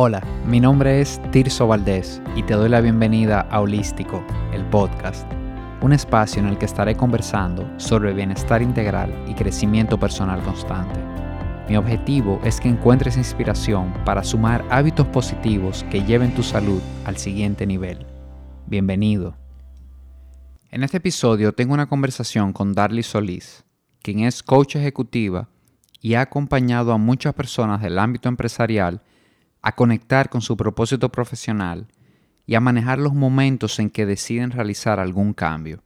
Hola, 0.00 0.22
mi 0.46 0.60
nombre 0.60 1.00
es 1.00 1.20
Tirso 1.32 1.66
Valdés 1.66 2.22
y 2.36 2.44
te 2.44 2.54
doy 2.54 2.68
la 2.68 2.80
bienvenida 2.80 3.40
a 3.40 3.60
Holístico, 3.60 4.24
el 4.52 4.64
podcast, 4.66 5.28
un 5.82 5.92
espacio 5.92 6.40
en 6.40 6.46
el 6.46 6.56
que 6.56 6.66
estaré 6.66 6.94
conversando 6.94 7.68
sobre 7.80 8.14
bienestar 8.14 8.62
integral 8.62 9.12
y 9.26 9.34
crecimiento 9.34 9.98
personal 9.98 10.40
constante. 10.44 11.00
Mi 11.68 11.76
objetivo 11.76 12.40
es 12.44 12.60
que 12.60 12.68
encuentres 12.68 13.16
inspiración 13.16 13.92
para 14.04 14.22
sumar 14.22 14.64
hábitos 14.70 15.08
positivos 15.08 15.84
que 15.90 16.04
lleven 16.04 16.32
tu 16.32 16.44
salud 16.44 16.80
al 17.04 17.16
siguiente 17.16 17.66
nivel. 17.66 18.06
Bienvenido. 18.66 19.34
En 20.70 20.84
este 20.84 20.98
episodio 20.98 21.52
tengo 21.52 21.74
una 21.74 21.88
conversación 21.88 22.52
con 22.52 22.72
Darly 22.72 23.02
Solís, 23.02 23.64
quien 24.00 24.20
es 24.20 24.44
coach 24.44 24.76
ejecutiva 24.76 25.48
y 26.00 26.14
ha 26.14 26.20
acompañado 26.20 26.92
a 26.92 26.98
muchas 26.98 27.34
personas 27.34 27.82
del 27.82 27.98
ámbito 27.98 28.28
empresarial 28.28 29.02
a 29.62 29.74
conectar 29.74 30.28
con 30.28 30.40
su 30.40 30.56
propósito 30.56 31.10
profesional 31.10 31.88
y 32.46 32.54
a 32.54 32.60
manejar 32.60 32.98
los 32.98 33.14
momentos 33.14 33.78
en 33.78 33.90
que 33.90 34.06
deciden 34.06 34.50
realizar 34.50 35.00
algún 35.00 35.34
cambio. 35.34 35.82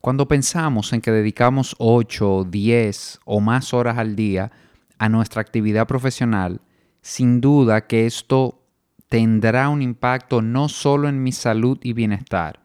Cuando 0.00 0.28
pensamos 0.28 0.92
en 0.92 1.00
que 1.00 1.10
dedicamos 1.10 1.74
8, 1.78 2.46
10 2.48 3.20
o 3.24 3.40
más 3.40 3.74
horas 3.74 3.98
al 3.98 4.16
día 4.16 4.52
a 4.98 5.08
nuestra 5.08 5.40
actividad 5.40 5.86
profesional, 5.86 6.60
sin 7.02 7.40
duda 7.40 7.86
que 7.86 8.06
esto 8.06 8.62
tendrá 9.08 9.68
un 9.68 9.82
impacto 9.82 10.40
no 10.42 10.68
solo 10.68 11.08
en 11.08 11.22
mi 11.22 11.32
salud 11.32 11.78
y 11.82 11.92
bienestar, 11.92 12.60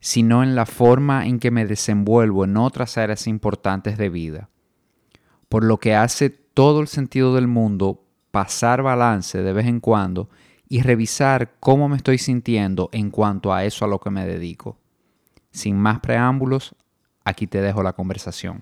sino 0.00 0.42
en 0.42 0.54
la 0.54 0.66
forma 0.66 1.26
en 1.26 1.38
que 1.38 1.50
me 1.50 1.66
desenvuelvo 1.66 2.44
en 2.44 2.56
otras 2.56 2.98
áreas 2.98 3.26
importantes 3.26 3.96
de 3.98 4.08
vida. 4.08 4.50
Por 5.48 5.64
lo 5.64 5.78
que 5.78 5.94
hace 5.94 6.30
todo 6.30 6.80
el 6.80 6.88
sentido 6.88 7.34
del 7.34 7.46
mundo 7.46 8.05
pasar 8.36 8.82
balance 8.82 9.40
de 9.40 9.50
vez 9.54 9.66
en 9.66 9.80
cuando 9.80 10.28
y 10.68 10.82
revisar 10.82 11.52
cómo 11.58 11.88
me 11.88 11.96
estoy 11.96 12.18
sintiendo 12.18 12.90
en 12.92 13.10
cuanto 13.10 13.50
a 13.50 13.64
eso 13.64 13.86
a 13.86 13.88
lo 13.88 13.98
que 13.98 14.10
me 14.10 14.26
dedico. 14.26 14.76
Sin 15.52 15.78
más 15.78 16.00
preámbulos, 16.00 16.74
aquí 17.24 17.46
te 17.46 17.62
dejo 17.62 17.82
la 17.82 17.94
conversación. 17.94 18.60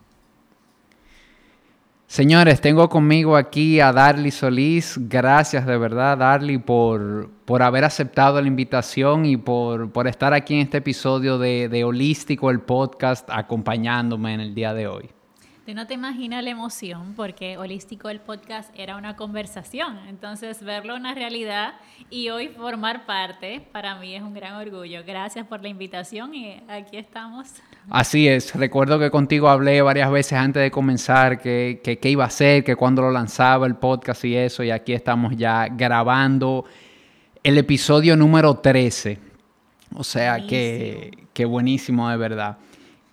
Señores, 2.06 2.60
tengo 2.60 2.88
conmigo 2.88 3.36
aquí 3.36 3.80
a 3.80 3.90
Darly 3.90 4.30
Solís. 4.30 4.94
Gracias 4.96 5.66
de 5.66 5.76
verdad, 5.76 6.18
Darly, 6.18 6.58
por, 6.58 7.28
por 7.44 7.60
haber 7.60 7.82
aceptado 7.82 8.40
la 8.40 8.46
invitación 8.46 9.26
y 9.26 9.36
por, 9.36 9.90
por 9.90 10.06
estar 10.06 10.34
aquí 10.34 10.54
en 10.54 10.60
este 10.60 10.78
episodio 10.78 11.36
de, 11.36 11.68
de 11.68 11.82
Holístico, 11.82 12.48
el 12.48 12.60
podcast, 12.60 13.28
acompañándome 13.28 14.34
en 14.34 14.40
el 14.40 14.54
día 14.54 14.72
de 14.72 14.86
hoy. 14.86 15.13
Tú 15.64 15.72
no 15.72 15.86
te 15.86 15.94
imaginas 15.94 16.44
la 16.44 16.50
emoción 16.50 17.14
porque 17.16 17.56
Holístico 17.56 18.10
el 18.10 18.20
podcast 18.20 18.70
era 18.76 18.98
una 18.98 19.16
conversación, 19.16 19.98
entonces 20.08 20.62
verlo 20.62 20.94
una 20.94 21.14
realidad 21.14 21.76
y 22.10 22.28
hoy 22.28 22.48
formar 22.48 23.06
parte 23.06 23.66
para 23.72 23.94
mí 23.94 24.14
es 24.14 24.20
un 24.20 24.34
gran 24.34 24.56
orgullo. 24.56 25.02
Gracias 25.06 25.46
por 25.46 25.62
la 25.62 25.68
invitación 25.68 26.34
y 26.34 26.60
aquí 26.68 26.98
estamos. 26.98 27.48
Así 27.88 28.28
es, 28.28 28.54
recuerdo 28.54 28.98
que 28.98 29.10
contigo 29.10 29.48
hablé 29.48 29.80
varias 29.80 30.10
veces 30.10 30.34
antes 30.34 30.62
de 30.62 30.70
comenzar 30.70 31.40
que, 31.40 31.80
qué 31.82 32.10
iba 32.10 32.26
a 32.26 32.30
ser, 32.30 32.62
que 32.62 32.76
cuando 32.76 33.00
lo 33.00 33.10
lanzaba 33.10 33.66
el 33.66 33.76
podcast 33.76 34.22
y 34.26 34.36
eso, 34.36 34.62
y 34.62 34.70
aquí 34.70 34.92
estamos 34.92 35.34
ya 35.34 35.68
grabando 35.68 36.66
el 37.42 37.56
episodio 37.56 38.18
número 38.18 38.58
13. 38.58 39.18
O 39.94 40.04
sea 40.04 40.46
que, 40.46 41.26
que 41.32 41.46
buenísimo 41.46 42.10
de 42.10 42.18
verdad. 42.18 42.58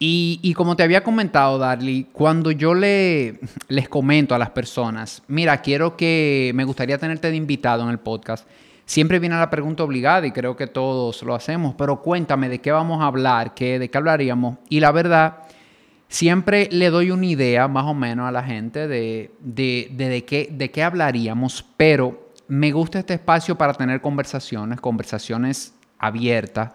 Y, 0.03 0.55
como 0.55 0.75
te 0.75 0.81
había 0.81 1.03
comentado, 1.03 1.59
Darly, 1.59 2.07
cuando 2.11 2.49
yo 2.49 2.73
le, 2.73 3.39
les 3.67 3.87
comento 3.87 4.33
a 4.33 4.39
las 4.39 4.49
personas, 4.49 5.21
mira, 5.27 5.61
quiero 5.61 5.95
que 5.95 6.51
me 6.55 6.63
gustaría 6.63 6.97
tenerte 6.97 7.29
de 7.29 7.35
invitado 7.35 7.83
en 7.83 7.89
el 7.89 7.99
podcast, 7.99 8.47
siempre 8.83 9.19
viene 9.19 9.37
la 9.37 9.51
pregunta 9.51 9.83
obligada 9.83 10.25
y 10.25 10.31
creo 10.31 10.55
que 10.57 10.65
todos 10.65 11.21
lo 11.21 11.35
hacemos, 11.35 11.75
pero 11.77 12.01
cuéntame 12.01 12.49
de 12.49 12.57
qué 12.57 12.71
vamos 12.71 12.99
a 12.99 13.05
hablar, 13.05 13.53
qué, 13.53 13.77
de 13.77 13.91
qué 13.91 13.97
hablaríamos. 13.99 14.57
Y 14.69 14.79
la 14.79 14.91
verdad, 14.91 15.43
siempre 16.07 16.67
le 16.71 16.89
doy 16.89 17.11
una 17.11 17.27
idea 17.27 17.67
más 17.67 17.85
o 17.85 17.93
menos 17.93 18.27
a 18.27 18.31
la 18.31 18.41
gente 18.41 18.87
de, 18.87 19.29
de, 19.39 19.87
de, 19.91 20.25
qué, 20.25 20.49
de 20.51 20.71
qué 20.71 20.81
hablaríamos, 20.81 21.63
pero 21.77 22.31
me 22.47 22.71
gusta 22.71 22.97
este 22.97 23.13
espacio 23.13 23.55
para 23.55 23.75
tener 23.75 24.01
conversaciones, 24.01 24.81
conversaciones 24.81 25.75
abiertas 25.99 26.71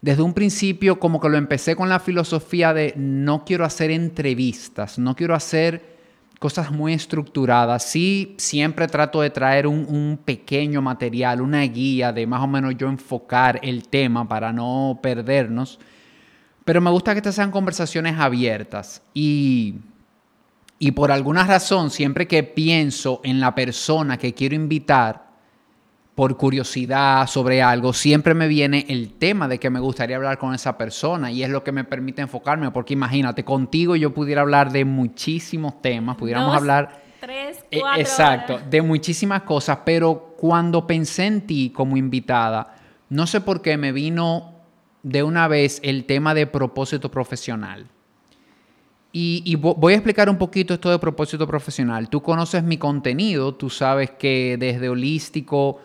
desde 0.00 0.22
un 0.22 0.34
principio 0.34 0.98
como 0.98 1.20
que 1.20 1.28
lo 1.28 1.36
empecé 1.36 1.74
con 1.74 1.88
la 1.88 2.00
filosofía 2.00 2.74
de 2.74 2.94
no 2.96 3.44
quiero 3.44 3.64
hacer 3.64 3.90
entrevistas, 3.90 4.98
no 4.98 5.16
quiero 5.16 5.34
hacer 5.34 5.96
cosas 6.38 6.70
muy 6.70 6.92
estructuradas. 6.92 7.82
Sí, 7.82 8.34
siempre 8.38 8.86
trato 8.88 9.20
de 9.20 9.30
traer 9.30 9.66
un, 9.66 10.18
pequeño 10.24 10.82
material, 10.82 11.40
una 11.40 11.62
guía 11.62 12.12
de 12.12 12.26
más 12.26 12.42
o 12.42 12.46
menos 12.46 12.76
yo 12.76 12.88
enfocar 12.88 13.58
el 13.62 13.88
tema 13.88 14.28
para 14.28 14.52
no 14.52 14.98
perdernos. 15.02 15.78
Pero 16.64 16.80
me 16.80 16.90
gusta 16.90 17.12
que 17.12 17.18
estas 17.18 17.36
sean 17.36 17.50
conversaciones 17.50 18.18
abiertas 18.18 19.02
y, 19.14 19.76
y 20.78 20.90
por 20.92 21.12
alguna 21.12 21.44
razón, 21.44 21.90
siempre 21.90 22.26
que 22.26 22.42
pienso 22.42 23.20
en 23.22 23.40
la 23.40 23.54
persona 23.54 24.18
que 24.18 24.34
quiero 24.34 24.56
invitar, 24.56 25.25
por 26.16 26.38
curiosidad 26.38 27.26
sobre 27.26 27.62
algo, 27.62 27.92
siempre 27.92 28.32
me 28.32 28.48
viene 28.48 28.86
el 28.88 29.12
tema 29.12 29.48
de 29.48 29.60
que 29.60 29.68
me 29.68 29.78
gustaría 29.78 30.16
hablar 30.16 30.38
con 30.38 30.54
esa 30.54 30.78
persona 30.78 31.30
y 31.30 31.44
es 31.44 31.50
lo 31.50 31.62
que 31.62 31.72
me 31.72 31.84
permite 31.84 32.22
enfocarme, 32.22 32.70
porque 32.70 32.94
imagínate, 32.94 33.44
contigo 33.44 33.96
yo 33.96 34.14
pudiera 34.14 34.40
hablar 34.40 34.72
de 34.72 34.86
muchísimos 34.86 35.80
temas, 35.82 36.16
pudiéramos 36.16 36.56
hablar... 36.56 37.04
Tres, 37.20 37.58
eh, 37.70 37.80
cuatro 37.80 38.00
Exacto, 38.00 38.60
de 38.70 38.80
muchísimas 38.80 39.42
cosas, 39.42 39.80
pero 39.84 40.34
cuando 40.38 40.86
pensé 40.86 41.26
en 41.26 41.42
ti 41.42 41.70
como 41.70 41.98
invitada, 41.98 42.74
no 43.10 43.26
sé 43.26 43.42
por 43.42 43.60
qué 43.60 43.76
me 43.76 43.92
vino 43.92 44.54
de 45.02 45.22
una 45.22 45.48
vez 45.48 45.80
el 45.82 46.06
tema 46.06 46.32
de 46.32 46.46
propósito 46.46 47.10
profesional. 47.10 47.86
Y, 49.12 49.42
y, 49.44 49.54
voy 49.56 49.92
a 49.92 49.96
explicar 49.96 50.30
un 50.30 50.38
poquito 50.38 50.74
esto 50.74 50.90
de 50.90 50.98
propósito 50.98 51.46
profesional. 51.46 52.08
Tú 52.08 52.22
conoces 52.22 52.62
mi 52.62 52.76
contenido, 52.78 53.54
tú 53.54 53.70
sabes 53.70 54.10
que 54.10 54.56
desde 54.58 54.88
holístico 54.88 55.80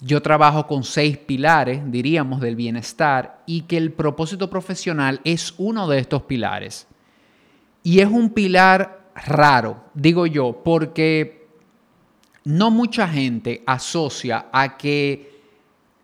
yo 0.00 0.20
trabajo 0.20 0.66
con 0.66 0.84
seis 0.84 1.16
pilares, 1.16 1.80
diríamos, 1.90 2.40
del 2.40 2.56
bienestar 2.56 3.42
y 3.46 3.62
que 3.62 3.76
el 3.76 3.92
propósito 3.92 4.50
profesional 4.50 5.20
es 5.24 5.54
uno 5.56 5.88
de 5.88 5.98
estos 5.98 6.22
pilares. 6.22 6.86
Y 7.82 8.00
es 8.00 8.08
un 8.08 8.30
pilar 8.30 9.10
raro, 9.14 9.84
digo 9.94 10.26
yo, 10.26 10.60
porque 10.62 11.46
no 12.44 12.70
mucha 12.70 13.08
gente 13.08 13.62
asocia 13.66 14.46
a 14.52 14.76
que 14.76 15.40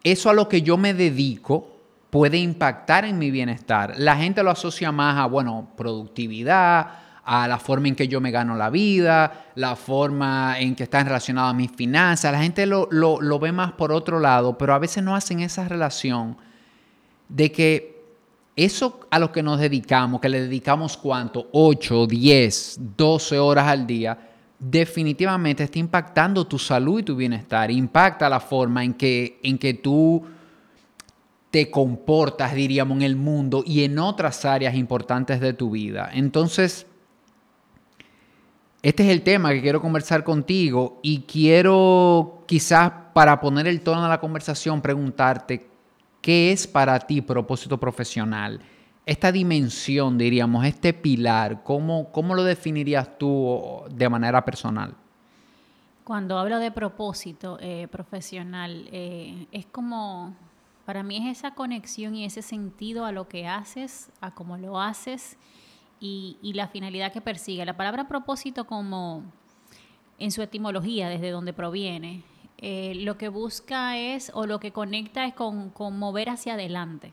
eso 0.02 0.30
a 0.30 0.34
lo 0.34 0.48
que 0.48 0.62
yo 0.62 0.76
me 0.76 0.94
dedico 0.94 1.68
puede 2.10 2.38
impactar 2.38 3.04
en 3.04 3.18
mi 3.18 3.30
bienestar. 3.30 3.94
La 3.96 4.16
gente 4.16 4.42
lo 4.42 4.50
asocia 4.50 4.90
más 4.90 5.18
a, 5.18 5.26
bueno, 5.26 5.68
productividad, 5.76 7.01
a 7.24 7.46
la 7.46 7.58
forma 7.58 7.88
en 7.88 7.94
que 7.94 8.08
yo 8.08 8.20
me 8.20 8.30
gano 8.30 8.56
la 8.56 8.70
vida, 8.70 9.46
la 9.54 9.76
forma 9.76 10.58
en 10.58 10.74
que 10.74 10.84
están 10.84 11.06
relacionadas 11.06 11.54
mis 11.54 11.70
finanzas. 11.70 12.32
La 12.32 12.42
gente 12.42 12.66
lo, 12.66 12.88
lo, 12.90 13.38
ve 13.38 13.52
más 13.52 13.72
por 13.72 13.92
otro 13.92 14.18
lado, 14.18 14.58
pero 14.58 14.74
a 14.74 14.78
veces 14.78 15.04
no 15.04 15.14
hacen 15.14 15.40
esa 15.40 15.68
relación 15.68 16.36
de 17.28 17.52
que 17.52 18.02
eso 18.56 19.00
a 19.10 19.18
lo 19.18 19.30
que 19.30 19.42
nos 19.42 19.60
dedicamos, 19.60 20.20
que 20.20 20.28
le 20.28 20.40
dedicamos 20.40 20.96
cuánto, 20.96 21.48
8, 21.52 22.06
10, 22.06 22.80
12 22.96 23.38
horas 23.38 23.68
al 23.68 23.86
día, 23.86 24.18
definitivamente 24.58 25.64
está 25.64 25.78
impactando 25.78 26.46
tu 26.46 26.58
salud 26.58 27.00
y 27.00 27.02
tu 27.02 27.16
bienestar, 27.16 27.70
impacta 27.70 28.28
la 28.28 28.40
forma 28.40 28.84
en 28.84 28.94
que, 28.94 29.38
en 29.42 29.58
que 29.58 29.74
tú 29.74 30.24
te 31.50 31.70
comportas, 31.70 32.54
diríamos, 32.54 32.96
en 32.96 33.02
el 33.02 33.16
mundo 33.16 33.62
y 33.66 33.84
en 33.84 33.98
otras 33.98 34.44
áreas 34.44 34.74
importantes 34.74 35.40
de 35.40 35.52
tu 35.52 35.70
vida. 35.70 36.10
Entonces, 36.12 36.86
este 38.82 39.04
es 39.04 39.10
el 39.10 39.22
tema 39.22 39.52
que 39.52 39.62
quiero 39.62 39.80
conversar 39.80 40.24
contigo 40.24 40.98
y 41.02 41.20
quiero 41.20 42.42
quizás 42.46 42.90
para 43.12 43.40
poner 43.40 43.68
el 43.68 43.80
tono 43.80 44.02
de 44.02 44.08
la 44.08 44.18
conversación 44.18 44.82
preguntarte, 44.82 45.68
¿qué 46.20 46.50
es 46.50 46.66
para 46.66 46.98
ti 46.98 47.20
propósito 47.20 47.78
profesional? 47.78 48.60
Esta 49.06 49.30
dimensión, 49.30 50.18
diríamos, 50.18 50.64
este 50.64 50.92
pilar, 50.92 51.62
¿cómo, 51.62 52.10
cómo 52.10 52.34
lo 52.34 52.42
definirías 52.42 53.18
tú 53.18 53.82
de 53.88 54.08
manera 54.08 54.44
personal? 54.44 54.94
Cuando 56.02 56.36
hablo 56.36 56.58
de 56.58 56.72
propósito 56.72 57.58
eh, 57.60 57.86
profesional, 57.88 58.88
eh, 58.90 59.46
es 59.52 59.66
como, 59.66 60.34
para 60.84 61.04
mí 61.04 61.28
es 61.28 61.38
esa 61.38 61.54
conexión 61.54 62.16
y 62.16 62.24
ese 62.24 62.42
sentido 62.42 63.04
a 63.04 63.12
lo 63.12 63.28
que 63.28 63.46
haces, 63.46 64.10
a 64.20 64.32
cómo 64.32 64.56
lo 64.56 64.80
haces 64.80 65.36
y, 66.02 66.52
la 66.54 66.66
finalidad 66.66 67.12
que 67.12 67.20
persigue. 67.20 67.64
La 67.64 67.76
palabra 67.76 68.08
propósito 68.08 68.66
como 68.66 69.22
en 70.18 70.32
su 70.32 70.42
etimología, 70.42 71.08
desde 71.08 71.30
donde 71.30 71.52
proviene, 71.52 72.24
eh, 72.58 72.94
lo 72.96 73.16
que 73.16 73.28
busca 73.28 73.96
es 73.96 74.30
o 74.34 74.46
lo 74.46 74.58
que 74.58 74.72
conecta 74.72 75.24
es 75.24 75.34
con, 75.34 75.72
mover 75.98 76.30
hacia 76.30 76.54
adelante. 76.54 77.12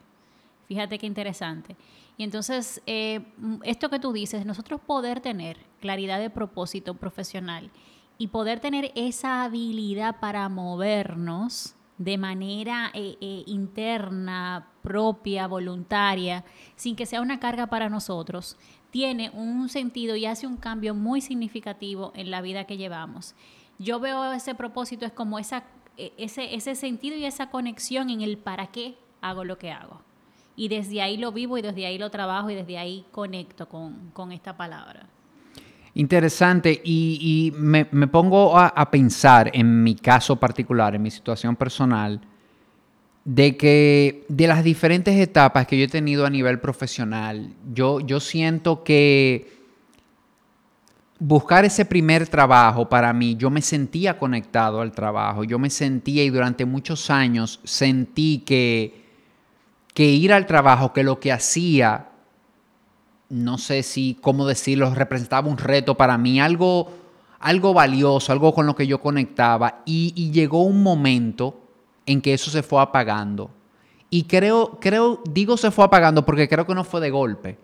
Fíjate 0.68 0.98
qué 0.98 1.06
interesante. 1.06 1.76
Y 2.18 2.24
entonces, 2.24 2.82
eh, 2.88 3.22
esto 3.64 3.90
que 3.90 4.00
tú 4.00 4.12
dices, 4.12 4.46
nosotros 4.46 4.82
poder 4.82 5.22
tener 5.22 5.58
claridad 5.80 6.20
de 6.20 6.30
propósito 6.30 6.96
profesional 6.96 7.70
y 8.18 8.28
poder 8.28 8.60
tener 8.60 8.92
esa 8.96 9.44
habilidad 9.44 10.20
para 10.20 10.50
movernos 10.50 11.76
de 12.00 12.18
manera 12.18 12.92
eh, 12.94 13.18
eh, 13.20 13.44
interna, 13.46 14.70
propia, 14.82 15.48
voluntaria, 15.48 16.46
sin 16.76 16.96
que 16.96 17.06
sea 17.06 17.22
una 17.22 17.40
carga 17.42 17.68
para 17.68 17.90
nosotros, 17.90 18.58
tiene 18.92 19.30
un 19.32 19.70
sentido 19.70 20.16
y 20.16 20.26
hace 20.26 20.48
un 20.48 20.58
cambio 20.58 20.96
muy 20.96 21.22
significativo 21.22 22.12
en 22.16 22.32
la 22.32 22.42
vida 22.42 22.66
que 22.66 22.78
llevamos. 22.78 23.36
Yo 23.78 24.00
veo 24.00 24.34
ese 24.34 24.56
propósito 24.56 25.06
es 25.06 25.12
como 25.12 25.40
esa, 25.40 25.64
e, 25.98 26.14
ese, 26.18 26.56
ese 26.56 26.76
sentido 26.76 27.16
y 27.16 27.26
esa 27.26 27.50
conexión 27.50 28.10
en 28.10 28.22
el 28.22 28.38
para 28.38 28.68
qué 28.68 28.98
hago 29.22 29.44
lo 29.44 29.58
que 29.58 29.72
hago. 29.72 30.02
Y 30.56 30.68
desde 30.68 31.02
ahí 31.02 31.18
lo 31.18 31.32
vivo 31.32 31.58
y 31.58 31.62
desde 31.62 31.86
ahí 31.86 31.98
lo 31.98 32.10
trabajo 32.10 32.50
y 32.50 32.56
desde 32.56 32.78
ahí 32.78 33.06
conecto 33.12 33.70
con, 33.70 34.12
con 34.12 34.32
esta 34.32 34.58
palabra. 34.58 35.08
Interesante. 35.94 36.82
Y, 36.84 37.54
me, 37.58 37.86
pongo 37.86 38.58
a, 38.58 38.92
pensar 38.92 39.52
en 39.54 39.84
mi 39.84 39.96
caso 39.96 40.36
particular, 40.36 40.96
en 40.96 41.02
mi 41.02 41.12
situación 41.12 41.56
personal, 41.56 42.22
de 43.26 43.58
que 43.58 44.26
de 44.30 44.48
las 44.48 44.64
diferentes 44.64 45.16
etapas 45.16 45.68
que 45.68 45.78
yo 45.78 45.86
he 45.86 45.90
tenido 45.90 46.26
a 46.26 46.30
nivel 46.30 46.60
profesional, 46.60 47.54
yo, 47.74 48.00
yo 48.00 48.20
siento 48.20 48.84
que 48.84 49.60
buscar 51.20 51.66
ese 51.66 51.86
primer 51.86 52.28
trabajo 52.28 52.90
para 52.90 53.12
mí, 53.14 53.36
yo 53.36 53.50
me 53.50 53.62
sentía 53.62 54.18
conectado 54.18 54.82
al 54.82 54.92
trabajo, 54.92 55.44
yo 55.44 55.60
me 55.60 55.70
sentía 55.70 56.24
y 56.24 56.30
durante 56.30 56.66
muchos 56.66 57.10
años 57.10 57.60
sentí 57.64 58.40
que, 58.40 59.06
que 59.94 60.06
ir 60.06 60.34
al 60.34 60.46
trabajo, 60.46 60.94
que 60.94 61.04
lo 61.04 61.20
que 61.20 61.32
hacía 61.32 62.10
no 63.30 63.60
sé 63.60 63.84
si, 63.84 64.18
cómo 64.22 64.46
decirlo, 64.46 64.94
representaba 64.94 65.48
un 65.48 65.58
reto 65.58 65.96
para 65.96 66.18
mí, 66.18 66.42
algo, 66.42 66.92
algo 67.40 67.74
valioso, 67.74 68.32
algo 68.32 68.54
con 68.54 68.66
lo 68.66 68.76
que 68.76 68.88
yo 68.88 69.00
conectaba. 69.02 69.84
Y, 69.86 70.32
llegó 70.32 70.64
un 70.64 70.84
momento 70.84 71.69
en 72.10 72.22
que 72.22 72.34
eso 72.34 72.50
se 72.50 72.64
fue 72.64 72.82
apagando. 72.82 73.52
Y 74.10 74.24
creo, 74.24 74.80
creo, 74.82 75.22
digo 75.30 75.58
se 75.58 75.70
fue 75.70 75.86
apagando 75.86 76.26
porque 76.26 76.50
creo 76.50 76.66
que 76.66 76.74
no 76.74 76.84
fue 76.84 77.02
de 77.02 77.12
golpe. 77.12 77.60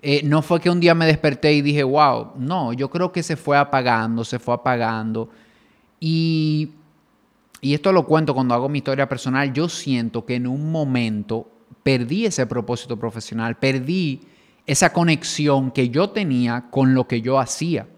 Eh, 0.00 0.22
no 0.24 0.42
fue 0.42 0.60
que 0.60 0.70
un 0.70 0.78
día 0.78 0.94
me 0.94 1.06
desperté 1.06 1.52
y 1.52 1.60
dije, 1.60 1.82
wow, 1.82 2.28
no, 2.36 2.72
yo 2.72 2.88
creo 2.88 3.10
que 3.10 3.24
se 3.24 3.36
fue 3.36 3.58
apagando, 3.58 4.22
se 4.22 4.38
fue 4.38 4.54
apagando. 4.54 5.28
Y, 5.98 6.70
y 7.60 7.74
esto 7.74 7.92
lo 7.92 8.06
cuento 8.06 8.32
cuando 8.32 8.54
hago 8.54 8.68
mi 8.68 8.78
historia 8.78 9.08
personal, 9.08 9.52
yo 9.52 9.68
siento 9.68 10.24
que 10.24 10.36
en 10.36 10.46
un 10.46 10.70
momento 10.70 11.48
perdí 11.82 12.26
ese 12.26 12.46
propósito 12.46 12.96
profesional, 12.96 13.56
perdí 13.56 14.20
esa 14.66 14.92
conexión 14.92 15.72
que 15.72 15.88
yo 15.88 16.10
tenía 16.10 16.66
con 16.70 16.94
lo 16.94 17.08
que 17.08 17.22
yo 17.22 17.40
hacía. 17.40 17.88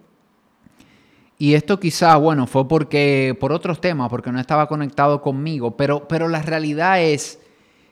Y 1.43 1.55
esto 1.57 1.81
quizás, 1.81 2.21
bueno, 2.21 2.47
fue 2.47 2.69
porque, 2.69 3.37
por 3.41 3.51
otros 3.51 3.81
temas, 3.81 4.09
porque 4.09 4.31
no 4.31 4.39
estaba 4.39 4.69
conectado 4.69 5.21
conmigo, 5.21 5.77
pero, 5.77 6.07
pero 6.07 6.29
la 6.29 6.41
realidad 6.41 7.03
es 7.03 7.41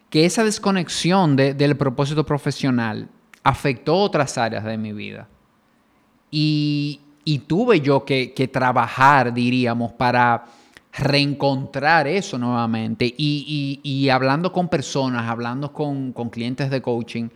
que 0.08 0.24
esa 0.24 0.44
desconexión 0.44 1.34
del 1.34 1.76
propósito 1.76 2.24
profesional 2.24 3.08
afectó 3.42 3.96
otras 3.96 4.38
áreas 4.38 4.62
de 4.62 4.78
mi 4.78 4.92
vida. 4.92 5.26
Y, 6.30 7.00
tuve 7.48 7.80
yo 7.80 8.04
que, 8.04 8.50
trabajar, 8.52 9.34
diríamos, 9.34 9.94
para 9.94 10.44
reencontrar 10.92 12.06
eso 12.06 12.38
nuevamente. 12.38 13.12
Y, 13.18 14.08
hablando 14.10 14.52
con 14.52 14.68
personas, 14.68 15.28
hablando 15.28 15.72
con, 15.72 16.12
con 16.12 16.30
clientes 16.30 16.70
de 16.70 16.80
coaching, 16.80 17.30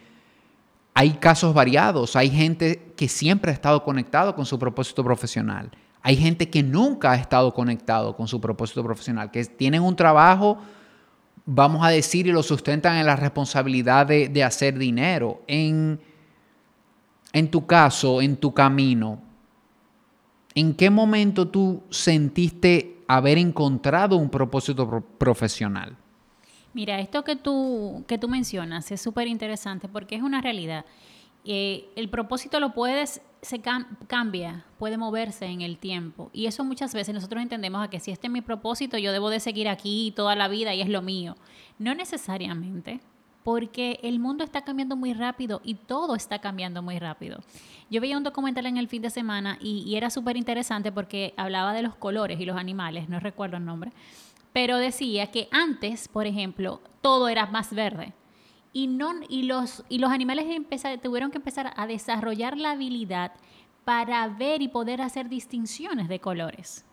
hay 0.95 1.11
casos 1.15 1.53
variados, 1.53 2.15
hay 2.15 2.31
gente 2.31 2.93
que 2.95 3.09
siempre 3.09 3.51
ha 3.51 3.55
estado 3.55 3.83
conectado 3.83 4.37
con 4.37 4.47
su 4.47 4.61
propósito 4.61 5.03
profesional, 5.03 5.73
hay 6.07 6.17
gente 6.17 6.51
que 6.51 6.63
nunca 6.63 7.13
ha 7.13 7.17
estado 7.17 7.55
conectado 7.55 8.15
con 8.15 8.29
su 8.29 8.39
propósito 8.39 8.85
profesional, 8.85 9.31
que 9.31 9.43
tienen 9.47 9.83
un 9.83 9.97
trabajo, 9.97 10.59
vamos 11.47 11.83
a 11.83 11.89
decir, 11.89 12.27
y 12.27 12.31
lo 12.31 12.43
sustentan 12.43 12.99
en 12.99 13.07
la 13.07 13.17
responsabilidad 13.17 14.05
de, 14.07 14.45
hacer 14.45 14.79
dinero. 14.79 15.41
En, 15.47 15.99
en 17.33 17.51
tu 17.51 17.67
caso, 17.67 18.21
en 18.21 18.37
tu 18.37 18.53
camino, 18.53 19.19
¿en 20.55 20.75
qué 20.75 20.91
momento 20.91 21.49
tú 21.49 21.83
sentiste 21.89 23.03
haber 23.09 23.39
encontrado 23.39 24.19
un 24.19 24.29
propósito 24.29 25.03
profesional? 25.17 25.97
Mira, 26.75 27.01
esto 27.01 27.25
que 27.25 27.37
tú, 27.37 28.05
que 28.07 28.19
tú 28.19 28.29
mencionas 28.29 28.93
es 28.93 29.01
súper 29.01 29.27
interesante 29.27 29.89
porque 29.89 30.17
es 30.17 30.23
una 30.23 30.43
realidad. 30.43 30.85
Eh, 31.45 31.91
el 31.97 32.09
propósito 32.09 32.59
lo 32.61 32.73
puedes, 32.73 33.21
se 33.43 33.61
cambia, 33.61 34.65
puede 34.79 34.97
moverse 34.97 35.47
en 35.47 35.61
el 35.61 35.79
tiempo. 35.79 36.31
Y 36.33 36.47
eso 36.47 36.65
muchas 36.65 36.95
veces 36.95 37.15
nosotros 37.15 37.43
entendemos 37.43 37.85
a 37.85 37.91
que 37.91 38.01
si 38.01 38.11
este 38.11 38.29
es 38.29 38.33
mi 38.33 38.41
propósito, 38.41 38.99
yo 38.99 39.13
debo 39.13 39.31
de 39.31 39.41
seguir 39.41 39.69
aquí 39.69 40.13
toda 40.17 40.35
la 40.37 40.49
vida 40.49 40.75
y 40.75 40.81
es 40.81 40.89
lo 40.89 41.03
mío. 41.03 41.37
No 41.79 41.95
necesariamente, 41.95 43.01
porque 43.43 44.01
el 44.03 44.19
mundo 44.19 44.45
está 44.45 44.63
cambiando 44.63 44.97
muy 44.97 45.13
rápido 45.13 45.61
y 45.65 45.75
todo 45.75 46.15
está 46.15 46.41
cambiando 46.41 46.83
muy 46.83 46.99
rápido. 46.99 47.41
Yo 47.91 48.01
veía 48.01 48.17
un 48.17 48.25
documental 48.25 48.67
en 48.67 48.79
el 48.79 48.89
fin 48.89 49.03
de 49.03 49.11
semana 49.11 49.59
y, 49.61 49.83
y 49.87 49.97
era 49.97 50.09
súper 50.09 50.37
interesante 50.37 50.91
porque 50.91 51.35
hablaba 51.37 51.75
de 51.75 51.83
los 51.83 51.95
colores 51.95 52.41
y 52.41 52.47
los 52.47 52.57
animales, 52.57 53.09
no 53.09 53.21
recuerdo 53.21 53.59
el 53.59 53.65
nombre 53.65 53.93
pero 54.55 54.79
decía 54.79 55.33
que 55.33 55.49
antes, 55.51 56.07
por 56.07 56.29
ejemplo, 56.29 56.81
todo 57.01 57.29
era 57.29 57.47
más 57.47 57.75
verde. 57.75 58.15
Y, 58.77 58.89
los 59.45 60.11
animales 60.11 60.47
tuvieron 61.01 61.31
que 61.31 61.39
empezar 61.39 61.73
a 61.77 61.87
desarrollar 61.87 62.59
la 62.59 62.73
habilidad 62.73 63.33
para 63.85 64.27
ver 64.29 64.63
y 64.63 64.69
poder 64.69 65.01
hacer 65.01 65.29
distinciones 65.29 66.09
de 66.09 66.19
colores. 66.19 66.85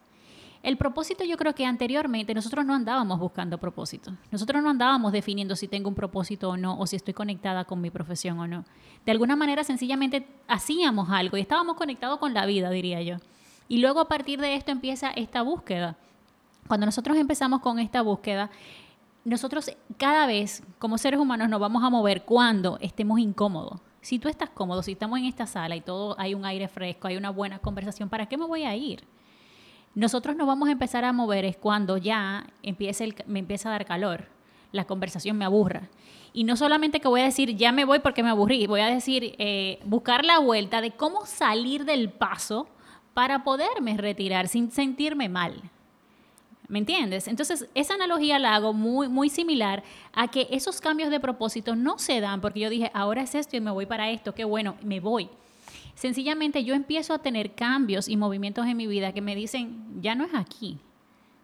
El 0.62 0.78
propósito 0.78 1.24
yo 1.24 1.38
creo 1.38 1.56
que 1.56 1.66
anteriormente 1.66 2.36
nosotros 2.36 2.64
no 2.68 2.76
andábamos 2.76 3.20
buscando 3.20 3.58
propósito. 3.58 4.14
Nosotros 4.30 4.62
no 4.62 4.70
andábamos 4.70 5.12
definiendo 5.12 5.56
si 5.56 5.68
tengo 5.68 5.90
un 5.90 5.96
propósito 5.96 6.50
o 6.50 6.58
no, 6.58 6.78
o 6.78 6.86
si 6.86 6.98
estoy 6.98 7.16
conectada 7.16 7.66
con 7.66 7.82
mi 7.82 7.90
profesión 7.90 8.38
o 8.40 8.48
no. 8.48 8.64
De 9.04 9.12
alguna 9.12 9.36
manera 9.36 9.64
sencillamente 9.64 10.28
hacíamos 10.48 11.10
algo 11.10 11.36
y 11.38 11.42
estábamos 11.42 11.78
conectados 11.78 12.20
con 12.20 12.36
la 12.36 12.46
vida, 12.46 12.70
diría 12.70 13.02
yo. 13.02 13.16
Y 13.68 13.80
luego 13.80 14.02
a 14.02 14.08
partir 14.08 14.40
de 14.40 14.54
esto 14.54 14.72
empieza 14.72 15.10
esta 15.10 15.42
búsqueda 15.42 15.98
cuando 16.72 16.86
nosotros 16.86 17.18
empezamos 17.18 17.60
con 17.60 17.80
esta 17.80 18.02
búsqueda, 18.02 18.50
nosotros 19.24 19.72
cada 19.98 20.26
vez 20.26 20.64
como 20.80 20.98
seres 20.98 21.20
humanos 21.20 21.50
nos 21.50 21.60
vamos 21.60 21.84
a 21.84 21.90
mover 21.90 22.24
cuando 22.24 22.78
estemos 22.82 23.20
incómodos. 23.20 23.80
Si 24.02 24.18
tú 24.18 24.30
estás 24.30 24.50
cómodo, 24.50 24.82
si 24.82 24.94
estamos 24.94 25.20
en 25.20 25.26
esta 25.26 25.46
sala 25.46 25.76
y 25.76 25.82
todo 25.82 26.16
hay 26.20 26.34
un 26.34 26.46
aire 26.46 26.68
fresco, 26.68 27.08
hay 27.08 27.18
una 27.18 27.30
buena 27.30 27.60
conversación, 27.60 28.10
¿para 28.10 28.26
qué 28.26 28.38
me 28.38 28.46
voy 28.46 28.64
a 28.64 28.76
ir? 28.76 29.04
Nosotros 29.94 30.36
nos 30.36 30.48
vamos 30.48 30.70
a 30.70 30.72
empezar 30.72 31.06
a 31.06 31.14
mover 31.14 31.46
es 31.46 31.58
cuando 31.58 31.98
ya 31.98 32.48
empiece 32.64 33.14
me 33.28 33.40
empieza 33.40 33.70
a 33.70 33.74
dar 33.74 33.86
calor, 33.86 34.30
la 34.72 34.86
conversación 34.86 35.38
me 35.38 35.46
aburra. 35.46 35.90
Y 36.34 36.46
no 36.46 36.56
solamente 36.56 37.02
que 37.02 37.10
voy 37.10 37.22
a 37.22 37.26
decir, 37.26 37.56
ya 37.58 37.72
me 37.72 37.86
voy 37.86 38.00
porque 38.00 38.24
me 38.24 38.30
aburrí, 38.30 38.66
voy 38.66 38.80
a 38.80 38.88
decir, 38.88 39.36
eh, 39.38 39.80
buscar 39.84 40.24
la 40.24 40.40
vuelta 40.40 40.82
de 40.82 40.92
cómo 40.92 41.26
salir 41.26 41.84
del 41.84 42.10
paso 42.10 42.70
para 43.14 43.44
poderme 43.44 43.98
retirar 43.98 44.48
sin 44.48 44.72
sentirme 44.72 45.28
mal. 45.28 45.62
¿Me 46.72 46.80
entiendes? 46.80 47.28
Entonces, 47.28 47.68
esa 47.76 47.96
analogía 47.96 48.40
la 48.40 48.56
hago 48.56 48.72
muy, 48.72 49.10
muy 49.10 49.30
similar 49.30 49.84
a 50.14 50.30
que 50.30 50.48
esos 50.52 50.80
cambios 50.80 51.10
de 51.10 51.20
propósito 51.20 51.76
no 51.76 52.00
se 52.00 52.22
dan 52.22 52.40
porque 52.40 52.62
yo 52.62 52.70
dije, 52.70 52.90
ahora 52.94 53.24
es 53.24 53.36
esto 53.36 53.58
y 53.58 53.60
me 53.60 53.72
voy 53.72 53.86
para 53.86 54.10
esto, 54.10 54.34
qué 54.34 54.46
bueno, 54.46 54.78
me 54.82 55.02
voy. 55.02 55.28
Sencillamente 55.96 56.64
yo 56.64 56.74
empiezo 56.74 57.14
a 57.14 57.20
tener 57.20 57.56
cambios 57.56 58.08
y 58.08 58.16
movimientos 58.16 58.66
en 58.68 58.78
mi 58.78 58.88
vida 58.88 59.12
que 59.12 59.20
me 59.20 59.36
dicen, 59.36 60.02
ya 60.02 60.16
no 60.16 60.24
es 60.24 60.34
aquí. 60.34 60.78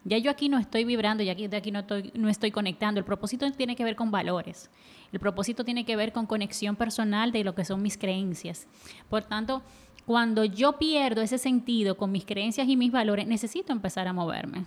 Ya 0.05 0.17
yo 0.17 0.31
aquí 0.31 0.47
no 0.47 0.59
estoy 0.59 0.85
vibrando, 0.85 1.25
ya 1.25 1.35
de 1.35 1.57
aquí 1.57 1.71
no 1.71 1.79
estoy, 1.79 2.09
no 2.15 2.29
estoy 2.29 2.51
conectando. 2.51 2.99
El 2.99 3.05
propósito 3.05 3.51
tiene 3.51 3.75
que 3.75 3.83
ver 3.83 3.97
con 3.97 4.11
valores. 4.11 4.69
El 5.11 5.19
propósito 5.19 5.65
tiene 5.65 5.83
que 5.83 5.97
ver 5.97 6.13
con 6.13 6.25
conexión 6.25 6.77
personal 6.77 7.33
de 7.33 7.43
lo 7.43 7.53
que 7.53 7.65
son 7.65 7.81
mis 7.81 7.97
creencias. 7.97 8.65
Por 9.09 9.23
tanto, 9.23 9.61
cuando 10.05 10.45
yo 10.45 10.79
pierdo 10.79 11.21
ese 11.21 11.37
sentido 11.37 11.97
con 11.97 12.13
mis 12.13 12.23
creencias 12.23 12.69
y 12.69 12.77
mis 12.77 12.93
valores, 12.93 13.27
necesito 13.27 13.73
empezar 13.73 14.07
a 14.07 14.13
moverme. 14.13 14.63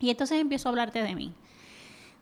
Y 0.00 0.10
entonces 0.10 0.40
empiezo 0.40 0.68
a 0.68 0.70
hablarte 0.70 1.02
de 1.02 1.14
mí. 1.14 1.32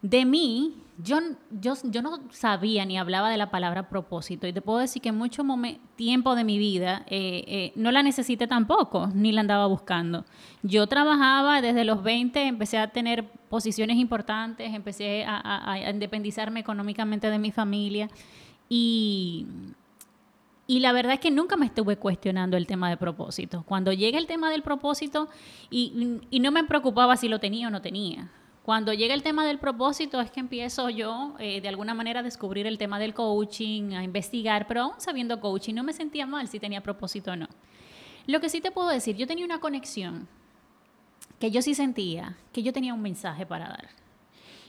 De 0.02 0.24
mí, 0.24 0.74
yo, 0.98 1.18
yo, 1.50 1.74
yo 1.84 2.02
no 2.02 2.20
sabía 2.30 2.84
ni 2.84 2.98
hablaba 2.98 3.30
de 3.30 3.36
la 3.36 3.50
palabra 3.50 3.88
propósito 3.88 4.46
y 4.46 4.52
te 4.52 4.62
puedo 4.62 4.78
decir 4.78 5.02
que 5.02 5.12
mucho 5.12 5.44
tiempo 5.96 6.34
de 6.34 6.44
mi 6.44 6.58
vida 6.58 7.04
eh, 7.06 7.44
eh, 7.46 7.72
no 7.76 7.90
la 7.90 8.02
necesité 8.02 8.46
tampoco, 8.46 9.08
ni 9.14 9.32
la 9.32 9.40
andaba 9.40 9.66
buscando. 9.66 10.24
Yo 10.62 10.86
trabajaba 10.86 11.60
desde 11.60 11.84
los 11.84 12.02
20, 12.02 12.46
empecé 12.46 12.78
a 12.78 12.88
tener 12.88 13.24
posiciones 13.48 13.96
importantes, 13.96 14.74
empecé 14.74 15.24
a 15.26 15.90
independizarme 15.90 16.60
económicamente 16.60 17.30
de 17.30 17.38
mi 17.38 17.50
familia 17.50 18.08
y 18.68 19.46
y 20.66 20.80
la 20.80 20.92
verdad 20.92 21.14
es 21.14 21.20
que 21.20 21.30
nunca 21.30 21.56
me 21.56 21.66
estuve 21.66 21.96
cuestionando 21.96 22.56
el 22.56 22.66
tema 22.66 22.90
de 22.90 22.96
propósito. 22.96 23.64
Cuando 23.66 23.92
llega 23.92 24.18
el 24.18 24.26
tema 24.26 24.50
del 24.50 24.62
propósito, 24.62 25.28
y, 25.70 26.20
no 26.40 26.50
me 26.50 26.64
preocupaba 26.64 27.16
si 27.16 27.28
lo 27.28 27.38
tenía 27.38 27.68
o 27.68 27.70
no 27.70 27.80
tenía. 27.80 28.30
Cuando 28.64 28.92
llega 28.92 29.14
el 29.14 29.22
tema 29.22 29.46
del 29.46 29.60
propósito 29.60 30.20
es 30.20 30.32
que 30.32 30.40
empiezo 30.40 30.90
yo 30.90 31.36
eh, 31.38 31.60
de 31.60 31.68
alguna 31.68 31.94
manera 31.94 32.18
a 32.18 32.22
descubrir 32.24 32.66
el 32.66 32.78
tema 32.78 32.98
del 32.98 33.14
coaching, 33.14 33.92
a 33.92 34.02
investigar, 34.02 34.66
pero 34.66 34.82
aún 34.82 34.94
sabiendo 34.98 35.38
coaching 35.40 35.74
no 35.74 35.84
me 35.84 35.92
sentía 35.92 36.26
mal 36.26 36.48
si 36.48 36.58
tenía 36.58 36.82
propósito 36.82 37.30
o 37.30 37.36
no. 37.36 37.46
Lo 38.26 38.40
que 38.40 38.48
sí 38.48 38.60
te 38.60 38.72
puedo 38.72 38.88
decir, 38.88 39.14
yo 39.14 39.28
tenía 39.28 39.44
una 39.44 39.60
conexión 39.60 40.26
que 41.38 41.52
yo 41.52 41.62
sí 41.62 41.74
sentía 41.74 42.36
que 42.52 42.64
yo 42.64 42.72
tenía 42.72 42.92
un 42.92 43.02
mensaje 43.02 43.46
para 43.46 43.68
dar. 43.68 44.05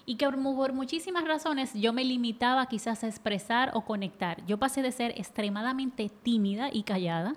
Y 0.08 0.16
que 0.16 0.28
por 0.28 0.74
muchísimas 0.74 1.26
razones 1.26 1.74
yo 1.76 1.92
me 1.94 2.04
limitaba 2.04 2.66
quizás 2.68 3.04
a 3.04 3.08
expresar 3.08 3.72
o 3.74 3.82
conectar. 3.82 4.44
Yo 4.48 4.58
pasé 4.58 4.82
de 4.82 4.92
ser 4.92 5.12
extremadamente 5.18 6.10
tímida 6.10 6.70
y 6.72 6.84
callada 6.84 7.36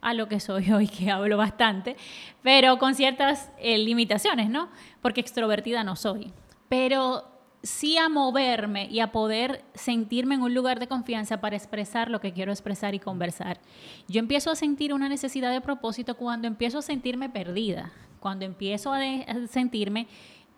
a 0.00 0.14
lo 0.14 0.28
que 0.28 0.40
soy 0.40 0.70
hoy, 0.72 0.88
que 0.88 1.12
hablo 1.12 1.36
bastante, 1.36 1.96
pero 2.42 2.78
con 2.78 2.94
ciertas 2.94 3.50
eh, 3.58 3.78
limitaciones, 3.78 4.50
¿no? 4.50 4.68
Porque 5.00 5.20
extrovertida 5.20 5.84
no 5.84 5.94
soy. 5.94 6.32
Pero 6.68 7.24
sí 7.62 7.98
a 7.98 8.08
moverme 8.08 8.88
y 8.90 9.00
a 9.00 9.12
poder 9.12 9.64
sentirme 9.74 10.34
en 10.34 10.42
un 10.42 10.54
lugar 10.54 10.78
de 10.80 10.88
confianza 10.88 11.40
para 11.40 11.56
expresar 11.56 12.10
lo 12.10 12.20
que 12.20 12.32
quiero 12.32 12.52
expresar 12.52 12.94
y 12.94 12.98
conversar. 12.98 13.60
Yo 14.08 14.20
empiezo 14.20 14.50
a 14.50 14.56
sentir 14.56 14.92
una 14.92 15.08
necesidad 15.08 15.52
de 15.52 15.60
propósito 15.60 16.16
cuando 16.16 16.46
empiezo 16.48 16.78
a 16.78 16.82
sentirme 16.82 17.28
perdida, 17.28 17.92
cuando 18.20 18.44
empiezo 18.44 18.92
a, 18.92 19.00
sentirme 19.48 20.06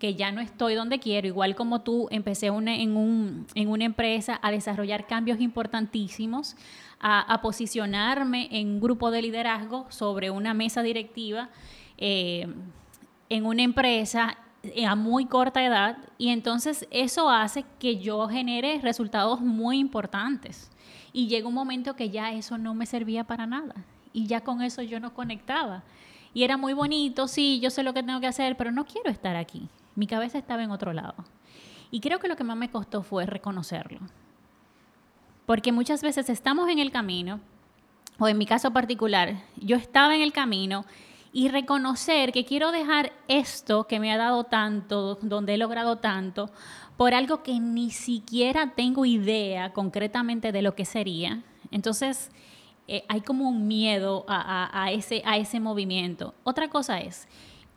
que 0.01 0.15
ya 0.15 0.31
no 0.31 0.41
estoy 0.41 0.73
donde 0.73 0.97
quiero, 0.97 1.27
igual 1.27 1.53
como 1.53 1.81
tú, 1.81 2.07
empecé 2.09 2.47
en, 2.47 2.97
un, 2.97 3.45
en, 3.53 3.67
una 3.67 3.85
empresa 3.85 4.39
a 4.41 4.49
desarrollar 4.49 5.05
cambios 5.05 5.39
importantísimos, 5.39 6.55
a, 6.99 7.39
posicionarme 7.43 8.47
en 8.49 8.67
un 8.69 8.79
grupo 8.81 9.11
de 9.11 9.21
liderazgo 9.21 9.85
sobre 9.89 10.31
una 10.31 10.55
mesa 10.55 10.81
directiva 10.81 11.49
eh, 11.99 12.47
en 13.29 13.45
una 13.45 13.61
empresa 13.61 14.39
eh, 14.63 14.87
a 14.87 14.95
muy 14.95 15.25
corta 15.25 15.63
edad 15.63 15.99
y 16.17 16.29
entonces 16.29 16.87
eso 16.89 17.29
hace 17.29 17.63
que 17.77 17.99
yo 17.99 18.27
genere 18.27 18.79
resultados 18.81 19.39
muy 19.39 19.77
importantes. 19.77 20.71
Y 21.13 21.27
llega 21.27 21.47
un 21.47 21.53
momento 21.53 21.95
que 21.95 22.09
ya 22.09 22.31
eso 22.31 22.57
no 22.57 22.73
me 22.73 22.87
servía 22.87 23.23
para 23.23 23.45
nada 23.45 23.75
y 24.13 24.25
ya 24.25 24.41
con 24.41 24.63
eso 24.63 24.81
yo 24.81 24.99
no 24.99 25.13
conectaba. 25.13 25.83
Y 26.33 26.43
era 26.43 26.57
muy 26.57 26.73
bonito, 26.73 27.27
sí, 27.27 27.59
yo 27.59 27.69
sé 27.69 27.83
lo 27.83 27.93
que 27.93 28.01
tengo 28.01 28.19
que 28.19 28.25
hacer, 28.25 28.57
pero 28.57 28.71
no 28.71 28.85
quiero 28.85 29.11
estar 29.11 29.35
aquí. 29.35 29.69
Mi 29.95 30.07
cabeza 30.07 30.37
estaba 30.37 30.63
en 30.63 30.71
otro 30.71 30.93
lado. 30.93 31.15
Y 31.91 31.99
creo 31.99 32.19
que 32.19 32.27
lo 32.27 32.35
que 32.35 32.43
más 32.43 32.57
me 32.57 32.69
costó 32.69 33.03
fue 33.03 33.25
reconocerlo. 33.25 33.99
Porque 35.45 35.71
muchas 35.71 36.01
veces 36.01 36.29
estamos 36.29 36.69
en 36.69 36.79
el 36.79 36.91
camino, 36.91 37.39
o 38.17 38.27
en 38.27 38.37
mi 38.37 38.45
caso 38.45 38.71
particular, 38.71 39.35
yo 39.57 39.75
estaba 39.75 40.15
en 40.15 40.21
el 40.21 40.31
camino 40.31 40.85
y 41.33 41.49
reconocer 41.49 42.31
que 42.31 42.45
quiero 42.45 42.71
dejar 42.71 43.11
esto 43.27 43.87
que 43.87 43.99
me 43.99 44.11
ha 44.11 44.17
dado 44.17 44.43
tanto, 44.43 45.17
donde 45.21 45.55
he 45.55 45.57
logrado 45.57 45.97
tanto, 45.97 46.51
por 46.97 47.13
algo 47.13 47.41
que 47.41 47.59
ni 47.59 47.89
siquiera 47.91 48.73
tengo 48.75 49.05
idea 49.05 49.73
concretamente 49.73 50.51
de 50.51 50.61
lo 50.61 50.75
que 50.75 50.85
sería. 50.85 51.41
Entonces, 51.71 52.31
eh, 52.87 53.03
hay 53.07 53.21
como 53.21 53.47
un 53.47 53.67
miedo 53.67 54.25
a, 54.27 54.91
ese, 54.91 55.21
a 55.25 55.37
ese 55.37 55.59
movimiento. 55.59 56.33
Otra 56.43 56.69
cosa 56.69 56.99
es, 56.99 57.27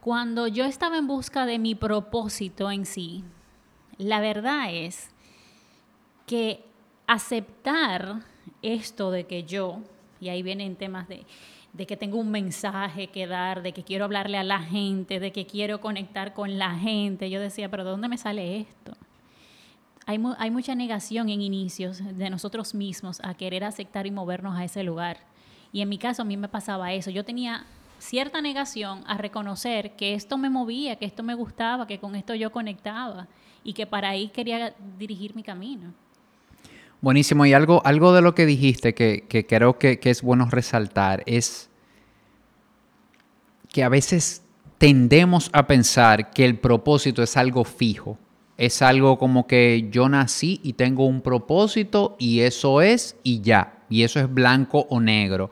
cuando 0.05 0.47
yo 0.49 0.67
estaba 0.67 0.99
en 0.99 1.07
busca 1.07 1.47
de 1.47 1.59
mi 1.59 1.75
propósito 1.75 2.71
en 2.71 2.85
sí, 2.85 3.25
la 3.97 4.21
verdad 4.21 4.67
es 4.71 5.09
que 6.27 6.63
aceptar 7.07 8.21
esto 8.61 9.11
de 9.11 9.25
que 9.25 9.45
yo, 9.45 9.79
y 10.21 10.29
ahí 10.29 10.43
vienen 10.43 10.77
temas 10.77 11.09
de 11.09 11.87
que 11.87 11.97
tengo 11.97 12.19
un 12.19 12.31
mensaje 12.31 13.07
que 13.07 13.27
dar, 13.27 13.63
de 13.63 13.73
que 13.73 13.83
quiero 13.83 14.05
hablarle 14.05 14.37
a 14.37 14.45
la 14.45 14.59
gente, 14.59 15.21
de 15.21 15.33
que 15.33 15.47
quiero 15.47 15.81
conectar 15.81 16.35
con 16.35 16.59
la 16.59 16.75
gente. 16.75 17.31
Yo 17.31 17.41
decía, 17.41 17.71
pero 17.71 17.85
¿de 17.85 17.91
dónde 17.93 18.09
me 18.09 18.19
sale 18.19 18.61
esto? 18.61 18.93
Hay 20.05 20.51
mucha 20.51 20.75
negación 20.75 21.31
en 21.31 21.41
inicios 21.41 22.03
de 22.05 22.29
nosotros 22.29 22.75
mismos 22.75 23.23
a 23.25 23.33
querer 23.33 23.65
aceptar 23.65 24.07
y 24.07 24.11
movernos 24.11 24.55
a 24.55 24.65
ese 24.65 24.83
lugar. 24.83 25.21
Y 25.73 25.81
en 25.81 25.89
mi 25.89 25.97
caso 25.97 26.21
a 26.21 26.27
mí 26.27 26.37
me 26.37 26.49
pasaba 26.49 26.93
eso. 26.93 27.09
Yo 27.11 27.25
tenía 27.25 27.65
cierta 27.99 28.41
negación 28.41 29.03
a 29.07 29.17
reconocer 29.17 29.97
que 29.97 30.15
esto 30.15 30.39
me 30.39 30.51
movía, 30.51 30.97
que 30.97 31.05
esto 31.05 31.23
me 31.23 31.35
gustaba, 31.35 31.87
que 31.87 31.99
con 31.99 32.15
esto 32.15 32.35
yo 32.35 32.53
conectaba 32.53 33.29
y 33.63 33.73
que 33.73 33.87
para 33.87 34.11
ahí 34.11 34.29
quería 34.29 34.75
dirigir 34.99 35.35
mi 35.35 35.43
camino. 35.43 35.93
Buenísimo. 37.05 37.45
Y 37.45 37.53
algo, 37.53 37.83
algo 37.85 38.15
de 38.15 38.23
lo 38.23 38.35
que 38.35 38.47
dijiste 38.47 38.95
que, 38.95 39.47
creo 39.47 39.79
que, 39.79 40.01
es 40.03 40.23
bueno 40.23 40.49
resaltar 40.51 41.23
es 41.27 41.69
que 43.69 43.85
a 43.85 43.91
veces 43.91 44.43
tendemos 44.79 45.51
a 45.53 45.67
pensar 45.67 46.31
que 46.31 46.47
el 46.47 46.59
propósito 46.59 47.23
es 47.23 47.37
algo 47.37 47.65
fijo. 47.65 48.19
Es 48.57 48.81
algo 48.81 49.19
como 49.19 49.47
que 49.47 49.89
yo 49.91 50.09
nací 50.09 50.61
y 50.63 50.75
tengo 50.75 51.07
un 51.07 51.21
propósito 51.21 52.17
y 52.19 52.41
eso 52.41 52.81
es 52.81 53.17
y 53.23 53.43
ya. 53.43 53.85
Y 53.91 54.05
eso 54.05 54.19
es 54.19 54.33
blanco 54.33 54.87
o 54.89 54.99
negro. 54.99 55.51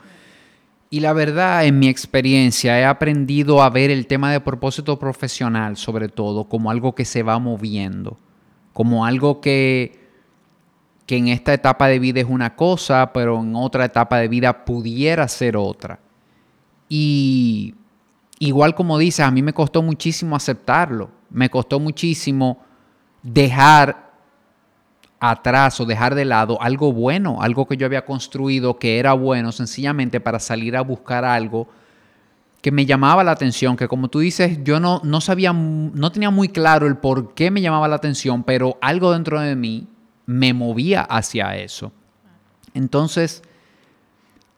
Y 0.92 1.00
la 1.00 1.14
verdad, 1.14 1.64
en 1.64 1.78
mi 1.78 1.88
experiencia, 1.88 2.78
he 2.78 2.84
aprendido 2.84 3.62
a 3.62 3.70
ver 3.70 3.90
el 3.90 4.06
tema 4.06 4.30
de 4.30 4.40
propósito 4.40 4.98
profesional, 4.98 5.78
sobre 5.78 6.10
todo, 6.10 6.44
como 6.44 6.70
algo 6.70 6.94
que 6.94 7.06
se 7.06 7.22
va 7.22 7.38
moviendo, 7.38 8.18
como 8.74 9.06
algo 9.06 9.40
que 9.40 9.98
que 11.06 11.16
en 11.16 11.28
esta 11.28 11.54
etapa 11.54 11.88
de 11.88 11.98
vida 11.98 12.20
es 12.20 12.26
una 12.28 12.56
cosa, 12.56 13.10
pero 13.14 13.40
en 13.40 13.56
otra 13.56 13.86
etapa 13.86 14.18
de 14.18 14.28
vida 14.28 14.66
pudiera 14.66 15.26
ser 15.28 15.56
otra. 15.56 15.98
Y 16.90 17.74
igual 18.38 18.74
como 18.74 18.98
dices, 18.98 19.20
a 19.20 19.30
mí 19.30 19.40
me 19.40 19.54
costó 19.54 19.82
muchísimo 19.82 20.36
aceptarlo, 20.36 21.10
me 21.30 21.48
costó 21.48 21.80
muchísimo 21.80 22.62
dejar 23.22 24.11
atrás 25.24 25.80
o 25.80 25.86
dejar 25.86 26.16
de 26.16 26.24
lado 26.24 26.60
algo 26.60 26.92
bueno, 26.92 27.40
algo 27.40 27.66
que 27.66 27.76
yo 27.76 27.86
había 27.86 28.04
construido 28.04 28.78
que 28.78 28.98
era 28.98 29.12
bueno, 29.12 29.52
sencillamente 29.52 30.18
para 30.20 30.40
salir 30.40 30.76
a 30.76 30.80
buscar 30.80 31.24
algo 31.24 31.68
que 32.60 32.72
me 32.72 32.86
llamaba 32.86 33.22
la 33.22 33.30
atención, 33.30 33.76
que 33.76 33.86
como 33.86 34.08
tú 34.08 34.18
dices, 34.18 34.58
yo 34.64 34.80
no, 34.80 35.00
no 35.04 35.20
sabía, 35.20 35.52
no 35.52 36.10
tenía 36.10 36.30
muy 36.30 36.48
claro 36.48 36.88
el 36.88 36.96
por 36.96 37.34
qué 37.34 37.52
me 37.52 37.60
llamaba 37.60 37.86
la 37.86 37.96
atención, 37.96 38.42
pero 38.42 38.78
algo 38.80 39.12
dentro 39.12 39.40
de 39.40 39.54
mí 39.54 39.86
me 40.26 40.54
movía 40.54 41.02
hacia 41.02 41.56
eso. 41.56 41.92
Entonces, 42.74 43.42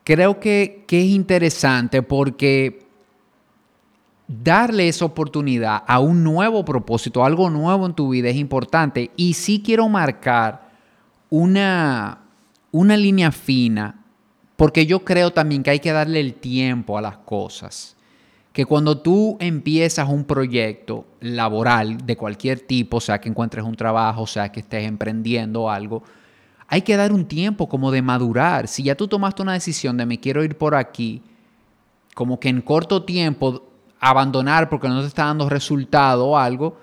creo 0.02 0.40
que, 0.40 0.86
es 0.88 1.04
interesante 1.06 2.02
porque 2.02 2.83
darle 4.26 4.88
esa 4.88 5.04
oportunidad 5.04 5.82
a 5.86 6.00
un 6.00 6.24
nuevo 6.24 6.64
propósito, 6.64 7.24
algo 7.24 7.50
nuevo 7.50 7.86
en 7.86 7.94
tu 7.94 8.08
vida 8.10 8.28
es 8.28 8.36
importante. 8.36 9.10
Y 9.16 9.34
sí 9.34 9.62
quiero 9.64 9.88
marcar 9.88 10.70
una, 11.30 12.18
una 12.72 12.96
línea 12.96 13.32
fina, 13.32 14.02
porque 14.56 14.86
yo 14.86 15.04
creo 15.04 15.32
también 15.32 15.62
que 15.62 15.70
hay 15.70 15.80
que 15.80 15.92
darle 15.92 16.20
el 16.20 16.34
tiempo 16.34 16.96
a 16.96 17.02
las 17.02 17.18
cosas 17.18 17.94
que 18.54 18.64
cuando 18.66 18.98
tú 18.98 19.36
empiezas 19.40 20.08
un 20.08 20.22
proyecto 20.22 21.06
laboral 21.18 22.06
de 22.06 22.16
cualquier 22.16 22.60
tipo, 22.60 23.00
sea 23.00 23.20
que 23.20 23.28
encuentres 23.28 23.64
un 23.64 23.74
trabajo, 23.74 24.28
sea 24.28 24.52
que 24.52 24.60
estés 24.60 24.86
emprendiendo 24.86 25.68
algo, 25.68 26.04
hay 26.68 26.82
que 26.82 26.96
dar 26.96 27.12
un 27.12 27.26
tiempo 27.26 27.68
como 27.68 27.90
de 27.90 28.00
madurar. 28.00 28.68
Si 28.68 28.84
ya 28.84 28.94
tú 28.94 29.08
tomaste 29.08 29.42
una 29.42 29.54
decisión 29.54 29.96
de 29.96 30.06
me 30.06 30.20
quiero 30.20 30.44
ir 30.44 30.56
por 30.56 30.76
aquí, 30.76 31.20
como 32.14 32.38
que 32.38 32.48
en 32.48 32.60
corto 32.60 33.02
tiempo 33.02 33.73
abandonar 34.04 34.68
porque 34.68 34.88
no 34.88 35.00
te 35.00 35.06
está 35.06 35.24
dando 35.24 35.48
resultado 35.48 36.26
o 36.26 36.38
algo, 36.38 36.76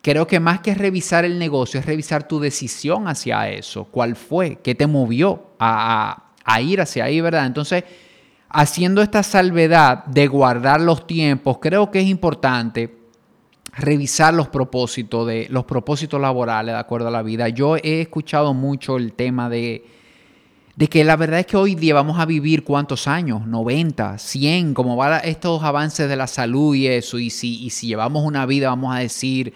creo 0.00 0.26
que 0.28 0.38
más 0.38 0.60
que 0.60 0.74
revisar 0.74 1.24
el 1.24 1.38
negocio 1.38 1.80
es 1.80 1.86
revisar 1.86 2.28
tu 2.28 2.38
decisión 2.38 3.08
hacia 3.08 3.48
eso. 3.50 3.84
¿Cuál 3.84 4.14
fue? 4.14 4.56
¿Qué 4.62 4.76
te 4.76 4.86
movió 4.86 5.50
a, 5.58 6.30
a 6.44 6.60
ir 6.60 6.80
hacia 6.80 7.04
ahí, 7.04 7.20
verdad? 7.20 7.46
Entonces, 7.46 7.82
haciendo 8.48 9.02
esta 9.02 9.24
salvedad 9.24 10.04
de 10.04 10.28
guardar 10.28 10.80
los 10.80 11.04
tiempos, 11.04 11.58
creo 11.60 11.90
que 11.90 12.00
es 12.00 12.06
importante 12.06 12.96
revisar 13.72 14.32
los 14.32 14.48
propósitos 14.48 15.26
de 15.26 15.48
los 15.50 15.64
propósitos 15.64 16.20
laborales 16.20 16.74
de 16.74 16.78
acuerdo 16.78 17.08
a 17.08 17.12
la 17.12 17.22
vida. 17.22 17.48
Yo 17.48 17.76
he 17.76 18.00
escuchado 18.00 18.54
mucho 18.54 18.96
el 18.96 19.14
tema 19.14 19.48
de, 19.48 19.84
de 20.76 20.88
que 20.88 21.04
la 21.04 21.16
verdad 21.16 21.40
es 21.40 21.46
que 21.46 21.56
hoy 21.56 21.74
día 21.74 21.94
vamos 21.94 22.18
a 22.18 22.26
vivir 22.26 22.64
cuántos 22.64 23.06
años, 23.06 23.46
90, 23.46 24.18
100, 24.18 24.74
como 24.74 24.96
van 24.96 25.20
estos 25.24 25.62
avances 25.62 26.08
de 26.08 26.16
la 26.16 26.26
salud 26.26 26.74
y 26.74 26.86
eso, 26.86 27.18
y 27.18 27.30
si, 27.30 27.64
y 27.64 27.70
si 27.70 27.88
llevamos 27.88 28.24
una 28.24 28.46
vida, 28.46 28.68
vamos 28.68 28.94
a 28.94 29.00
decir, 29.00 29.52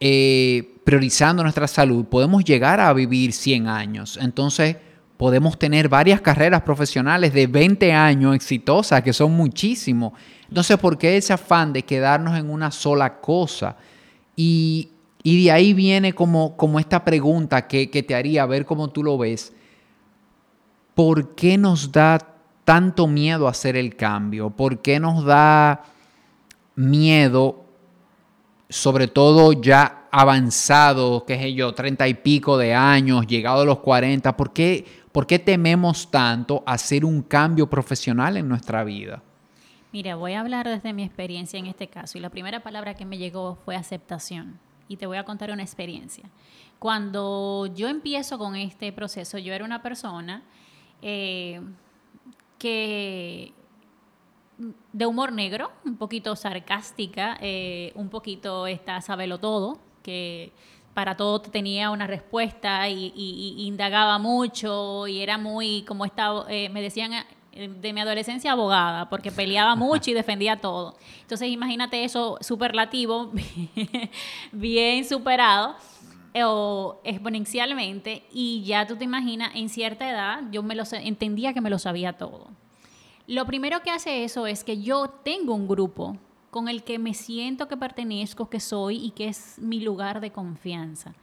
eh, 0.00 0.74
priorizando 0.84 1.42
nuestra 1.42 1.68
salud, 1.68 2.04
podemos 2.06 2.44
llegar 2.44 2.80
a 2.80 2.92
vivir 2.92 3.32
100 3.32 3.68
años. 3.68 4.18
Entonces, 4.20 4.76
podemos 5.18 5.58
tener 5.58 5.88
varias 5.88 6.20
carreras 6.20 6.62
profesionales 6.62 7.34
de 7.34 7.46
20 7.46 7.92
años 7.92 8.34
exitosas, 8.34 9.02
que 9.02 9.12
son 9.12 9.32
muchísimos. 9.32 10.12
Entonces, 10.48 10.78
¿por 10.78 10.96
qué 10.96 11.16
ese 11.16 11.32
afán 11.32 11.72
de 11.72 11.82
quedarnos 11.82 12.38
en 12.38 12.48
una 12.48 12.70
sola 12.70 13.20
cosa? 13.20 13.76
Y, 14.34 14.90
de 15.24 15.50
ahí 15.50 15.74
viene 15.74 16.14
como, 16.14 16.56
como 16.56 16.78
esta 16.78 17.04
pregunta 17.04 17.66
que, 17.66 17.90
que 17.90 18.02
te 18.02 18.14
haría, 18.14 18.44
a 18.44 18.46
ver 18.46 18.64
cómo 18.64 18.88
tú 18.88 19.02
lo 19.02 19.18
ves. 19.18 19.52
¿Por 20.98 21.36
qué 21.36 21.56
nos 21.56 21.92
da 21.92 22.18
tanto 22.64 23.06
miedo 23.06 23.46
hacer 23.46 23.76
el 23.76 23.94
cambio? 23.94 24.50
¿Por 24.50 24.82
qué 24.82 24.98
nos 24.98 25.24
da 25.24 25.84
miedo, 26.74 27.64
sobre 28.68 29.06
todo 29.06 29.52
ya 29.52 30.08
avanzado, 30.10 31.24
qué 31.24 31.38
sé 31.38 31.54
yo, 31.54 31.72
treinta 31.72 32.08
y 32.08 32.14
pico 32.14 32.58
de 32.58 32.74
años, 32.74 33.28
llegado 33.28 33.60
a 33.60 33.64
los 33.64 33.78
40? 33.78 34.36
¿Por 34.36 34.52
qué, 34.52 34.84
¿Por 35.12 35.28
qué 35.28 35.38
tememos 35.38 36.10
tanto 36.10 36.64
hacer 36.66 37.04
un 37.04 37.22
cambio 37.22 37.70
profesional 37.70 38.36
en 38.36 38.48
nuestra 38.48 38.82
vida? 38.82 39.22
Mira, 39.92 40.16
voy 40.16 40.32
a 40.32 40.40
hablar 40.40 40.66
desde 40.66 40.92
mi 40.92 41.04
experiencia 41.04 41.60
en 41.60 41.66
este 41.66 41.86
caso 41.86 42.18
y 42.18 42.20
la 42.20 42.30
primera 42.30 42.64
palabra 42.64 42.94
que 42.94 43.04
me 43.04 43.18
llegó 43.18 43.56
fue 43.64 43.76
aceptación 43.76 44.58
y 44.88 44.96
te 44.96 45.06
voy 45.06 45.18
a 45.18 45.24
contar 45.24 45.52
una 45.52 45.62
experiencia. 45.62 46.24
Cuando 46.80 47.66
yo 47.72 47.86
empiezo 47.86 48.36
con 48.36 48.56
este 48.56 48.92
proceso, 48.92 49.38
yo 49.38 49.54
era 49.54 49.64
una 49.64 49.80
persona 49.80 50.42
eh, 51.02 51.60
que 52.58 53.52
de 54.92 55.06
humor 55.06 55.32
negro, 55.32 55.70
un 55.84 55.96
poquito 55.96 56.34
sarcástica, 56.34 57.38
eh, 57.40 57.92
un 57.94 58.08
poquito 58.08 58.66
está 58.66 59.00
sabelo 59.00 59.38
todo, 59.38 59.78
que 60.02 60.52
para 60.94 61.16
todo 61.16 61.40
tenía 61.40 61.90
una 61.90 62.08
respuesta 62.08 62.88
y, 62.88 63.12
indagaba 63.58 64.18
mucho 64.18 65.06
y 65.06 65.20
era 65.20 65.38
muy, 65.38 65.82
como 65.82 66.04
estaba, 66.04 66.46
eh, 66.48 66.68
me 66.70 66.82
decían 66.82 67.12
eh, 67.52 67.68
de 67.68 67.92
mi 67.92 68.00
adolescencia 68.00 68.52
abogada, 68.52 69.08
porque 69.08 69.30
peleaba 69.30 69.76
mucho 69.76 70.10
y 70.10 70.14
defendía 70.14 70.60
todo. 70.60 70.96
Entonces 71.20 71.48
imagínate 71.50 72.02
eso 72.02 72.36
superlativo, 72.40 73.30
bien 74.52 75.04
superado 75.04 75.76
o 76.44 77.00
exponencialmente 77.04 78.24
y 78.32 78.62
ya 78.64 78.86
tú 78.86 78.96
te 78.96 79.04
imaginas 79.04 79.52
en 79.54 79.68
cierta 79.68 80.08
edad 80.08 80.42
yo 80.50 80.62
me 80.62 80.74
lo 80.74 80.84
entendía 80.92 81.52
que 81.52 81.60
me 81.60 81.70
lo 81.70 81.78
sabía 81.78 82.14
todo. 82.14 82.48
Lo 83.26 83.44
primero 83.44 83.82
que 83.82 83.90
hace 83.90 84.24
eso 84.24 84.46
es 84.46 84.64
que 84.64 84.80
yo 84.80 85.08
tengo 85.08 85.54
un 85.54 85.68
grupo 85.68 86.16
con 86.50 86.68
el 86.68 86.82
que 86.82 86.98
me 86.98 87.14
siento 87.14 87.68
que 87.68 87.76
pertenezco, 87.76 88.48
que 88.48 88.60
soy 88.60 88.96
y 89.04 89.10
que 89.10 89.28
es 89.28 89.58
mi 89.58 89.80
lugar 89.80 90.20
de 90.20 90.32
confianza. 90.32 91.14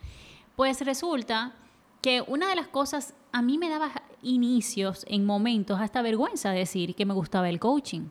Pues 0.55 0.81
resulta 0.81 1.53
que 2.01 2.21
una 2.21 2.47
de 2.47 2.55
las 2.55 2.67
cosas 2.67 3.15
a 3.31 3.41
mí 3.41 3.57
me 3.57 3.69
daba 3.69 3.91
inicios 4.21 5.05
en 5.09 5.25
momentos 5.25 5.79
hasta 5.79 6.01
vergüenza 6.01 6.51
decir 6.51 6.95
que 6.95 7.05
me 7.05 7.13
gustaba 7.13 7.49
el 7.49 7.59
coaching. 7.59 8.09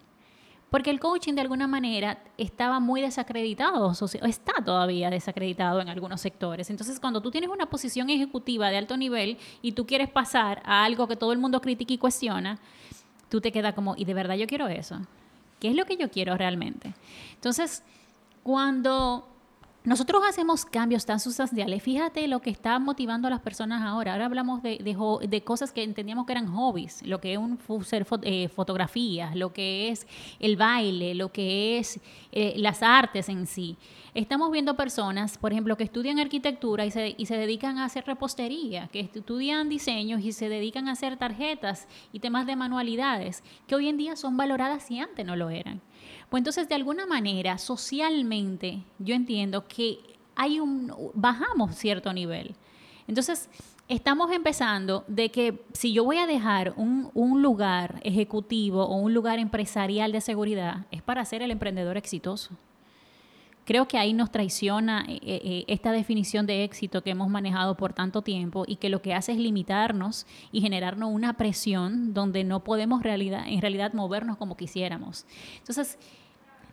Porque 0.71 0.91
el 0.91 0.99
coaching 0.99 1.35
de 1.35 1.41
alguna 1.41 1.69
manera 1.69 2.19
estaba 2.37 2.81
muy 2.81 3.01
desacreditado, 3.01 3.87
o 3.87 4.27
está 4.27 4.55
todavía 4.65 5.09
desacreditado 5.09 5.81
en 5.81 5.89
algunos 5.89 6.21
sectores. 6.21 6.69
Entonces, 6.69 6.99
cuando 6.99 7.21
tú 7.21 7.31
tienes 7.31 7.51
una 7.51 7.67
posición 7.67 8.11
ejecutiva 8.11 8.71
de 8.71 8.79
alto 8.79 8.97
nivel 8.97 9.39
y 9.63 9.73
tú 9.73 9.87
quieres 9.87 10.09
pasar 10.09 10.63
a 10.65 10.85
algo 10.85 11.07
que 11.07 11.17
todo 11.17 11.33
el 11.33 11.39
mundo 11.39 11.61
critica 11.61 11.93
y 11.93 11.99
cuestiona, 11.99 12.59
tú 13.29 13.41
te 13.41 13.53
quedas 13.53 13.75
como, 13.75 13.95
¿y 13.97 14.05
de 14.05 14.15
verdad 14.15 14.35
yo 14.35 14.47
quiero 14.47 14.67
eso? 14.69 15.01
¿Qué 15.61 15.69
es 15.69 15.77
lo 15.77 15.85
que 15.85 15.97
yo 15.97 16.11
quiero 16.11 16.37
realmente? 16.37 16.93
Entonces, 17.35 17.83
cuando 18.43 19.29
nosotros 19.85 20.23
hacemos 20.27 20.65
cambios 20.65 21.05
tan 21.05 21.21
sustanciales, 21.21 21.83
fíjate 21.83 22.27
lo 22.27 22.41
que 22.41 22.49
está 22.49 22.79
motivando 22.79 23.29
a 23.29 23.31
las 23.31 23.41
personas 23.41 23.83
ahora. 23.83 24.15
Ahora 24.15 24.25
hablamos 24.25 24.63
de, 24.63 24.79
de, 24.79 25.45
cosas 25.45 25.73
que 25.73 25.83
entendíamos 25.83 26.25
que 26.25 26.33
eran 26.33 26.47
hobbies, 26.47 27.07
lo 27.07 27.21
que 27.21 27.35
es 27.35 27.39
un, 27.39 27.59
ser 27.85 28.07
eh, 28.23 28.49
fotografías, 28.49 29.37
lo 29.37 29.53
que 29.53 29.91
es 29.91 30.07
el 30.41 30.57
baile, 30.57 31.15
lo 31.15 31.31
que 31.31 31.77
es 31.77 32.01
eh, 32.33 32.55
las 32.57 32.83
artes 32.83 33.29
en 33.29 33.47
sí. 33.47 33.77
Estamos 34.15 34.51
viendo 34.51 34.75
personas, 34.75 35.37
por 35.37 35.53
ejemplo, 35.53 35.77
que 35.77 35.85
estudian 35.85 36.19
arquitectura 36.19 36.87
y 36.87 36.91
se, 36.91 37.15
y 37.19 37.27
se 37.27 37.37
dedican 37.37 37.77
a 37.77 37.85
hacer 37.85 38.07
repostería, 38.07 38.89
que 38.89 39.01
estudian 39.01 39.69
diseños 39.69 40.23
y 40.23 40.33
se 40.33 40.49
dedican 40.49 40.89
a 40.89 40.93
hacer 40.93 41.19
tarjetas 41.19 41.89
y 42.11 42.21
temas 42.21 42.47
de 42.47 42.57
manualidades, 42.57 43.43
que 43.67 43.75
hoy 43.75 43.89
en 43.91 43.99
día 43.99 44.17
son 44.17 44.39
valoradas 44.39 44.91
y 44.91 44.99
antes 44.99 45.27
no 45.27 45.37
lo 45.37 45.51
eran. 45.51 45.83
Pues 46.29 46.41
entonces, 46.41 46.69
de 46.69 46.75
alguna 46.75 47.07
manera, 47.07 47.59
socialmente, 47.59 48.83
yo 48.99 49.15
entiendo 49.15 49.67
que 49.67 49.99
hay 50.35 50.61
un, 50.61 50.93
bajamos 51.15 51.77
cierto 51.77 52.13
nivel. 52.13 52.55
Entonces, 53.07 53.49
estamos 53.89 54.31
empezando 54.33 55.05
de 55.07 55.31
que 55.31 55.63
si 55.73 55.93
yo 55.93 56.05
voy 56.05 56.19
a 56.19 56.27
dejar 56.27 56.75
un, 56.77 57.11
un, 57.15 57.43
lugar 57.43 58.01
ejecutivo 58.03 58.85
o 58.85 58.97
un 58.97 59.15
lugar 59.15 59.39
empresarial 59.39 60.13
de 60.13 60.21
seguridad, 60.21 60.87
es 60.91 61.03
para 61.03 61.25
ser 61.25 61.43
el 61.43 61.51
emprendedor 61.51 61.97
exitoso. 61.97 62.57
Creo 63.65 63.89
que 63.89 63.97
ahí 63.97 64.13
nos 64.13 64.31
traiciona 64.31 65.05
eh, 65.09 65.21
eh, 65.23 65.41
eh, 65.43 65.65
esta 65.69 65.91
definición 65.93 66.47
de 66.47 66.65
éxito 66.65 67.03
que 67.03 67.11
hemos 67.11 67.31
manejado 67.31 67.77
por 67.77 67.95
tanto 67.95 68.23
tiempo 68.23 68.65
y 68.67 68.77
que 68.77 68.91
lo 68.91 69.01
que 69.01 69.15
hace 69.15 69.33
es 69.33 69.39
limitarnos 69.39 70.27
y 70.53 70.61
generarnos 70.61 71.11
una 71.11 71.35
presión 71.35 72.13
donde 72.13 72.45
no 72.45 72.63
podemos 72.63 73.03
realidad, 73.03 73.45
en 73.47 73.63
realidad 73.63 73.95
movernos 73.95 74.37
como 74.37 74.57
quisiéramos. 74.57 75.25
Entonces, 75.59 75.99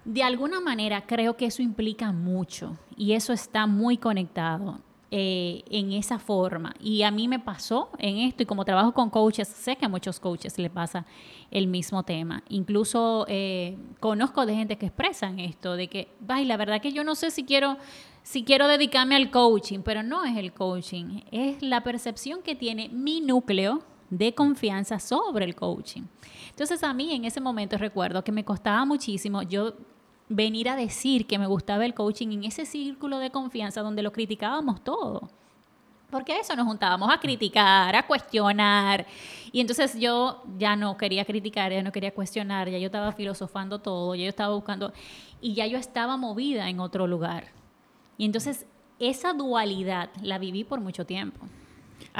de 0.04 0.24
alguna 0.24 0.60
manera 0.60 1.06
creo 1.06 1.38
que 1.38 1.46
eso 1.46 1.62
implica 1.62 2.12
mucho 2.12 2.78
y 2.98 3.14
eso 3.14 3.32
está 3.32 3.68
muy 3.68 3.98
conectado. 3.98 4.80
Eh, 5.14 5.66
en 5.70 5.92
esa 5.92 6.20
forma. 6.20 6.74
Y 6.80 7.04
a 7.04 7.12
mí 7.12 7.28
me 7.28 7.38
pasó 7.38 7.90
en 7.98 8.20
esto, 8.20 8.44
y 8.44 8.46
como 8.46 8.64
trabajo 8.64 8.94
con 8.94 9.10
coaches, 9.10 9.46
sé 9.46 9.76
que 9.76 9.84
a 9.84 9.90
muchos 9.90 10.22
coaches 10.22 10.58
le 10.58 10.70
pasa 10.70 11.06
el 11.52 11.68
mismo 11.68 12.04
tema. 12.04 12.46
Incluso 12.48 13.26
eh, 13.28 13.78
conozco 14.00 14.46
de 14.46 14.56
gente 14.56 14.78
que 14.78 14.86
expresan 14.86 15.38
esto, 15.40 15.76
de 15.76 15.90
que, 15.90 16.08
ay, 16.30 16.46
la 16.46 16.56
verdad 16.56 16.80
que 16.80 16.94
yo 16.94 17.04
no 17.04 17.16
sé 17.16 17.30
si 17.30 17.44
quiero, 17.44 17.76
si 18.24 18.46
quiero 18.46 18.70
dedicarme 18.70 19.18
al 19.18 19.32
coaching, 19.32 19.80
pero 19.84 20.02
no 20.02 20.24
es 20.24 20.38
el 20.38 20.54
coaching, 20.54 21.24
es 21.30 21.62
la 21.62 21.84
percepción 21.84 22.42
que 22.42 22.56
tiene 22.56 22.88
mi 22.88 23.20
núcleo 23.20 23.84
de 24.10 24.34
confianza 24.34 24.98
sobre 24.98 25.44
el 25.44 25.56
coaching. 25.56 26.04
Entonces 26.52 26.84
a 26.84 26.94
mí 26.94 27.14
en 27.14 27.26
ese 27.26 27.42
momento 27.42 27.78
recuerdo 27.78 28.24
que 28.24 28.32
me 28.32 28.46
costaba 28.46 28.86
muchísimo, 28.86 29.42
yo 29.42 29.74
venir 30.32 30.70
a 30.70 30.76
decir 30.76 31.28
que 31.28 31.38
me 31.38 31.46
gustaba 31.46 31.86
el 31.86 31.94
coaching 31.94 32.30
en 32.30 32.46
ese 32.46 32.66
círculo 32.66 33.20
de 33.20 33.32
confianza 33.32 33.82
donde 33.82 34.02
lo 34.02 34.12
criticábamos 34.12 34.82
todo. 34.82 35.30
Porque 36.10 36.34
a 36.34 36.40
eso 36.40 36.56
nos 36.56 36.66
juntábamos, 36.66 37.10
a 37.14 37.20
criticar, 37.20 37.96
a 37.96 38.08
cuestionar. 38.08 39.06
Y 39.52 39.60
entonces 39.60 39.98
yo 40.00 40.42
ya 40.58 40.76
no 40.76 40.98
quería 40.98 41.26
criticar, 41.26 41.72
ya 41.72 41.84
no 41.84 41.92
quería 41.92 42.14
cuestionar, 42.14 42.70
ya 42.70 42.78
yo 42.78 42.88
estaba 42.88 43.12
filosofando 43.12 43.80
todo, 43.80 44.16
ya 44.16 44.24
yo 44.24 44.30
estaba 44.30 44.54
buscando, 44.54 44.94
y 45.42 45.54
ya 45.54 45.68
yo 45.68 45.78
estaba 45.78 46.18
movida 46.18 46.70
en 46.70 46.80
otro 46.80 47.08
lugar. 47.08 47.48
Y 48.18 48.26
entonces 48.26 48.66
esa 49.00 49.34
dualidad 49.34 50.10
la 50.22 50.38
viví 50.38 50.64
por 50.64 50.80
mucho 50.80 51.06
tiempo. 51.06 51.46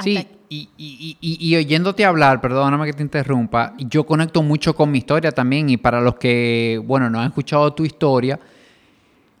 Sí, 0.00 0.26
y, 0.48 0.68
y, 0.76 1.16
y, 1.20 1.56
oyéndote 1.56 2.04
hablar, 2.04 2.40
perdóname 2.40 2.86
que 2.86 2.92
te 2.92 3.02
interrumpa, 3.02 3.74
yo 3.78 4.04
conecto 4.04 4.42
mucho 4.42 4.74
con 4.74 4.90
mi 4.90 4.98
historia 4.98 5.32
también 5.32 5.70
y 5.70 5.78
para 5.78 6.00
los 6.00 6.16
que, 6.16 6.80
bueno, 6.84 7.08
no 7.08 7.20
han 7.20 7.28
escuchado 7.28 7.72
tu 7.72 7.84
historia, 7.84 8.38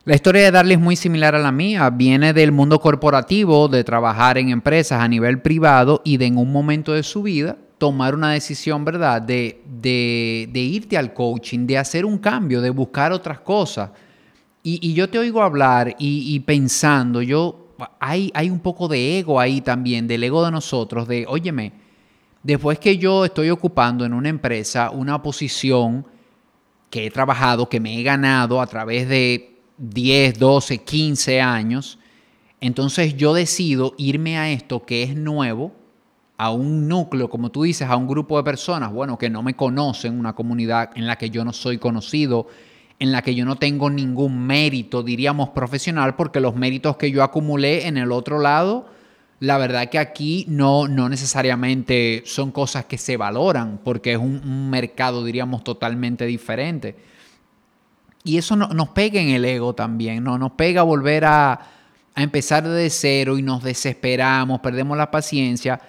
la 0.04 0.16
historia 0.16 0.42
de 0.42 0.50
Darly 0.50 0.74
es 0.74 0.80
muy 0.80 0.96
similar 0.96 1.36
a 1.36 1.38
la 1.38 1.52
mía, 1.52 1.88
viene 1.90 2.32
del 2.32 2.50
mundo 2.50 2.80
corporativo, 2.80 3.68
de 3.68 3.84
trabajar 3.84 4.36
en 4.36 4.48
empresas 4.48 5.00
a 5.00 5.06
nivel 5.06 5.40
privado 5.40 6.02
y 6.04 6.16
de 6.16 6.26
en 6.26 6.38
un 6.38 6.50
momento 6.50 6.92
de 6.92 7.04
su 7.04 7.22
vida 7.22 7.56
tomar 7.78 8.14
una 8.14 8.32
decisión, 8.32 8.84
¿verdad? 8.84 9.22
De, 9.22 9.62
de, 9.64 10.48
de 10.52 10.60
irte 10.60 10.98
al 10.98 11.12
coaching, 11.12 11.66
de 11.66 11.78
hacer 11.78 12.04
un 12.04 12.18
cambio, 12.18 12.60
de 12.60 12.70
buscar 12.70 13.12
otras 13.12 13.40
cosas. 13.40 13.90
Y, 14.64 14.92
yo 14.92 15.08
te 15.08 15.18
oigo 15.18 15.42
hablar 15.42 15.94
y, 15.98 16.38
pensando, 16.40 17.22
yo 17.22 17.61
hay, 18.00 18.50
un 18.50 18.60
poco 18.60 18.88
de 18.88 19.18
ego 19.18 19.40
ahí 19.40 19.60
también, 19.60 20.06
del 20.06 20.24
ego 20.24 20.44
de 20.44 20.50
nosotros, 20.50 21.08
de, 21.08 21.26
óyeme, 21.28 21.72
después 22.42 22.78
que 22.78 22.98
yo 22.98 23.24
estoy 23.24 23.50
ocupando 23.50 24.04
en 24.04 24.12
una 24.12 24.28
empresa 24.28 24.90
una 24.90 25.22
posición 25.22 26.06
que 26.90 27.06
he 27.06 27.10
trabajado, 27.10 27.68
que 27.68 27.80
me 27.80 27.98
he 27.98 28.02
ganado 28.02 28.60
a 28.60 28.66
través 28.66 29.08
de 29.08 29.58
10, 29.78 30.38
12, 30.38 30.78
15 30.78 31.40
años, 31.40 31.98
entonces 32.60 33.16
yo 33.16 33.34
decido 33.34 33.94
irme 33.98 34.38
a 34.38 34.50
esto 34.50 34.84
que 34.84 35.02
es 35.02 35.16
nuevo, 35.16 35.72
a 36.36 36.50
un 36.50 36.88
núcleo, 36.88 37.30
como 37.30 37.50
tú 37.50 37.62
dices, 37.62 37.88
a 37.88 37.96
un 37.96 38.08
grupo 38.08 38.36
de 38.36 38.44
personas, 38.44 38.92
bueno, 38.92 39.16
que 39.16 39.30
no 39.30 39.42
me 39.42 39.54
conocen, 39.54 40.18
una 40.18 40.34
comunidad 40.34 40.90
en 40.96 41.06
la 41.06 41.16
que 41.16 41.30
yo 41.30 41.44
no 41.44 41.52
soy 41.52 41.78
conocido, 41.78 42.48
en 43.02 43.10
la 43.10 43.22
que 43.22 43.34
yo 43.34 43.44
no 43.44 43.56
tengo 43.56 43.90
ningún 43.90 44.46
mérito, 44.46 45.02
diríamos, 45.02 45.48
profesional, 45.48 46.14
porque 46.14 46.38
los 46.38 46.54
méritos 46.54 46.96
que 46.96 47.10
yo 47.10 47.24
acumulé 47.24 47.88
en 47.88 47.96
el 47.96 48.12
otro 48.12 48.38
lado, 48.38 48.86
la 49.40 49.58
verdad 49.58 49.88
que 49.90 49.98
aquí 49.98 50.44
no, 50.46 50.86
no 50.86 51.08
necesariamente 51.08 52.22
son 52.26 52.52
cosas 52.52 52.84
que 52.84 52.98
se 52.98 53.16
valoran, 53.16 53.80
porque 53.82 54.12
es 54.12 54.18
un, 54.18 54.70
mercado, 54.70 55.24
diríamos, 55.24 55.64
totalmente 55.64 56.26
diferente. 56.26 56.94
Y 58.22 58.38
eso 58.38 58.54
nos 58.54 58.88
pega 58.90 59.20
en 59.20 59.30
el 59.30 59.44
ego 59.46 59.74
también, 59.74 60.22
¿no? 60.22 60.38
Nos 60.38 60.52
pega 60.52 60.82
volver 60.82 61.24
a, 61.24 61.54
a 62.14 62.22
empezar 62.22 62.62
de 62.68 62.88
cero 62.88 63.36
y 63.36 63.42
nos 63.42 63.64
desesperamos, 63.64 64.60
perdemos 64.60 64.96
la 64.96 65.10
paciencia 65.10 65.80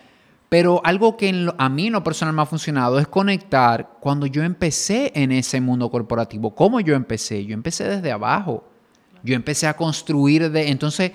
pero 0.54 0.82
algo 0.84 1.18
que 1.18 1.50
a 1.58 1.68
mí 1.68 1.88
en 1.88 1.94
lo 1.94 2.04
personal 2.04 2.36
me 2.36 2.44
ha 2.44 2.46
funcionado 2.46 3.00
es 3.00 3.08
conectar 3.08 3.98
cuando 4.00 4.28
yo 4.28 4.44
empecé 4.44 5.12
en 5.16 5.32
ese 5.32 5.60
mundo 5.60 5.90
corporativo. 5.90 6.54
¿Cómo 6.54 6.80
yo 6.80 6.94
empecé? 6.94 7.44
Yo 7.44 7.56
empecé 7.56 7.86
desde 7.86 8.12
abajo. 8.12 8.64
Yo 9.24 9.34
empecé 9.34 9.66
a 9.66 9.76
construir 9.76 10.52
de... 10.52 10.70
Entonces, 10.70 11.12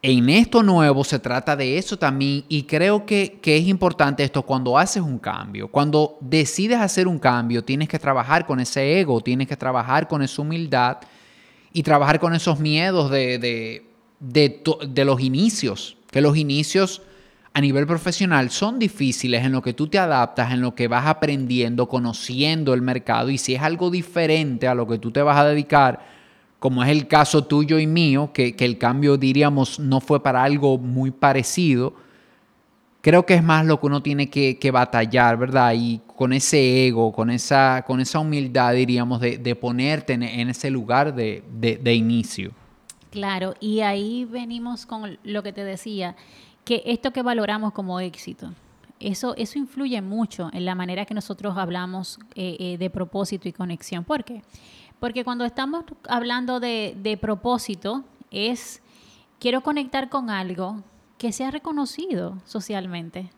en 0.00 0.30
esto 0.30 0.62
nuevo 0.62 1.04
se 1.04 1.18
trata 1.18 1.54
de 1.54 1.76
eso 1.76 1.98
también 1.98 2.46
y 2.48 2.62
creo 2.62 3.04
que, 3.04 3.40
que, 3.42 3.58
es 3.58 3.68
importante 3.68 4.24
esto 4.24 4.40
cuando 4.40 4.78
haces 4.78 5.02
un 5.02 5.18
cambio, 5.18 5.68
cuando 5.68 6.16
decides 6.22 6.78
hacer 6.78 7.08
un 7.08 7.18
cambio, 7.18 7.62
tienes 7.62 7.90
que 7.90 7.98
trabajar 7.98 8.46
con 8.46 8.58
ese 8.58 9.00
ego, 9.00 9.20
tienes 9.20 9.48
que 9.48 9.56
trabajar 9.58 10.08
con 10.08 10.22
esa 10.22 10.40
humildad 10.40 10.96
y 11.74 11.82
trabajar 11.82 12.18
con 12.18 12.34
esos 12.34 12.58
miedos 12.58 13.10
de, 13.10 13.38
de, 13.38 13.86
de, 14.18 14.62
de 14.88 15.04
los 15.04 15.20
inicios, 15.20 15.98
que 16.10 16.22
los 16.22 16.38
inicios 16.38 17.02
a 17.52 17.60
nivel 17.60 17.86
profesional 17.86 18.50
son 18.50 18.78
difíciles 18.78 19.44
en 19.44 19.52
lo 19.52 19.62
que 19.62 19.72
tú 19.72 19.88
te 19.88 19.98
adaptas, 19.98 20.52
en 20.52 20.60
lo 20.60 20.74
que 20.74 20.88
vas 20.88 21.06
aprendiendo, 21.06 21.88
conociendo 21.88 22.74
el 22.74 22.82
mercado 22.82 23.30
y 23.30 23.38
si 23.38 23.54
es 23.54 23.62
algo 23.62 23.90
diferente 23.90 24.68
a 24.68 24.74
lo 24.74 24.86
que 24.86 24.98
tú 24.98 25.10
te 25.10 25.22
vas 25.22 25.36
a 25.36 25.46
dedicar, 25.46 26.00
como 26.60 26.84
es 26.84 26.90
el 26.90 27.08
caso 27.08 27.44
tuyo 27.44 27.78
y 27.78 27.86
mío, 27.86 28.30
que, 28.32 28.54
el 28.58 28.78
cambio 28.78 29.16
diríamos 29.16 29.80
no 29.80 30.00
fue 30.00 30.22
para 30.22 30.44
algo 30.44 30.78
muy 30.78 31.10
parecido, 31.10 31.94
creo 33.00 33.26
que 33.26 33.34
es 33.34 33.42
más 33.42 33.66
lo 33.66 33.80
que 33.80 33.86
uno 33.86 34.02
tiene 34.02 34.30
que, 34.30 34.70
batallar, 34.70 35.36
¿verdad? 35.36 35.72
Y 35.74 36.00
con 36.06 36.32
ese 36.32 36.86
ego, 36.86 37.12
con 37.12 37.30
esa, 37.30 37.82
con 37.84 37.98
esa 37.98 38.20
humildad, 38.20 38.74
diríamos, 38.74 39.20
de, 39.20 39.56
ponerte 39.56 40.12
en, 40.12 40.22
ese 40.22 40.70
lugar 40.70 41.14
de, 41.14 41.42
de 41.50 41.94
inicio. 41.94 42.52
Claro, 43.10 43.54
y 43.58 43.80
ahí 43.80 44.24
venimos 44.24 44.86
con 44.86 45.18
lo 45.24 45.42
que 45.42 45.52
te 45.52 45.64
decía 45.64 46.14
que 46.64 46.82
esto 46.86 47.12
que 47.12 47.22
valoramos 47.22 47.72
como 47.72 48.00
éxito, 48.00 48.52
eso, 49.00 49.34
eso 49.36 49.58
influye 49.58 50.00
mucho 50.02 50.50
en 50.52 50.66
la 50.66 50.74
manera 50.74 51.06
que 51.06 51.14
nosotros 51.14 51.56
hablamos 51.56 52.18
eh, 52.34 52.56
eh, 52.60 52.78
de 52.78 52.90
propósito 52.90 53.48
y 53.48 53.52
conexión. 53.52 54.04
¿Por 54.04 54.24
qué? 54.24 54.42
Porque 55.00 55.24
cuando 55.24 55.46
estamos 55.46 55.84
hablando 56.06 56.60
de, 56.60 56.94
de 57.02 57.16
propósito, 57.16 58.04
es 58.30 58.82
quiero 59.38 59.62
conectar 59.62 60.10
con 60.10 60.28
algo 60.28 60.82
que 61.16 61.32
sea 61.32 61.50
reconocido 61.50 62.38
socialmente, 62.44 63.30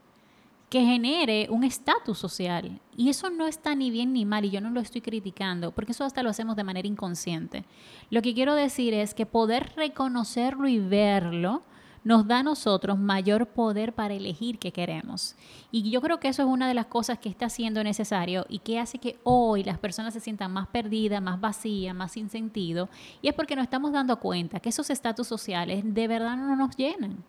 que 0.68 0.85
genere 0.85 1.48
un 1.50 1.64
estatus 1.64 2.18
social. 2.18 2.80
Y 2.96 3.08
eso 3.08 3.30
no 3.30 3.46
está 3.46 3.74
ni 3.74 3.90
bien 3.90 4.12
ni 4.12 4.24
mal, 4.24 4.44
y 4.44 4.50
yo 4.50 4.61
no 4.61 4.70
lo 4.70 4.80
estoy 4.80 5.00
criticando, 5.00 5.70
porque 5.70 5.92
eso 5.92 6.04
hasta 6.04 6.22
lo 6.22 6.30
hacemos 6.30 6.56
de 6.56 6.64
manera 6.64 6.88
inconsciente. 6.88 7.64
Lo 8.11 8.22
que 8.22 8.35
quiero 8.35 8.54
decir 8.54 8.94
es 8.94 9.14
que 9.14 9.26
poder 9.26 9.72
reconocerlo 9.76 10.66
y 10.66 10.78
verlo 10.78 11.62
nos 12.04 12.26
da 12.26 12.40
a 12.40 12.42
nosotros 12.42 12.98
mayor 12.98 13.46
poder 13.46 13.92
para 13.94 14.14
elegir 14.14 14.58
qué 14.58 14.72
queremos. 14.72 15.36
Y 15.70 15.90
yo 15.90 16.00
creo 16.00 16.18
que 16.18 16.28
eso 16.28 16.42
es 16.42 16.48
una 16.48 16.66
de 16.66 16.74
las 16.74 16.86
cosas 16.86 17.18
que 17.18 17.28
está 17.28 17.48
siendo 17.48 17.82
necesario 17.84 18.44
y 18.48 18.58
que 18.58 18.78
hace 18.78 18.98
que 18.98 19.18
hoy 19.22 19.62
las 19.62 19.78
personas 19.78 20.12
se 20.12 20.20
sientan 20.20 20.52
más 20.52 20.68
perdidas, 20.68 21.22
más 21.22 21.40
vacías, 21.40 21.94
más 21.94 22.12
sin 22.12 22.28
sentido. 22.28 22.88
Y 23.20 23.28
es 23.28 23.34
porque 23.34 23.56
nos 23.56 23.64
estamos 23.64 23.92
dando 23.92 24.18
cuenta 24.18 24.60
que 24.60 24.70
esos 24.70 24.90
estatus 24.90 25.26
sociales 25.26 25.82
de 25.84 26.08
verdad 26.08 26.36
no 26.36 26.56
nos 26.56 26.76
llenan. 26.76 27.24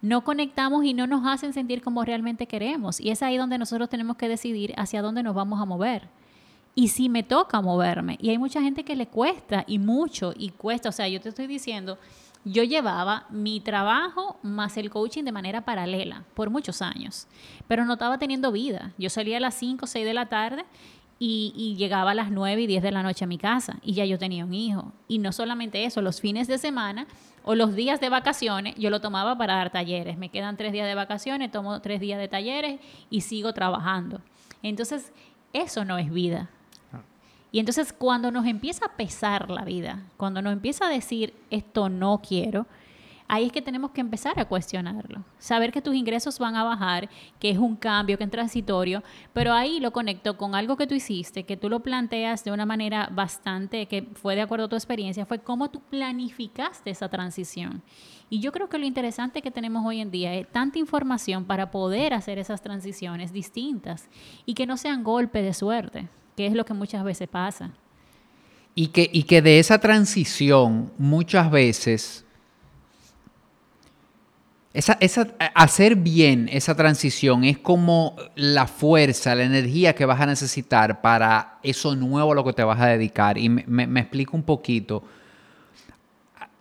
No 0.00 0.22
conectamos 0.22 0.84
y 0.84 0.94
no 0.94 1.08
nos 1.08 1.26
hacen 1.26 1.52
sentir 1.52 1.82
como 1.82 2.04
realmente 2.04 2.46
queremos. 2.46 3.00
Y 3.00 3.10
es 3.10 3.22
ahí 3.22 3.36
donde 3.36 3.58
nosotros 3.58 3.88
tenemos 3.88 4.16
que 4.16 4.28
decidir 4.28 4.72
hacia 4.76 5.02
dónde 5.02 5.24
nos 5.24 5.34
vamos 5.34 5.60
a 5.60 5.64
mover 5.64 6.08
y 6.78 6.86
si 6.86 7.08
me 7.08 7.24
toca 7.24 7.60
moverme. 7.60 8.16
Y 8.20 8.30
hay 8.30 8.38
mucha 8.38 8.62
gente 8.62 8.84
que 8.84 8.94
le 8.94 9.08
cuesta 9.08 9.64
y 9.66 9.80
mucho 9.80 10.32
y 10.36 10.50
cuesta. 10.50 10.90
O 10.90 10.92
sea, 10.92 11.08
yo 11.08 11.20
te 11.20 11.30
estoy 11.30 11.48
diciendo, 11.48 11.98
yo 12.44 12.62
llevaba 12.62 13.26
mi 13.30 13.60
trabajo 13.60 14.38
más 14.42 14.76
el 14.76 14.90
coaching 14.90 15.24
de 15.24 15.32
manera 15.32 15.64
paralela 15.64 16.24
por 16.34 16.50
muchos 16.50 16.82
años, 16.82 17.26
pero 17.66 17.84
no 17.84 17.94
estaba 17.94 18.18
teniendo 18.18 18.52
vida. 18.52 18.92
Yo 18.98 19.10
salía 19.10 19.36
a 19.38 19.40
las 19.40 19.54
5 19.54 19.84
o 19.84 19.88
6 19.88 20.04
de 20.04 20.14
la 20.14 20.26
tarde 20.26 20.64
y, 21.18 21.74
llegaba 21.76 22.12
a 22.12 22.14
las 22.14 22.30
9 22.30 22.62
y 22.62 22.66
10 22.66 22.82
de 22.82 22.92
la 22.92 23.02
noche 23.02 23.24
a 23.24 23.28
mi 23.28 23.38
casa 23.38 23.78
y 23.82 23.94
ya 23.94 24.04
yo 24.04 24.18
tenía 24.18 24.44
un 24.44 24.54
hijo. 24.54 24.92
Y 25.08 25.18
no 25.18 25.32
solamente 25.32 25.84
eso, 25.84 26.00
los 26.00 26.20
fines 26.20 26.46
de 26.46 26.58
semana 26.58 27.06
o 27.44 27.54
los 27.54 27.74
días 27.74 28.00
de 28.00 28.08
vacaciones 28.08 28.74
yo 28.76 28.90
lo 28.90 29.00
tomaba 29.00 29.36
para 29.36 29.56
dar 29.56 29.70
talleres. 29.70 30.16
Me 30.16 30.28
quedan 30.28 30.56
tres 30.56 30.72
días 30.72 30.86
de 30.86 30.94
vacaciones, 30.94 31.50
tomo 31.50 31.80
tres 31.80 32.00
días 32.00 32.18
de 32.18 32.28
talleres 32.28 32.80
y 33.10 33.22
sigo 33.22 33.52
trabajando. 33.52 34.20
Entonces, 34.62 35.12
eso 35.52 35.84
no 35.84 35.98
es 35.98 36.10
vida. 36.12 36.50
Y 37.50 37.60
entonces 37.60 37.92
cuando 37.92 38.30
nos 38.30 38.46
empieza 38.46 38.86
a 38.86 38.96
pesar 38.96 39.50
la 39.50 39.64
vida, 39.64 40.02
cuando 40.16 40.42
nos 40.42 40.52
empieza 40.52 40.86
a 40.86 40.90
decir 40.90 41.34
esto 41.50 41.88
no 41.88 42.20
quiero, 42.26 42.66
ahí 43.28 43.46
es 43.46 43.52
que 43.52 43.62
tenemos 43.62 43.92
que 43.92 44.00
empezar 44.00 44.38
a 44.38 44.46
cuestionarlo. 44.46 45.22
Saber 45.38 45.70
que 45.70 45.82
tus 45.82 45.94
ingresos 45.94 46.38
van 46.38 46.56
a 46.56 46.64
bajar, 46.64 47.08
que 47.38 47.50
es 47.50 47.58
un 47.58 47.76
cambio, 47.76 48.18
que 48.18 48.24
es 48.24 48.30
transitorio, 48.30 49.02
pero 49.32 49.52
ahí 49.52 49.80
lo 49.80 49.92
conecto 49.92 50.36
con 50.36 50.54
algo 50.54 50.76
que 50.76 50.86
tú 50.86 50.94
hiciste, 50.94 51.44
que 51.44 51.56
tú 51.56 51.68
lo 51.68 51.80
planteas 51.80 52.42
de 52.44 52.52
una 52.52 52.66
manera 52.66 53.08
bastante, 53.12 53.86
que 53.86 54.02
fue 54.14 54.34
de 54.34 54.42
acuerdo 54.42 54.66
a 54.66 54.68
tu 54.68 54.76
experiencia, 54.76 55.26
fue 55.26 55.38
cómo 55.38 55.70
tú 55.70 55.80
planificaste 55.80 56.90
esa 56.90 57.08
transición. 57.08 57.82
Y 58.30 58.40
yo 58.40 58.52
creo 58.52 58.68
que 58.68 58.78
lo 58.78 58.86
interesante 58.86 59.40
que 59.40 59.50
tenemos 59.50 59.86
hoy 59.86 60.00
en 60.00 60.10
día 60.10 60.34
es 60.34 60.46
tanta 60.48 60.78
información 60.78 61.44
para 61.44 61.70
poder 61.70 62.12
hacer 62.12 62.38
esas 62.38 62.60
transiciones 62.60 63.32
distintas 63.32 64.08
y 64.44 64.54
que 64.54 64.66
no 64.66 64.76
sean 64.76 65.04
golpe 65.04 65.40
de 65.40 65.54
suerte 65.54 66.08
que 66.38 66.46
es 66.46 66.52
lo 66.52 66.64
que 66.64 66.72
muchas 66.72 67.02
veces 67.02 67.26
pasa. 67.26 67.72
Y 68.76 68.86
que, 68.86 69.10
y 69.12 69.24
que 69.24 69.42
de 69.42 69.58
esa 69.58 69.80
transición 69.80 70.92
muchas 70.96 71.50
veces, 71.50 72.24
esa, 74.72 74.96
hacer 75.52 75.96
bien 75.96 76.48
esa 76.52 76.76
transición 76.76 77.42
es 77.42 77.58
como 77.58 78.14
la 78.36 78.68
fuerza, 78.68 79.34
la 79.34 79.42
energía 79.42 79.96
que 79.96 80.06
vas 80.06 80.20
a 80.20 80.26
necesitar 80.26 81.00
para 81.00 81.58
eso 81.64 81.96
nuevo 81.96 82.30
a 82.30 82.34
lo 82.36 82.44
que 82.44 82.52
te 82.52 82.62
vas 82.62 82.80
a 82.80 82.86
dedicar. 82.86 83.36
Y 83.36 83.48
me, 83.48 83.98
explico 83.98 84.36
un 84.36 84.44
poquito. 84.44 85.02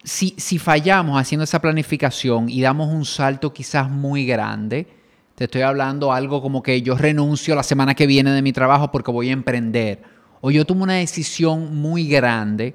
Si, 0.03 0.33
si, 0.39 0.57
fallamos 0.57 1.21
haciendo 1.21 1.43
esa 1.43 1.61
planificación 1.61 2.49
y 2.49 2.61
damos 2.61 2.91
un 2.91 3.05
salto 3.05 3.53
quizás 3.53 3.91
muy 3.91 4.25
grande, 4.25 4.96
te 5.37 5.43
estoy 5.43 5.61
hablando 5.61 6.11
algo 6.11 6.41
como 6.41 6.63
que 6.63 6.81
yo 6.81 6.95
renuncio 6.97 7.53
la 7.53 7.61
semana 7.61 7.93
que 7.93 8.07
viene 8.07 8.31
de 8.31 8.41
mi 8.41 8.53
trabajo 8.53 8.89
porque 8.91 9.11
voy 9.11 9.29
a 9.29 9.33
emprender. 9.33 10.01
O 10.41 10.49
yo 10.49 10.65
tomo 10.65 10.81
una 10.81 10.95
decisión 10.95 11.75
muy 11.75 12.07
grande 12.07 12.73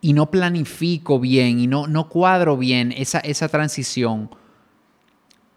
y 0.00 0.14
no 0.14 0.30
planifico 0.30 1.20
bien 1.20 1.60
y 1.60 1.66
no, 1.66 1.86
no 1.86 2.08
cuadro 2.08 2.56
bien 2.56 2.92
esa, 2.96 3.18
esa 3.18 3.50
transición. 3.50 4.30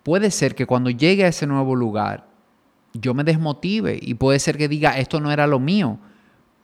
Puede 0.04 0.30
ser 0.30 0.54
que 0.54 0.66
cuando 0.66 0.90
llegue 0.90 1.24
a 1.24 1.30
ese 1.30 1.48
nuevo 1.48 1.74
lugar 1.74 2.28
yo 2.92 3.14
me 3.14 3.24
desmotive 3.24 3.98
y 4.02 4.16
puede 4.16 4.38
ser 4.38 4.58
que 4.58 4.68
diga 4.68 5.00
esto 5.00 5.22
no 5.22 5.32
era 5.32 5.48
lo 5.48 5.58
mío. 5.58 6.00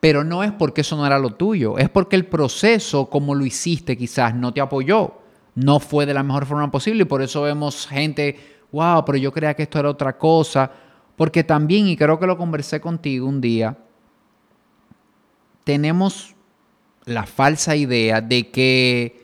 Pero 0.02 0.26
no 0.26 0.44
es 0.44 0.52
porque 0.52 0.82
eso 0.82 0.98
no 0.98 1.08
era 1.08 1.18
lo 1.18 1.36
tuyo, 1.36 1.78
es 1.78 1.90
porque 1.90 2.18
el 2.18 2.26
proceso 2.26 3.10
como 3.10 3.36
lo 3.36 3.46
hiciste 3.46 3.96
quizás 3.96 4.36
no 4.36 4.54
te 4.54 4.60
apoyó, 4.60 5.14
no 5.56 5.80
fue 5.80 6.06
de 6.06 6.14
la 6.14 6.24
mejor 6.24 6.46
forma 6.46 6.70
posible 6.70 7.04
y 7.04 7.06
por 7.06 7.22
eso 7.22 7.42
vemos 7.44 7.88
gente 7.88 8.57
wow, 8.78 9.04
pero 9.04 9.18
yo 9.18 9.32
creía 9.32 9.56
que 9.56 9.64
esto 9.64 9.80
era 9.80 9.90
otra 9.90 10.18
cosa. 10.18 10.72
Porque 11.16 11.44
también, 11.44 11.88
y 11.88 11.98
creo 11.98 12.20
que 12.20 12.28
lo 12.28 12.38
conversé 12.38 12.80
contigo 12.80 13.28
un 13.28 13.42
día, 13.42 13.78
tenemos 15.64 16.36
la 17.06 17.26
falsa 17.26 17.76
idea 17.76 18.22
de 18.22 18.52
que 18.52 19.22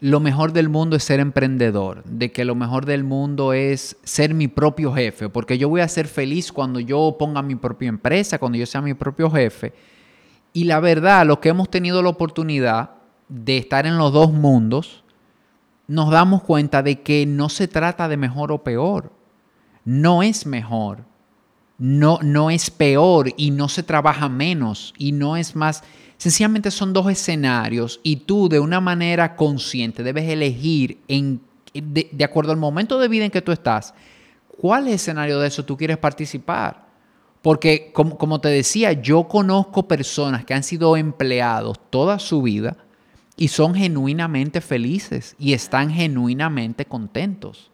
lo 0.00 0.20
mejor 0.20 0.52
del 0.52 0.68
mundo 0.68 0.96
es 0.96 1.04
ser 1.04 1.18
emprendedor, 1.18 2.04
de 2.04 2.30
que 2.30 2.44
lo 2.44 2.54
mejor 2.54 2.86
del 2.86 3.04
mundo 3.04 3.52
es 3.52 3.96
ser 4.04 4.34
mi 4.34 4.48
propio 4.48 4.92
jefe, 4.92 5.28
porque 5.28 5.58
yo 5.58 5.68
voy 5.68 5.80
a 5.80 5.88
ser 5.88 6.06
feliz 6.06 6.52
cuando 6.52 6.78
yo 6.78 7.16
ponga 7.18 7.42
mi 7.42 7.56
propia 7.56 7.88
empresa, 7.88 8.38
cuando 8.38 8.58
yo 8.58 8.66
sea 8.66 8.82
mi 8.82 8.94
propio 8.94 9.30
jefe. 9.30 9.72
Y 10.52 10.64
la 10.64 10.78
verdad, 10.78 11.26
los 11.26 11.38
que 11.38 11.48
hemos 11.48 11.70
tenido 11.70 12.02
la 12.02 12.10
oportunidad 12.10 12.90
de 13.28 13.56
estar 13.56 13.86
en 13.86 13.98
los 13.98 14.12
dos 14.12 14.32
mundos, 14.32 15.03
nos 15.86 16.10
damos 16.10 16.42
cuenta 16.42 16.82
de 16.82 17.02
que 17.02 17.26
no 17.26 17.48
se 17.48 17.68
trata 17.68 18.08
de 18.08 18.16
mejor 18.16 18.52
o 18.52 18.62
peor. 18.62 19.12
No 19.84 20.22
es 20.22 20.46
mejor. 20.46 21.04
No, 21.76 22.18
no 22.22 22.50
es 22.50 22.70
peor 22.70 23.32
y 23.36 23.50
no 23.50 23.68
se 23.68 23.82
trabaja 23.82 24.28
menos 24.28 24.94
y 24.96 25.12
no 25.12 25.36
es 25.36 25.56
más. 25.56 25.82
Sencillamente 26.16 26.70
son 26.70 26.92
dos 26.92 27.10
escenarios 27.10 28.00
y 28.02 28.16
tú 28.16 28.48
de 28.48 28.60
una 28.60 28.80
manera 28.80 29.34
consciente 29.36 30.02
debes 30.02 30.28
elegir 30.28 31.00
en, 31.08 31.40
de, 31.74 32.24
acuerdo 32.24 32.52
al 32.52 32.58
momento 32.58 32.98
de 32.98 33.08
vida 33.08 33.24
en 33.24 33.32
que 33.32 33.42
tú 33.42 33.50
estás, 33.50 33.92
cuál 34.60 34.86
escenario 34.88 35.40
de 35.40 35.48
eso 35.48 35.64
tú 35.64 35.76
quieres 35.76 35.98
participar. 35.98 36.84
Porque 37.42 37.90
como, 37.92 38.16
como 38.16 38.40
te 38.40 38.48
decía, 38.48 38.92
yo 38.92 39.28
conozco 39.28 39.86
personas 39.86 40.46
que 40.46 40.54
han 40.54 40.62
sido 40.62 40.96
empleados 40.96 41.78
toda 41.90 42.18
su 42.18 42.40
vida 42.40 42.83
y 43.36 43.48
son 43.48 43.74
genuinamente 43.74 44.60
felices 44.60 45.34
y 45.38 45.52
están 45.52 45.90
genuinamente 45.90 46.84
contentos. 46.84 47.70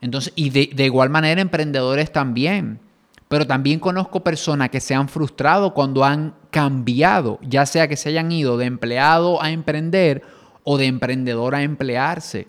Entonces, 0.00 0.32
y 0.36 0.50
de, 0.50 0.84
igual 0.84 1.10
manera 1.10 1.40
emprendedores 1.40 2.12
también. 2.12 2.80
Pero 3.28 3.44
también 3.44 3.80
conozco 3.80 4.22
personas 4.22 4.70
que 4.70 4.80
se 4.80 4.94
han 4.94 5.08
frustrado 5.08 5.74
cuando 5.74 6.04
han 6.04 6.34
cambiado, 6.50 7.40
ya 7.42 7.66
sea 7.66 7.88
que 7.88 7.96
se 7.96 8.10
hayan 8.10 8.30
ido 8.30 8.56
de 8.56 8.66
empleado 8.66 9.42
a 9.42 9.50
emprender 9.50 10.22
o 10.62 10.78
de 10.78 10.86
emprendedor 10.86 11.56
a 11.56 11.62
emplearse. 11.62 12.46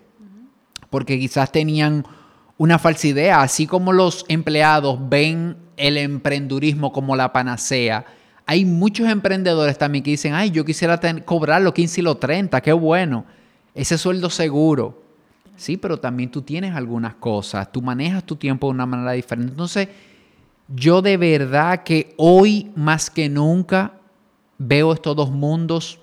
Porque 0.88 1.18
quizás 1.18 1.50
tenían 1.50 2.06
una 2.58 2.78
falsa 2.78 3.08
idea, 3.08 3.42
así 3.42 3.66
como 3.66 3.92
los 3.92 4.24
empleados 4.28 4.98
ven 5.08 5.56
el 5.76 5.96
emprendurismo 5.96 6.92
como 6.92 7.16
la 7.16 7.32
panacea, 7.32 8.04
hay 8.50 8.64
muchos 8.64 9.06
emprendedores 9.06 9.76
también 9.76 10.02
que 10.02 10.12
dicen, 10.12 10.32
ay, 10.32 10.50
yo 10.50 10.64
quisiera 10.64 10.98
cobrar 11.26 11.60
los 11.60 11.74
15 11.74 12.00
y 12.00 12.04
los 12.04 12.18
30, 12.18 12.58
qué 12.62 12.72
bueno, 12.72 13.26
ese 13.74 13.98
sueldo 13.98 14.30
seguro. 14.30 15.02
Sí, 15.54 15.76
pero 15.76 16.00
también 16.00 16.30
tú 16.30 16.40
tienes 16.40 16.74
algunas 16.74 17.14
cosas, 17.16 17.70
tú 17.70 17.82
manejas 17.82 18.24
tu 18.24 18.36
tiempo 18.36 18.68
de 18.68 18.70
una 18.70 18.86
manera 18.86 19.12
diferente. 19.12 19.50
Entonces, 19.50 19.88
yo 20.66 21.02
de 21.02 21.18
verdad 21.18 21.82
que 21.82 22.14
hoy 22.16 22.72
más 22.74 23.10
que 23.10 23.28
nunca 23.28 23.92
veo 24.56 24.94
estos 24.94 25.14
dos 25.14 25.30
mundos 25.30 25.98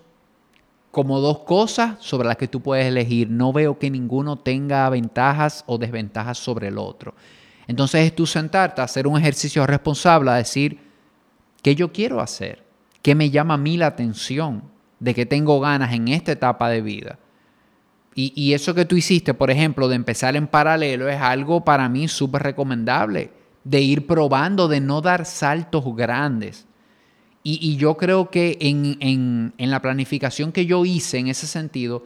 como 0.91 1.21
dos 1.21 1.39
cosas 1.39 1.95
sobre 1.99 2.27
las 2.27 2.38
que 2.38 2.47
tú 2.47 2.62
puedes 2.62 2.86
elegir. 2.86 3.27
No 3.27 3.53
veo 3.53 3.79
que 3.79 3.89
ninguno 3.89 4.36
tenga 4.36 4.88
ventajas 4.91 5.63
o 5.65 5.79
desventajas 5.79 6.38
sobre 6.38 6.67
el 6.67 6.77
otro. 6.77 7.15
Entonces 7.65 8.05
es 8.05 8.15
tú 8.15 8.27
sentarte 8.27 8.81
a 8.81 8.84
hacer 8.84 9.08
un 9.08 9.17
ejercicio 9.17 9.65
responsable, 9.65 10.29
a 10.29 10.36
decir, 10.36 10.85
¿qué 11.65 11.73
yo 11.73 11.91
quiero 11.91 12.21
hacer? 12.21 12.63
¿Qué 13.01 13.15
me 13.15 13.32
llama 13.32 13.56
a 13.56 13.58
mí 13.58 13.75
la 13.75 13.88
atención? 13.88 14.65
¿De 14.99 15.15
qué 15.15 15.25
tengo 15.25 15.60
ganas 15.60 15.93
en 15.93 16.10
esta 16.10 16.34
etapa 16.34 16.69
de 16.69 16.82
vida? 16.82 17.17
Y, 18.13 18.54
eso 18.54 18.75
que 18.75 18.86
tú 18.86 18.95
hiciste, 18.95 19.34
por 19.34 19.49
ejemplo, 19.49 19.88
de 19.89 19.95
empezar 19.95 20.36
en 20.36 20.45
paralelo, 20.45 21.10
es 21.10 21.19
algo 21.19 21.65
para 21.65 21.89
mí 21.89 22.08
súper 22.08 22.43
recomendable, 22.43 23.32
de 23.63 23.82
ir 23.82 24.06
probando, 24.06 24.67
de 24.67 24.80
no 24.80 25.01
dar 25.01 25.25
saltos 25.25 25.84
grandes 25.95 26.67
y, 27.47 27.75
yo 27.75 27.95
creo 27.95 28.32
que 28.32 28.58
en, 28.60 29.54
la 29.60 29.80
planificación 29.80 30.51
que 30.51 30.65
yo 30.65 30.84
hice 30.84 31.19
en 31.19 31.28
ese 31.28 31.45
sentido, 31.45 32.04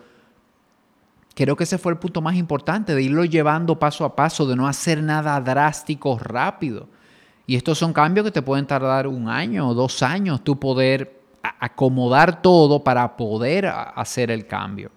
creo 1.34 1.56
que 1.56 1.63
ese 1.63 1.78
fue 1.78 1.93
el 1.93 1.98
punto 1.98 2.22
más 2.22 2.36
importante, 2.36 2.93
de 2.93 3.02
irlo 3.02 3.24
llevando 3.24 3.80
paso 3.80 4.04
a 4.04 4.17
paso, 4.17 4.45
de 4.45 4.58
no 4.58 4.67
hacer 4.67 5.02
nada 5.02 5.39
drástico 5.39 6.19
rápido. 6.19 6.89
Y 7.50 7.56
estos 7.56 7.80
son 7.80 7.94
cambios 7.94 8.28
que 8.28 8.32
te 8.32 8.44
pueden 8.44 8.68
tardar 8.68 9.08
un 9.08 9.28
año 9.28 9.70
o 9.70 9.74
dos 9.74 10.04
años, 10.04 10.44
tú 10.44 10.60
poder 10.60 11.20
acomodar 11.60 12.44
todo 12.44 12.84
para 12.84 13.18
poder 13.18 13.66
hacer 13.66 14.30
el 14.30 14.46
cambio. 14.46 14.92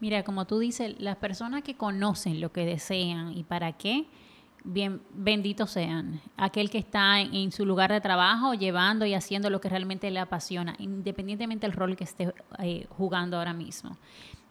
Mira, 0.00 0.22
como 0.22 0.44
tú 0.44 0.58
dices, 0.58 0.96
las 0.98 1.16
personas 1.16 1.62
que 1.62 1.76
conocen 1.76 2.42
lo 2.42 2.52
que 2.52 2.66
desean 2.66 3.32
y 3.32 3.42
para 3.42 3.72
qué, 3.72 4.04
bien 4.64 5.00
benditos 5.14 5.70
sean. 5.70 6.20
Aquel 6.36 6.68
que 6.68 6.76
está 6.76 7.22
en, 7.22 7.50
su 7.52 7.64
lugar 7.64 7.90
de 7.90 8.02
trabajo 8.02 8.52
llevando 8.52 9.06
y 9.06 9.14
haciendo 9.14 9.48
lo 9.48 9.62
que 9.62 9.70
realmente 9.70 10.10
le 10.10 10.20
apasiona, 10.20 10.74
independientemente 10.78 11.66
del 11.66 11.74
rol 11.74 11.96
que 11.96 12.04
esté 12.04 12.34
eh, 12.58 12.86
jugando 12.90 13.38
ahora 13.38 13.54
mismo. 13.54 13.96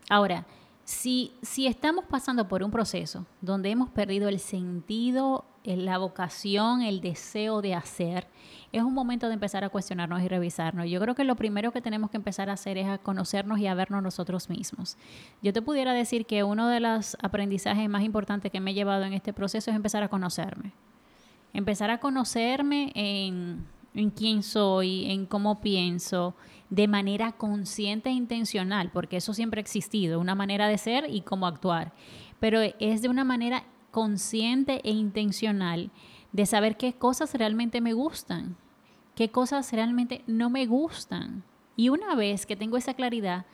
Ahora, 0.10 0.44
si, 0.86 1.32
estamos 1.58 2.06
pasando 2.06 2.48
por 2.48 2.62
un 2.62 2.72
proceso 2.72 3.26
donde 3.42 3.70
hemos 3.70 3.90
perdido 3.90 4.28
el 4.28 4.40
sentido, 4.40 5.46
la 5.64 5.98
vocación, 5.98 6.82
el 6.82 7.00
deseo 7.00 7.62
de 7.62 7.74
hacer, 7.74 8.28
es 8.74 8.84
un 8.84 8.94
momento 8.94 9.28
de 9.28 9.36
empezar 9.36 9.64
a 9.64 9.70
cuestionarnos 9.70 10.22
y 10.22 10.28
revisarnos. 10.28 10.90
Yo 10.90 11.00
creo 11.00 11.16
que 11.16 11.24
lo 11.24 11.36
primero 11.36 11.72
que 11.72 11.80
tenemos 11.80 12.10
que 12.10 12.18
empezar 12.18 12.50
a 12.50 12.54
hacer 12.54 12.78
es 12.78 12.88
a 12.88 12.98
conocernos 12.98 13.60
y 13.60 13.68
a 13.68 13.76
vernos 13.76 14.04
nosotros 14.04 14.50
mismos. 14.50 14.98
Yo 15.42 15.54
te 15.54 15.62
pudiera 15.62 15.94
decir 15.94 16.26
que 16.26 16.44
uno 16.44 16.68
de 16.68 16.82
los 16.82 17.16
aprendizajes 17.22 17.88
más 17.90 18.04
importantes 18.04 18.52
que 18.52 18.60
me 18.60 18.72
he 18.72 18.74
llevado 18.74 19.06
en 19.06 19.14
este 19.14 19.32
proceso 19.32 19.72
es 19.72 19.76
empezar 19.76 20.04
a 20.04 20.10
conocerme. 20.10 20.74
Empezar 21.54 21.92
a 21.92 22.00
conocerme 22.00 22.92
en, 22.96 23.64
en 23.94 24.10
quién 24.10 24.44
soy, 24.44 25.10
en 25.12 25.28
cómo 25.28 25.62
pienso, 25.62 26.36
de 26.74 26.88
manera 26.88 27.34
consciente 27.34 28.10
e 28.10 28.14
intencional, 28.14 28.90
porque 28.92 29.18
eso 29.18 29.36
siempre 29.36 29.60
ha 29.60 29.62
existido, 29.62 30.20
una 30.20 30.34
manera 30.34 30.68
de 30.68 30.80
ser 30.80 31.06
y 31.08 31.22
cómo 31.22 31.46
actuar, 31.46 31.94
pero 32.40 32.62
es 32.80 33.04
de 33.04 33.10
una 33.10 33.24
manera 33.24 33.64
consciente 33.92 34.82
e 34.84 34.90
intencional 34.90 35.92
de 36.32 36.48
saber 36.48 36.76
qué 36.76 36.94
cosas 36.94 37.36
realmente 37.36 37.80
me 37.80 37.94
gustan, 37.94 38.58
qué 39.14 39.30
cosas 39.30 39.72
realmente 39.72 40.24
no 40.26 40.50
me 40.50 40.66
gustan. 40.66 41.44
Y 41.76 41.90
una 41.90 42.16
vez 42.16 42.48
que 42.48 42.56
tengo 42.56 42.76
esa 42.76 42.96
claridad, 42.96 43.46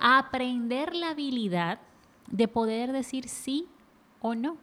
aprender 0.00 0.96
la 0.96 1.10
habilidad 1.10 1.78
de 2.28 2.48
poder 2.48 2.90
decir 2.90 3.28
sí 3.28 3.68
o 4.20 4.34
no 4.34 4.56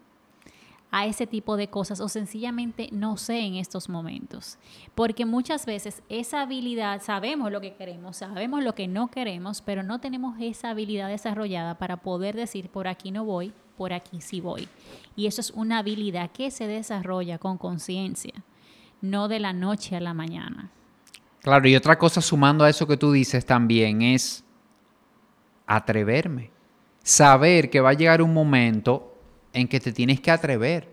a 0.91 1.05
ese 1.05 1.27
tipo 1.27 1.57
de 1.57 1.67
cosas 1.67 1.99
o 1.99 2.07
sencillamente 2.07 2.89
no 2.91 3.17
sé 3.17 3.39
en 3.39 3.55
estos 3.55 3.89
momentos. 3.89 4.57
Porque 4.93 5.25
muchas 5.25 5.65
veces 5.65 6.01
esa 6.09 6.41
habilidad, 6.41 7.01
sabemos 7.01 7.51
lo 7.51 7.61
que 7.61 7.73
queremos, 7.73 8.17
sabemos 8.17 8.63
lo 8.63 8.75
que 8.75 8.87
no 8.87 9.09
queremos, 9.09 9.61
pero 9.61 9.83
no 9.83 9.99
tenemos 9.99 10.37
esa 10.39 10.69
habilidad 10.69 11.09
desarrollada 11.09 11.77
para 11.77 11.97
poder 11.97 12.35
decir 12.35 12.69
por 12.69 12.87
aquí 12.87 13.11
no 13.11 13.25
voy, 13.25 13.53
por 13.77 13.93
aquí 13.93 14.21
sí 14.21 14.39
voy. 14.39 14.69
Y 15.15 15.27
eso 15.27 15.41
es 15.41 15.51
una 15.51 15.79
habilidad 15.79 16.31
que 16.31 16.49
se 16.51 16.67
desarrolla 16.67 17.37
con 17.39 17.57
conciencia 17.57 18.33
no 19.01 19.27
de 19.27 19.39
la 19.39 19.53
noche 19.53 19.95
a 19.95 19.99
la 19.99 20.13
mañana. 20.13 20.71
Claro, 21.41 21.67
y 21.67 21.75
otra 21.75 21.97
cosa 21.97 22.21
sumando 22.21 22.63
a 22.63 22.69
eso 22.69 22.87
que 22.87 22.97
tú 22.97 23.11
dices 23.11 23.45
también 23.45 24.01
es 24.01 24.43
atreverme. 25.67 26.51
Saber 27.03 27.69
que 27.69 27.81
va 27.81 27.91
a 27.91 27.93
llegar 27.93 28.21
un 28.21 28.33
momento 28.33 29.14
en 29.55 29.67
que 29.67 29.79
te 29.79 29.91
tienes 29.93 30.19
que 30.19 30.29
atrever, 30.29 30.87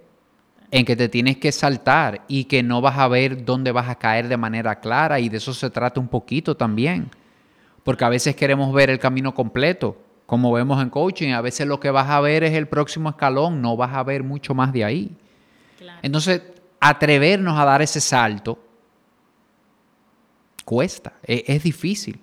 en 0.70 0.84
que 0.84 0.96
te 0.96 1.08
tienes 1.08 1.36
que 1.36 1.52
saltar 1.52 2.22
y 2.28 2.44
que 2.44 2.62
no 2.62 2.80
vas 2.80 2.96
a 2.96 3.08
ver 3.08 3.44
dónde 3.44 3.72
vas 3.72 3.88
a 3.88 3.96
caer 3.96 4.28
de 4.28 4.36
manera 4.36 4.80
clara 4.80 5.20
y 5.20 5.28
de 5.28 5.36
eso 5.38 5.52
se 5.52 5.68
trata 5.68 6.00
un 6.00 6.08
poquito 6.08 6.56
también. 6.56 7.10
Porque 7.82 8.04
a 8.04 8.08
veces 8.08 8.36
queremos 8.36 8.72
ver 8.72 8.88
el 8.88 9.00
camino 9.00 9.34
completo, 9.34 10.00
como 10.26 10.52
vemos 10.52 10.80
en 10.80 10.88
coaching, 10.88 11.32
a 11.32 11.40
veces 11.40 11.66
lo 11.66 11.80
que 11.80 11.90
vas 11.90 12.08
a 12.08 12.20
ver 12.20 12.44
es 12.44 12.52
el 12.54 12.68
próximo 12.68 13.10
escalón, 13.10 13.60
no 13.60 13.76
vas 13.76 13.92
a 13.94 14.04
ver 14.04 14.22
mucho 14.22 14.54
más 14.54 14.72
de 14.72 14.84
ahí. 14.84 15.10
Entonces, 16.00 16.42
atrevernos 16.80 17.58
a 17.58 17.64
dar 17.64 17.82
ese 17.82 18.00
salto 18.00 18.58
cuesta, 20.64 21.14
e, 21.24 21.44
es, 21.48 21.64
difícil. 21.64 22.20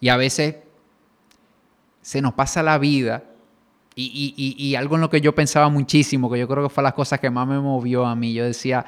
Y 0.00 0.08
a 0.08 0.16
veces 0.16 0.56
se 2.00 2.22
nos 2.22 2.32
pasa 2.32 2.62
la 2.62 2.78
vida 2.78 3.22
y, 3.96 4.74
algo 4.76 4.96
en 4.96 5.02
lo 5.02 5.10
que 5.10 5.20
yo 5.20 5.34
pensaba 5.34 5.68
muchísimo, 5.68 6.30
que 6.30 6.38
yo 6.38 6.48
creo 6.48 6.64
que 6.64 6.68
fue 6.68 6.82
las 6.82 6.94
cosas 6.94 7.20
que 7.20 7.30
más 7.30 7.46
me 7.46 7.58
movió 7.60 8.06
a 8.06 8.14
mí, 8.14 8.32
yo 8.32 8.44
decía, 8.44 8.84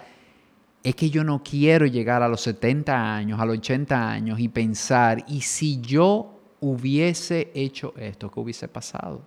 es 0.83 0.95
que 0.95 1.11
yo 1.11 1.25
no 1.25 1.43
quiero 1.43 1.87
llegar 1.87 2.23
a 2.23 2.29
los 2.29 2.41
70 2.41 3.15
años, 3.15 3.41
a 3.41 3.47
los 3.47 3.59
80 3.59 4.11
años 4.11 4.41
y 4.41 4.49
pensar, 4.49 5.25
¿y 5.29 5.43
si 5.43 5.81
yo 5.81 6.41
hubiese 6.61 7.53
hecho 7.55 7.95
esto, 7.97 8.31
qué 8.31 8.41
hubiese 8.41 8.69
pasado? 8.69 9.23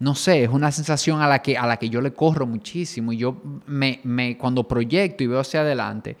no 0.00 0.14
sé, 0.14 0.44
es 0.44 0.50
una 0.50 0.70
sensación 0.70 1.20
a 1.20 1.26
la 1.26 1.40
que, 1.40 1.58
a 1.58 1.66
la 1.66 1.76
que 1.76 1.88
yo 1.88 2.00
le 2.00 2.12
corro 2.12 2.46
muchísimo. 2.46 3.12
Y 3.12 3.18
yo 3.18 3.36
me, 3.66 4.00
me, 4.04 4.38
cuando 4.38 4.66
proyecto 4.66 5.24
y 5.24 5.26
veo 5.26 5.40
hacia 5.40 5.60
adelante, 5.60 6.16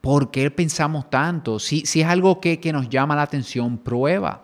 ¿por 0.00 0.30
qué 0.30 0.50
pensamos 0.50 1.08
tanto? 1.08 1.58
Si, 1.58 1.86
si 1.86 2.00
es 2.00 2.08
algo 2.08 2.40
que, 2.40 2.58
que, 2.58 2.72
nos 2.72 2.88
llama 2.88 3.14
la 3.14 3.22
atención, 3.22 3.78
prueba. 3.78 4.42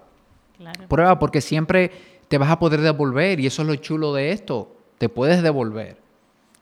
Prueba 0.89 1.19
porque 1.19 1.41
siempre 1.41 1.91
te 2.33 2.39
vas 2.39 2.49
a 2.49 2.59
poder 2.59 2.81
devolver 2.81 3.41
y 3.41 3.47
eso 3.47 3.61
es 3.61 3.69
lo 3.69 3.77
chulo 3.77 4.15
de 4.15 4.33
esto. 4.33 4.75
Te 4.97 5.11
puedes 5.11 5.43
devolver. 5.43 5.99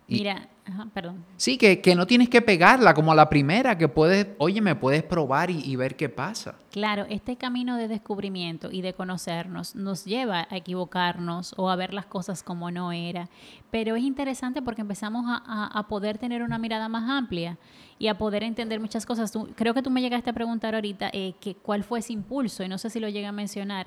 Mira, 0.08 0.48
perdón. 0.92 1.24
Sí, 1.36 1.58
que, 1.58 1.94
no 1.94 2.08
tienes 2.08 2.28
que 2.28 2.42
pegarla 2.42 2.92
como 2.92 3.12
a 3.12 3.14
la 3.14 3.28
primera, 3.28 3.78
que 3.78 3.86
puedes, 3.86 4.26
oye, 4.38 4.60
me 4.60 4.74
puedes 4.74 5.04
probar 5.04 5.48
y, 5.48 5.76
ver 5.76 5.94
qué 5.94 6.08
pasa. 6.08 6.56
Claro, 6.72 7.06
este 7.08 7.36
camino 7.36 7.76
de 7.76 7.86
descubrimiento 7.86 8.72
y 8.72 8.82
de 8.82 8.94
conocernos 8.94 9.76
nos 9.76 10.04
lleva 10.04 10.48
a 10.50 10.56
equivocarnos 10.56 11.54
o 11.56 11.70
a 11.70 11.76
ver 11.76 11.94
las 11.94 12.06
cosas 12.06 12.42
como 12.42 12.72
no 12.72 12.90
era. 12.90 13.28
Pero 13.70 13.94
es 13.94 14.02
interesante 14.02 14.62
porque 14.62 14.80
empezamos 14.80 15.24
a, 15.28 15.86
poder 15.88 16.18
tener 16.18 16.42
una 16.42 16.58
mirada 16.58 16.88
más 16.88 17.08
amplia 17.08 17.58
y 17.96 18.08
a 18.08 18.18
poder 18.18 18.42
entender 18.42 18.80
muchas 18.80 19.06
cosas. 19.06 19.32
creo 19.54 19.72
que 19.72 19.82
tú 19.82 19.90
me 19.90 20.00
llegaste 20.00 20.30
a 20.30 20.32
preguntar 20.32 20.74
ahorita 20.74 21.10
eh, 21.12 21.34
que, 21.40 21.54
cuál 21.54 21.84
fue 21.84 22.00
ese 22.00 22.12
impulso 22.12 22.64
y 22.64 22.68
no 22.68 22.76
sé 22.76 22.90
si 22.90 22.98
lo 22.98 23.08
llegué 23.08 23.26
a 23.26 23.32
mencionar. 23.32 23.86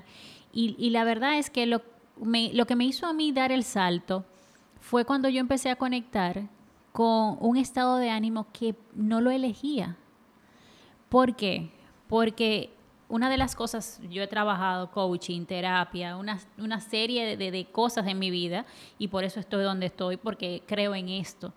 Y, 0.56 0.90
la 0.90 1.02
verdad 1.02 1.36
es 1.36 1.50
que 1.50 1.66
lo, 1.66 1.82
lo 2.16 2.66
que 2.66 2.76
me 2.76 2.84
hizo 2.84 3.06
a 3.06 3.12
mí 3.12 3.32
dar 3.32 3.50
el 3.50 3.64
salto 3.64 4.24
fue 4.80 5.04
cuando 5.04 5.28
yo 5.28 5.40
empecé 5.40 5.68
a 5.68 5.76
conectar 5.76 6.48
con 6.92 7.38
un 7.40 7.56
estado 7.56 7.96
de 7.96 8.10
ánimo 8.10 8.46
que 8.52 8.76
no 8.94 9.20
lo 9.20 9.32
elegía. 9.32 9.96
¿Por 11.08 11.34
qué? 11.34 11.70
Porque 12.08 12.70
una 13.08 13.28
de 13.28 13.36
las 13.36 13.56
cosas, 13.56 14.00
yo 14.10 14.22
he 14.22 14.26
trabajado 14.26 14.90
coaching, 14.90 15.44
terapia, 15.44 16.16
una, 16.16 16.38
una 16.58 16.80
serie 16.80 17.36
de, 17.36 17.66
cosas 17.66 18.06
en 18.06 18.18
mi 18.18 18.30
vida 18.30 18.64
y 18.98 19.08
por 19.08 19.24
eso 19.24 19.40
estoy 19.40 19.64
donde 19.64 19.86
estoy, 19.86 20.16
porque 20.16 20.62
creo 20.66 20.94
en 20.94 21.08
esto, 21.08 21.52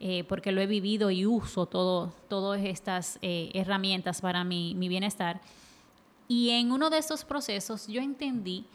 eh, 0.00 0.24
porque 0.24 0.52
lo 0.52 0.60
he 0.60 0.66
vivido 0.66 1.10
y 1.10 1.26
uso 1.26 1.66
todo, 1.66 2.12
todas 2.28 2.62
estas 2.62 3.18
eh, 3.22 3.50
herramientas 3.54 4.20
para 4.20 4.44
mi, 4.44 4.74
mi 4.74 4.88
bienestar. 4.88 5.40
Y 6.28 6.50
en 6.50 6.72
uno 6.72 6.90
de 6.90 6.98
esos 6.98 7.24
procesos 7.24 7.86
yo 7.86 8.00
entendí 8.00 8.66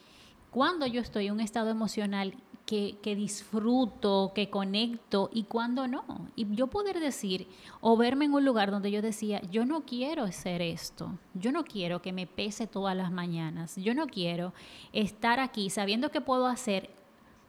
cuando 0.51 0.85
yo 0.85 1.01
estoy 1.01 1.27
en 1.27 1.33
un 1.33 1.39
estado 1.39 1.69
emocional 1.69 2.35
que, 2.65 3.15
disfruto, 3.15 4.31
que 4.33 4.49
conecto 4.49 5.29
y 5.33 5.43
cuando 5.43 5.87
no. 5.87 6.29
Y 6.37 6.55
yo 6.55 6.67
poder 6.67 7.01
decir 7.01 7.47
o 7.81 7.97
verme 7.97 8.25
en 8.25 8.33
un 8.33 8.45
lugar 8.45 8.71
donde 8.71 8.91
yo 8.91 9.01
decía, 9.01 9.41
yo 9.51 9.65
no 9.65 9.81
quiero 9.81 10.23
hacer 10.23 10.61
esto, 10.61 11.17
yo 11.33 11.51
no 11.51 11.65
quiero 11.65 12.01
que 12.01 12.13
me 12.13 12.27
pese 12.27 12.67
todas 12.67 12.95
las 12.95 13.11
mañanas, 13.11 13.75
yo 13.75 13.93
no 13.93 14.07
quiero 14.07 14.53
estar 14.93 15.41
aquí 15.41 15.69
sabiendo 15.69 16.11
que 16.11 16.21
puedo 16.21 16.47
hacer 16.47 16.89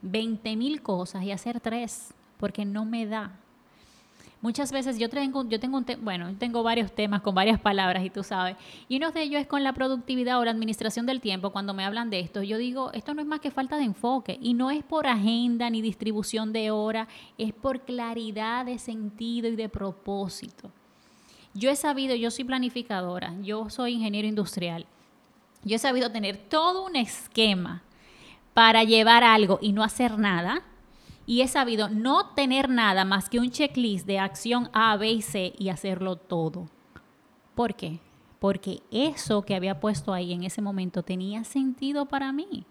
20 0.02 0.56
mil 0.56 0.82
cosas 0.82 1.22
y 1.22 1.30
hacer 1.30 1.60
tres, 1.60 2.12
porque 2.38 2.64
no 2.64 2.84
me 2.84 3.06
da. 3.06 3.38
Muchas 4.42 4.72
veces 4.72 4.98
yo 4.98 5.08
tengo, 5.08 5.48
yo 5.48 5.58
tengo 5.58 5.78
un 5.78 5.86
bueno, 6.00 6.34
tengo 6.36 6.62
varios 6.62 6.92
temas 6.92 7.22
con 7.22 7.34
varias 7.34 7.58
palabras 7.58 8.04
y 8.04 8.10
tú 8.10 8.22
sabes, 8.22 8.56
y 8.88 8.98
uno 8.98 9.10
de 9.10 9.22
ellos 9.22 9.40
es 9.40 9.46
con 9.46 9.62
la 9.62 9.72
productividad 9.72 10.38
o 10.38 10.44
la 10.44 10.50
administración 10.50 11.06
del 11.06 11.22
tiempo. 11.22 11.50
Cuando 11.50 11.72
me 11.72 11.84
hablan 11.84 12.10
de 12.10 12.20
esto, 12.20 12.42
yo 12.42 12.58
digo, 12.58 12.92
esto 12.92 13.14
no 13.14 13.22
es 13.22 13.26
más 13.26 13.40
que 13.40 13.50
falta 13.50 13.78
de 13.78 13.84
enfoque 13.84 14.38
y 14.42 14.52
no 14.52 14.70
es 14.70 14.84
por 14.84 15.06
agenda 15.06 15.70
ni 15.70 15.80
distribución 15.80 16.52
de 16.52 16.70
hora, 16.70 17.08
es 17.38 17.54
por 17.54 17.80
claridad 17.80 18.66
de 18.66 18.78
sentido 18.78 19.48
y 19.48 19.56
de 19.56 19.70
propósito. 19.70 20.70
Yo 21.54 21.70
he 21.70 21.76
sabido, 21.76 22.14
yo 22.16 22.30
soy 22.30 22.44
planificadora, 22.44 23.34
yo 23.42 23.70
soy 23.70 23.94
ingeniero 23.94 24.28
industrial 24.28 24.86
yo 25.64 25.76
he 25.76 25.78
sabido 25.78 26.10
tener 26.10 26.36
todo 26.36 26.84
un 26.84 26.96
esquema 26.96 27.82
para 28.54 28.84
llevar 28.84 29.22
algo 29.22 29.58
y 29.62 29.72
no 29.72 29.84
hacer 29.84 30.18
nada. 30.18 30.62
Y 31.26 31.42
he 31.42 31.48
sabido 31.48 31.88
no 31.88 32.30
tener 32.34 32.68
nada 32.68 33.04
más 33.04 33.28
que 33.28 33.38
un 33.38 33.50
checklist 33.50 34.06
de 34.06 34.18
acción 34.18 34.70
A, 34.72 34.96
B 34.96 35.10
y 35.10 35.22
C 35.22 35.54
y 35.58 35.68
hacerlo 35.68 36.16
todo. 36.16 36.68
¿Por 37.54 37.74
qué? 37.74 38.00
Porque 38.38 38.82
eso 38.90 39.42
que 39.42 39.54
había 39.54 39.78
puesto 39.78 40.12
ahí 40.12 40.32
en 40.32 40.42
ese 40.42 40.62
momento 40.62 41.02
tenía 41.02 41.44
sentido 41.44 42.06
para 42.06 42.32
mí. 42.32 42.64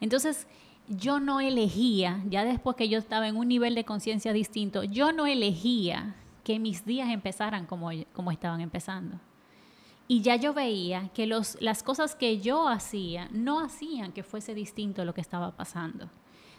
Entonces, 0.00 0.46
yo 0.88 1.20
no 1.20 1.40
elegía, 1.40 2.22
ya 2.28 2.44
después 2.44 2.76
que 2.76 2.88
yo 2.88 2.98
estaba 2.98 3.28
en 3.28 3.36
un 3.36 3.48
nivel 3.48 3.74
de 3.74 3.84
conciencia 3.84 4.32
distinto, 4.32 4.82
yo 4.82 5.12
no 5.12 5.26
elegía 5.26 6.16
que 6.42 6.58
mis 6.58 6.84
días 6.84 7.08
empezaran 7.10 7.66
como, 7.66 7.90
como 8.12 8.30
estaban 8.30 8.60
empezando. 8.60 9.18
Y 10.06 10.20
ya 10.20 10.36
yo 10.36 10.52
veía 10.52 11.08
que 11.14 11.26
los, 11.26 11.56
las 11.60 11.82
cosas 11.82 12.14
que 12.14 12.40
yo 12.40 12.68
hacía 12.68 13.28
no 13.32 13.60
hacían 13.60 14.12
que 14.12 14.22
fuese 14.22 14.54
distinto 14.54 15.04
lo 15.04 15.14
que 15.14 15.22
estaba 15.22 15.56
pasando. 15.56 16.10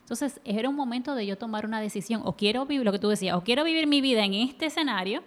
Entonces 0.05 0.39
era 0.45 0.69
un 0.69 0.75
momento 0.75 1.15
de 1.15 1.25
yo 1.25 1.35
tomar 1.35 1.65
una 1.65 1.81
decisión, 1.81 2.21
o 2.25 2.33
quiero 2.33 2.67
vivir, 2.67 2.85
lo 2.85 2.91
que 2.91 2.99
tú 2.99 3.09
decías, 3.09 3.35
o 3.35 3.41
quiero 3.41 3.63
vivir 3.63 3.87
mi 3.87 4.01
vida 4.01 4.23
en 4.23 4.35
este 4.35 4.67
escenario, 4.67 5.23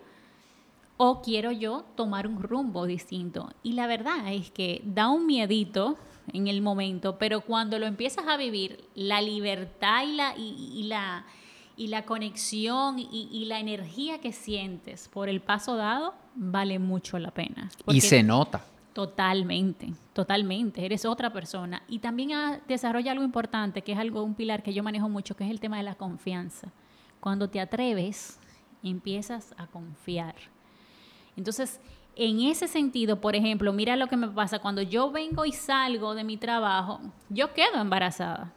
o 0.97 1.21
quiero 1.21 1.51
yo 1.51 1.85
tomar 1.97 2.29
un 2.29 2.41
rumbo 2.41 2.87
distinto. 2.87 3.51
Y 3.65 3.73
la 3.73 3.89
verdad 3.89 4.33
es 4.33 4.53
que 4.53 4.81
da 4.85 5.09
un 5.09 5.27
miedito 5.27 5.97
en 6.33 6.47
el 6.47 6.63
momento, 6.63 7.19
pero 7.19 7.41
cuando 7.41 7.81
lo 7.81 7.87
empiezas 7.87 8.29
a 8.29 8.37
vivir, 8.37 8.85
la 8.95 9.21
libertad 9.21 10.05
y 10.07 10.13
la, 10.13 10.37
y, 10.37 10.85
la, 10.85 11.27
y 11.77 11.89
la 11.89 12.05
conexión 12.05 13.01
y, 13.01 13.29
y, 13.33 13.47
la 13.47 13.59
energía 13.59 14.21
que 14.21 14.31
sientes 14.31 15.09
por 15.09 15.29
el 15.29 15.41
paso 15.41 15.75
dado 15.75 16.15
vale 16.37 16.79
mucho 16.79 17.19
la 17.19 17.33
pena. 17.33 17.69
Y 17.89 18.01
se 18.01 18.23
nota. 18.23 18.63
Totalmente, 18.99 19.93
totalmente. 20.13 20.85
Eres 20.85 21.05
otra 21.05 21.33
persona. 21.33 21.85
Y 21.87 22.01
también 22.01 22.31
desarrolla 22.67 23.13
algo 23.13 23.23
importante, 23.23 23.83
que 23.83 23.93
es 23.93 23.99
algo, 23.99 24.25
un 24.25 24.35
pilar 24.35 24.65
que 24.65 24.75
yo 24.75 24.83
manejo 24.83 25.09
mucho, 25.09 25.37
que 25.37 25.45
es 25.45 25.53
el 25.53 25.61
tema 25.61 25.77
de 25.77 25.85
la 25.85 25.95
confianza. 25.95 26.73
Cuando 27.21 27.49
te 27.49 27.61
atreves, 27.61 28.41
empiezas 28.83 29.55
a 29.57 29.69
confiar. 29.69 30.35
Entonces, 31.37 31.81
en 32.17 32.41
ese 32.41 32.67
sentido, 32.67 33.21
por 33.21 33.37
ejemplo, 33.37 33.73
mira 33.73 33.95
lo 33.95 34.09
que 34.09 34.17
me 34.17 34.27
pasa 34.27 34.59
cuando 34.59 34.83
yo 34.83 35.13
vengo 35.13 35.45
y 35.45 35.53
salgo 35.53 36.17
de 36.17 36.25
mi 36.25 36.37
trabajo, 36.37 36.99
yo 37.29 37.55
quedo 37.55 37.81
embarazada. 37.81 38.53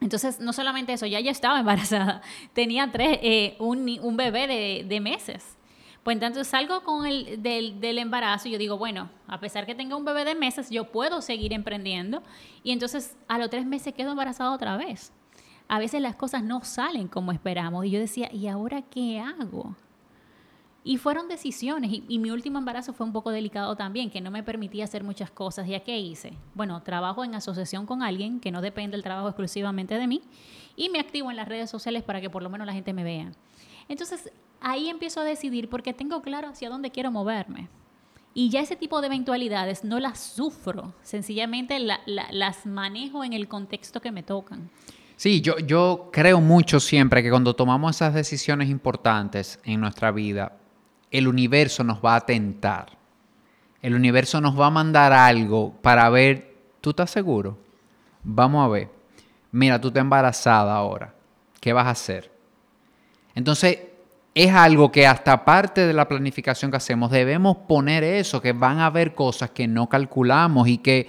Entonces, 0.00 0.40
no 0.40 0.52
solamente 0.52 0.94
eso, 0.94 1.06
ya 1.06 1.20
yo 1.20 1.30
estaba 1.30 1.60
embarazada, 1.60 2.22
tenía 2.54 2.90
tres, 2.90 3.20
eh, 3.22 3.56
un, 3.60 4.16
bebé 4.16 4.48
de, 4.48 4.84
de, 4.88 5.00
meses. 5.00 5.53
Pues 6.04 6.16
entonces 6.16 6.46
salgo 6.46 6.82
con 6.82 7.06
el 7.06 7.42
del, 7.42 7.98
embarazo 7.98 8.46
y 8.46 8.52
yo 8.52 8.58
digo, 8.58 8.76
bueno, 8.76 9.08
a 9.26 9.40
pesar 9.40 9.64
que 9.64 9.74
tenga 9.74 9.96
un 9.96 10.04
bebé 10.04 10.26
de 10.26 10.34
meses, 10.34 10.68
yo 10.68 10.92
puedo 10.92 11.22
seguir 11.22 11.54
emprendiendo. 11.54 12.22
Y 12.62 12.72
entonces 12.72 13.16
a 13.26 13.38
los 13.38 13.48
tres 13.48 13.64
meses 13.64 13.94
quedo 13.94 14.10
embarazada 14.10 14.52
otra 14.52 14.76
vez. 14.76 15.12
A 15.66 15.78
veces 15.78 16.02
las 16.02 16.14
cosas 16.14 16.44
no 16.44 16.62
salen 16.62 17.08
como 17.08 17.32
esperamos. 17.32 17.86
Y 17.86 17.90
yo 17.90 17.98
decía, 17.98 18.28
¿y 18.30 18.48
ahora 18.48 18.82
qué 18.82 19.18
hago? 19.18 19.74
Y 20.86 20.98
fueron 20.98 21.26
decisiones. 21.26 21.90
Y, 22.06 22.18
mi 22.18 22.30
último 22.30 22.58
embarazo 22.58 22.92
fue 22.92 23.06
un 23.06 23.14
poco 23.14 23.30
delicado 23.30 23.74
también, 23.74 24.10
que 24.10 24.20
no 24.20 24.30
me 24.30 24.42
permitía 24.42 24.84
hacer 24.84 25.02
muchas 25.04 25.30
cosas. 25.30 25.66
¿Y 25.66 25.74
a 25.74 25.80
qué 25.80 25.98
hice? 25.98 26.34
Bueno, 26.52 26.82
trabajo 26.82 27.24
en 27.24 27.34
asociación 27.34 27.86
con 27.86 28.02
alguien 28.02 28.40
que 28.40 28.52
no 28.52 28.60
depende 28.60 28.94
del 28.94 29.02
trabajo 29.02 29.28
exclusivamente 29.28 29.96
de 29.96 30.06
mí. 30.06 30.20
Y 30.76 30.90
me 30.90 31.00
activo 31.00 31.30
en 31.30 31.38
las 31.38 31.48
redes 31.48 31.70
sociales 31.70 32.02
para 32.02 32.20
que 32.20 32.28
por 32.28 32.42
lo 32.42 32.50
menos 32.50 32.66
la 32.66 32.74
gente 32.74 32.92
me 32.92 33.04
vea. 33.04 33.32
Entonces, 33.88 34.30
ahí 34.64 34.88
empiezo 34.88 35.20
a 35.20 35.24
decidir 35.24 35.68
porque 35.68 35.92
tengo 35.92 36.22
claro 36.22 36.48
hacia 36.48 36.70
dónde 36.70 36.90
quiero 36.90 37.12
moverme. 37.12 37.68
Y 38.32 38.48
ya 38.48 38.60
ese 38.60 38.74
tipo 38.74 39.00
de 39.00 39.06
eventualidades 39.06 39.84
no 39.84 40.00
las 40.00 40.18
sufro, 40.18 40.92
sencillamente 41.02 41.78
las 41.78 42.66
manejo 42.66 43.22
en 43.22 43.32
el 43.32 43.46
contexto 43.46 44.00
que 44.00 44.10
me 44.10 44.24
tocan. 44.24 44.70
Sí, 45.16 45.40
yo, 45.40 45.58
yo 45.58 46.08
creo 46.12 46.40
mucho 46.40 46.80
siempre 46.80 47.22
que 47.22 47.30
cuando 47.30 47.54
tomamos 47.54 47.94
esas 47.94 48.14
decisiones 48.14 48.68
importantes 48.68 49.60
en 49.62 49.80
nuestra 49.80 50.10
vida, 50.10 50.56
el 51.12 51.28
universo 51.28 51.84
nos 51.84 52.04
va 52.04 52.16
a 52.16 52.26
tentar. 52.26 52.98
El 53.80 53.94
universo 53.94 54.40
nos 54.40 54.58
va 54.58 54.66
a 54.66 54.70
mandar 54.70 55.12
algo 55.12 55.72
para 55.80 56.08
ver, 56.08 56.56
¿tú 56.80 56.90
estás 56.90 57.10
seguro? 57.10 57.56
Vamos 58.24 58.64
a 58.64 58.68
ver. 58.68 58.88
Mira, 59.52 59.80
tú 59.80 59.88
estás 59.88 60.00
embarazada 60.00 60.74
ahora. 60.74 61.14
¿Qué 61.60 61.72
vas 61.72 61.86
a 61.86 61.90
hacer? 61.90 62.32
Entonces, 63.36 63.78
es 64.34 64.52
algo 64.52 64.90
que 64.90 65.06
hasta 65.06 65.44
parte 65.44 65.86
de 65.86 65.92
la 65.92 66.08
planificación 66.08 66.70
que 66.70 66.76
hacemos 66.76 67.12
debemos 67.12 67.56
poner 67.68 68.02
eso, 68.02 68.42
que 68.42 68.52
van 68.52 68.80
a 68.80 68.86
haber 68.86 69.14
cosas 69.14 69.50
que 69.50 69.68
no 69.68 69.88
calculamos 69.88 70.66
y 70.66 70.78
que 70.78 71.08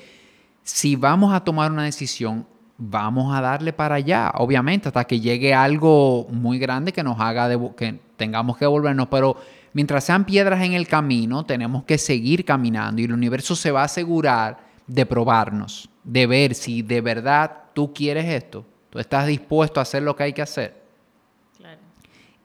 si 0.62 0.96
vamos 0.96 1.34
a 1.34 1.44
tomar 1.44 1.72
una 1.72 1.84
decisión, 1.84 2.48
vamos 2.78 3.36
a 3.36 3.42
darle 3.42 3.74
para 3.74 3.96
allá, 3.96 4.32
obviamente, 4.36 4.90
hasta 4.90 5.06
que 5.06 5.20
llegue 5.20 5.54
algo 5.54 6.28
muy 6.30 6.60
grande 6.60 6.94
que 6.94 7.04
nos 7.04 7.20
haga 7.20 7.50
que 7.76 8.00
tengamos 8.16 8.58
que 8.58 8.66
volvernos, 8.68 9.08
pero 9.10 9.38
mientras 9.74 10.04
sean 10.04 10.26
piedras 10.26 10.62
en 10.62 10.74
el 10.74 10.88
camino, 10.88 11.46
tenemos 11.46 11.84
que 11.84 11.98
seguir 11.98 12.46
caminando 12.46 13.02
y 13.02 13.06
el 13.06 13.14
universo 13.14 13.56
se 13.56 13.72
va 13.72 13.82
a 13.82 13.86
asegurar 13.86 14.60
de 14.86 15.06
probarnos, 15.06 15.90
de 16.04 16.28
ver 16.28 16.54
si 16.54 16.84
de 16.84 17.02
verdad 17.02 17.52
tú 17.74 17.92
quieres 17.92 18.26
esto, 18.26 18.66
tú 18.92 19.00
estás 19.00 19.26
dispuesto 19.26 19.80
a 19.80 19.84
hacer 19.84 20.04
lo 20.04 20.16
que 20.16 20.24
hay 20.24 20.34
que 20.34 20.44
hacer. 20.44 20.85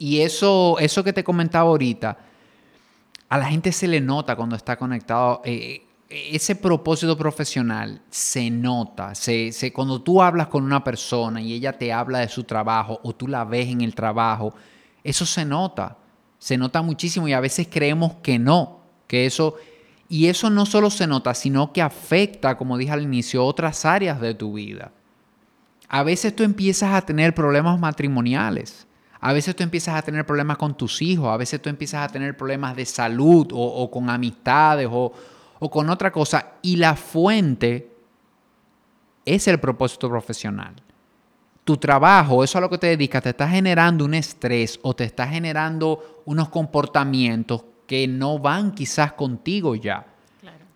Y 0.00 0.22
eso, 0.22 0.76
eso 0.80 1.04
que 1.04 1.12
te 1.12 1.22
comentaba 1.22 1.70
ahorita, 1.70 2.18
a 3.28 3.38
la 3.38 3.44
gente 3.44 3.70
se 3.70 3.86
le 3.86 4.00
nota 4.00 4.34
cuando 4.34 4.56
está 4.56 4.76
conectado. 4.76 5.40
Eh, 5.44 5.86
ese 6.08 6.56
propósito 6.56 7.16
profesional 7.16 8.02
se 8.10 8.50
nota. 8.50 9.14
Se, 9.14 9.52
se, 9.52 9.72
cuando 9.72 10.02
tú 10.02 10.20
hablas 10.20 10.48
con 10.48 10.64
una 10.64 10.82
persona 10.82 11.40
y 11.40 11.52
ella 11.52 11.78
te 11.78 11.92
habla 11.92 12.18
de 12.18 12.28
su 12.28 12.42
trabajo 12.42 12.98
o 13.04 13.14
tú 13.14 13.28
la 13.28 13.44
ves 13.44 13.68
en 13.68 13.82
el 13.82 13.94
trabajo, 13.94 14.52
eso 15.04 15.24
se 15.24 15.44
nota 15.44 15.96
se 16.40 16.56
nota 16.56 16.80
muchísimo 16.80 17.28
y 17.28 17.34
a 17.34 17.40
veces 17.40 17.68
creemos 17.70 18.14
que 18.22 18.40
no, 18.40 18.80
que 19.06 19.26
eso... 19.26 19.56
Y 20.08 20.26
eso 20.26 20.50
no 20.50 20.66
solo 20.66 20.90
se 20.90 21.06
nota, 21.06 21.34
sino 21.34 21.72
que 21.72 21.80
afecta, 21.80 22.56
como 22.56 22.76
dije 22.76 22.90
al 22.90 23.02
inicio, 23.02 23.44
otras 23.44 23.84
áreas 23.84 24.20
de 24.20 24.34
tu 24.34 24.54
vida. 24.54 24.90
A 25.88 26.02
veces 26.02 26.34
tú 26.34 26.42
empiezas 26.42 26.92
a 26.94 27.02
tener 27.02 27.32
problemas 27.32 27.78
matrimoniales, 27.78 28.88
a 29.20 29.32
veces 29.32 29.54
tú 29.54 29.62
empiezas 29.62 29.96
a 29.96 30.02
tener 30.02 30.24
problemas 30.24 30.56
con 30.56 30.76
tus 30.76 31.02
hijos, 31.02 31.28
a 31.28 31.36
veces 31.36 31.60
tú 31.60 31.68
empiezas 31.68 32.08
a 32.08 32.12
tener 32.12 32.36
problemas 32.36 32.74
de 32.76 32.86
salud 32.86 33.48
o, 33.52 33.90
con 33.90 34.08
amistades 34.08 34.88
o, 34.90 35.12
o 35.58 35.70
con 35.70 35.90
otra 35.90 36.10
cosa. 36.10 36.54
Y 36.62 36.76
la 36.76 36.96
fuente 36.96 37.90
es 39.24 39.46
el 39.48 39.60
propósito 39.60 40.08
profesional 40.08 40.74
tu 41.70 41.76
trabajo, 41.76 42.42
eso 42.42 42.58
a 42.58 42.60
lo 42.60 42.68
que 42.68 42.78
te 42.78 42.88
dedicas, 42.88 43.22
te 43.22 43.30
está 43.30 43.48
generando 43.48 44.04
un 44.04 44.14
estrés 44.14 44.80
o 44.82 44.94
te 44.94 45.04
está 45.04 45.28
generando 45.28 46.22
unos 46.24 46.48
comportamientos 46.48 47.62
que 47.86 48.08
no 48.08 48.40
van 48.40 48.72
quizás 48.72 49.12
contigo 49.12 49.76
ya. 49.76 50.04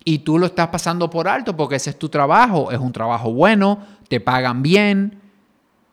Y 0.05 0.19
tú 0.19 0.39
lo 0.39 0.47
estás 0.47 0.69
pasando 0.69 1.11
por 1.11 1.27
alto 1.27 1.57
porque 1.57 1.77
ese 1.77 1.91
es 1.91 1.99
tu 1.99 2.09
trabajo, 2.09 2.71
es 2.71 2.79
un 2.79 2.93
trabajo 2.93 3.33
bueno, 3.33 3.79
te 4.09 4.21
pagan 4.21 4.63
bien, 4.63 5.21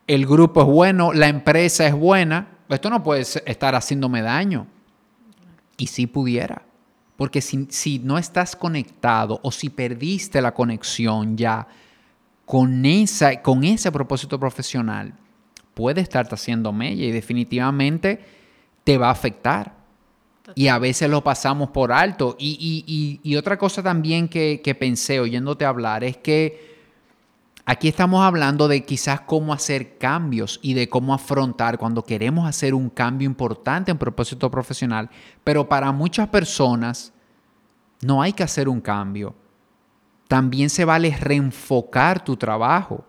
el 0.08 0.26
grupo 0.26 0.62
es 0.62 0.68
bueno, 0.68 1.14
la 1.14 1.28
empresa 1.28 1.88
es 1.88 1.94
buena. 1.94 2.48
Esto 2.70 2.90
no 2.90 3.04
puede 3.04 3.22
estar 3.22 3.76
haciéndome 3.76 4.22
daño. 4.22 4.68
Y 5.78 5.88
si 5.88 6.08
pudiera. 6.08 6.64
Porque 7.18 7.42
si, 7.42 7.68
si 7.70 8.00
no 8.00 8.18
estás 8.18 8.56
conectado 8.56 9.40
o 9.44 9.52
si 9.52 9.70
perdiste 9.70 10.42
la 10.42 10.54
conexión 10.54 11.38
ya 11.38 11.68
con, 12.46 12.86
esa, 12.86 13.42
con 13.42 13.64
ese 13.64 13.92
propósito 13.92 14.40
profesional 14.40 15.14
puede 15.74 16.02
estarte 16.02 16.36
haciendo 16.36 16.74
mella 16.74 17.06
y 17.06 17.12
definitivamente 17.12 18.20
te 18.84 18.98
va 18.98 19.08
a 19.08 19.12
afectar. 19.12 19.80
Y 20.56 20.68
a 20.68 20.78
veces 20.78 21.10
lo 21.10 21.24
pasamos 21.24 21.70
por 21.70 21.94
alto. 21.94 22.36
Y, 22.38 23.36
otra 23.38 23.58
cosa 23.58 23.82
también 23.82 24.28
que, 24.28 24.60
que, 24.62 24.76
pensé 24.76 25.20
oyéndote 25.20 25.64
hablar 25.64 26.04
es 26.04 26.18
que 26.18 26.71
aquí 27.72 27.88
estamos 27.88 28.24
hablando 28.24 28.68
de 28.68 28.84
quizás 28.84 29.22
cómo 29.22 29.54
hacer 29.54 29.98
cambios 29.98 30.60
y 30.62 30.74
de 30.74 30.90
cómo 30.90 31.14
afrontar 31.14 31.78
cuando 31.78 32.04
queremos 32.04 32.48
hacer 32.48 32.74
un 32.74 32.90
cambio 32.90 33.26
importante 33.26 33.92
en 33.92 33.98
propósito 33.98 34.52
profesional. 34.52 35.10
Pero 35.44 35.68
para 35.68 35.92
muchas 35.92 36.28
personas 36.30 37.14
no 38.02 38.22
hay 38.22 38.34
que 38.34 38.44
hacer 38.44 38.68
un 38.68 38.82
cambio 38.82 39.36
también 40.32 40.70
se 40.70 40.86
vale 40.86 41.14
reenfocar 41.20 42.24
tu 42.24 42.38
trabajo, 42.38 43.04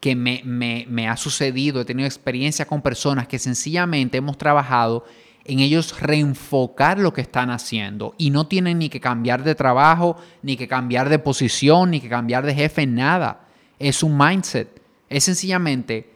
que 0.00 0.16
me, 0.16 1.08
ha 1.08 1.16
sucedido, 1.16 1.80
he 1.80 1.84
tenido 1.84 2.04
experiencia 2.04 2.66
con 2.66 2.82
personas 2.82 3.28
que 3.28 3.38
sencillamente 3.38 4.18
hemos 4.18 4.36
trabajado 4.36 5.04
en 5.44 5.60
ellos 5.60 6.00
reenfocar 6.00 6.98
lo 6.98 7.12
que 7.12 7.20
están 7.20 7.50
haciendo 7.50 8.16
y 8.18 8.30
no 8.30 8.48
tienen 8.48 8.80
ni 8.80 8.88
que 8.88 8.98
cambiar 8.98 9.44
de 9.44 9.54
trabajo, 9.54 10.16
ni 10.42 10.56
que 10.56 10.66
cambiar 10.66 11.08
de 11.10 11.20
posición, 11.20 11.92
ni 11.92 12.00
que 12.00 12.08
cambiar 12.08 12.44
de 12.44 12.56
jefe, 12.56 12.88
nada. 12.88 13.43
Es 13.88 14.02
un 14.02 14.16
mindset. 14.16 14.80
Es 15.10 15.24
sencillamente 15.24 16.10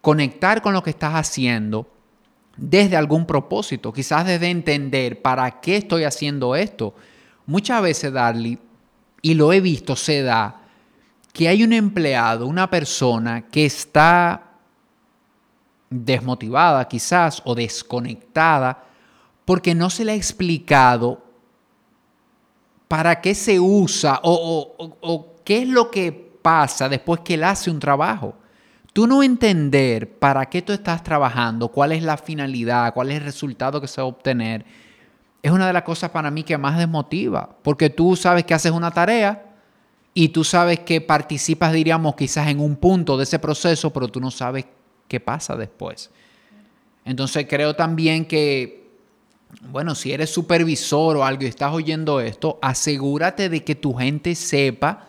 conectar 0.00 0.60
con 0.60 0.72
lo 0.72 0.82
que 0.82 0.90
estás 0.90 1.14
haciendo 1.14 1.88
desde 2.56 2.96
algún 2.96 3.26
propósito, 3.26 3.92
quizás 3.92 4.26
desde 4.26 4.50
entender 4.50 5.22
para 5.22 5.60
qué 5.60 5.76
estoy 5.76 6.02
haciendo 6.02 6.56
esto. 6.56 6.94
Muchas 7.46 7.80
veces, 7.80 8.12
Darly, 8.12 8.58
y 9.22 9.34
lo 9.34 9.52
he 9.52 9.60
visto, 9.60 9.94
se 9.94 10.22
da 10.22 10.62
que 11.32 11.46
hay 11.48 11.62
un 11.62 11.72
empleado, 11.72 12.46
una 12.46 12.68
persona 12.68 13.46
que 13.48 13.66
está 13.66 14.54
desmotivada 15.88 16.88
quizás 16.88 17.40
o 17.44 17.54
desconectada 17.54 18.82
porque 19.44 19.76
no 19.76 19.90
se 19.90 20.04
le 20.04 20.10
ha 20.10 20.16
explicado 20.16 21.22
para 22.88 23.20
qué 23.20 23.32
se 23.34 23.60
usa 23.60 24.18
o, 24.24 25.36
qué 25.44 25.62
es 25.62 25.68
lo 25.68 25.90
que 25.90 26.25
pasa 26.46 26.88
después 26.88 27.22
que 27.22 27.34
él 27.34 27.42
hace 27.42 27.72
un 27.72 27.80
trabajo. 27.80 28.36
Tú 28.92 29.08
no 29.08 29.24
entender 29.24 30.16
para 30.20 30.46
qué 30.46 30.62
tú 30.62 30.72
estás 30.72 31.02
trabajando, 31.02 31.66
cuál 31.66 31.90
es 31.90 32.04
la 32.04 32.16
finalidad, 32.16 32.94
cuál 32.94 33.10
es 33.10 33.16
el 33.16 33.24
resultado 33.24 33.80
que 33.80 33.88
se 33.88 34.00
va 34.00 34.04
a 34.04 34.10
obtener, 34.10 34.64
es 35.42 35.50
una 35.50 35.66
de 35.66 35.72
las 35.72 35.82
cosas 35.82 36.10
para 36.10 36.30
mí 36.30 36.44
que 36.44 36.56
más 36.56 36.78
desmotiva, 36.78 37.50
porque 37.64 37.90
tú 37.90 38.14
sabes 38.14 38.44
que 38.44 38.54
haces 38.54 38.70
una 38.70 38.92
tarea 38.92 39.56
y 40.14 40.28
tú 40.28 40.44
sabes 40.44 40.78
que 40.78 41.00
participas, 41.00 41.72
diríamos, 41.72 42.14
quizás 42.14 42.46
en 42.46 42.60
un 42.60 42.76
punto 42.76 43.16
de 43.16 43.24
ese 43.24 43.40
proceso, 43.40 43.92
pero 43.92 44.06
tú 44.06 44.20
no 44.20 44.30
sabes 44.30 44.66
qué 45.08 45.18
pasa 45.18 45.56
después. 45.56 46.12
Entonces 47.04 47.44
creo 47.50 47.74
también 47.74 48.24
que, 48.24 48.88
bueno, 49.72 49.96
si 49.96 50.12
eres 50.12 50.30
supervisor 50.30 51.16
o 51.16 51.24
algo 51.24 51.42
y 51.42 51.46
estás 51.46 51.72
oyendo 51.72 52.20
esto, 52.20 52.60
asegúrate 52.62 53.48
de 53.48 53.64
que 53.64 53.74
tu 53.74 53.94
gente 53.94 54.36
sepa 54.36 55.08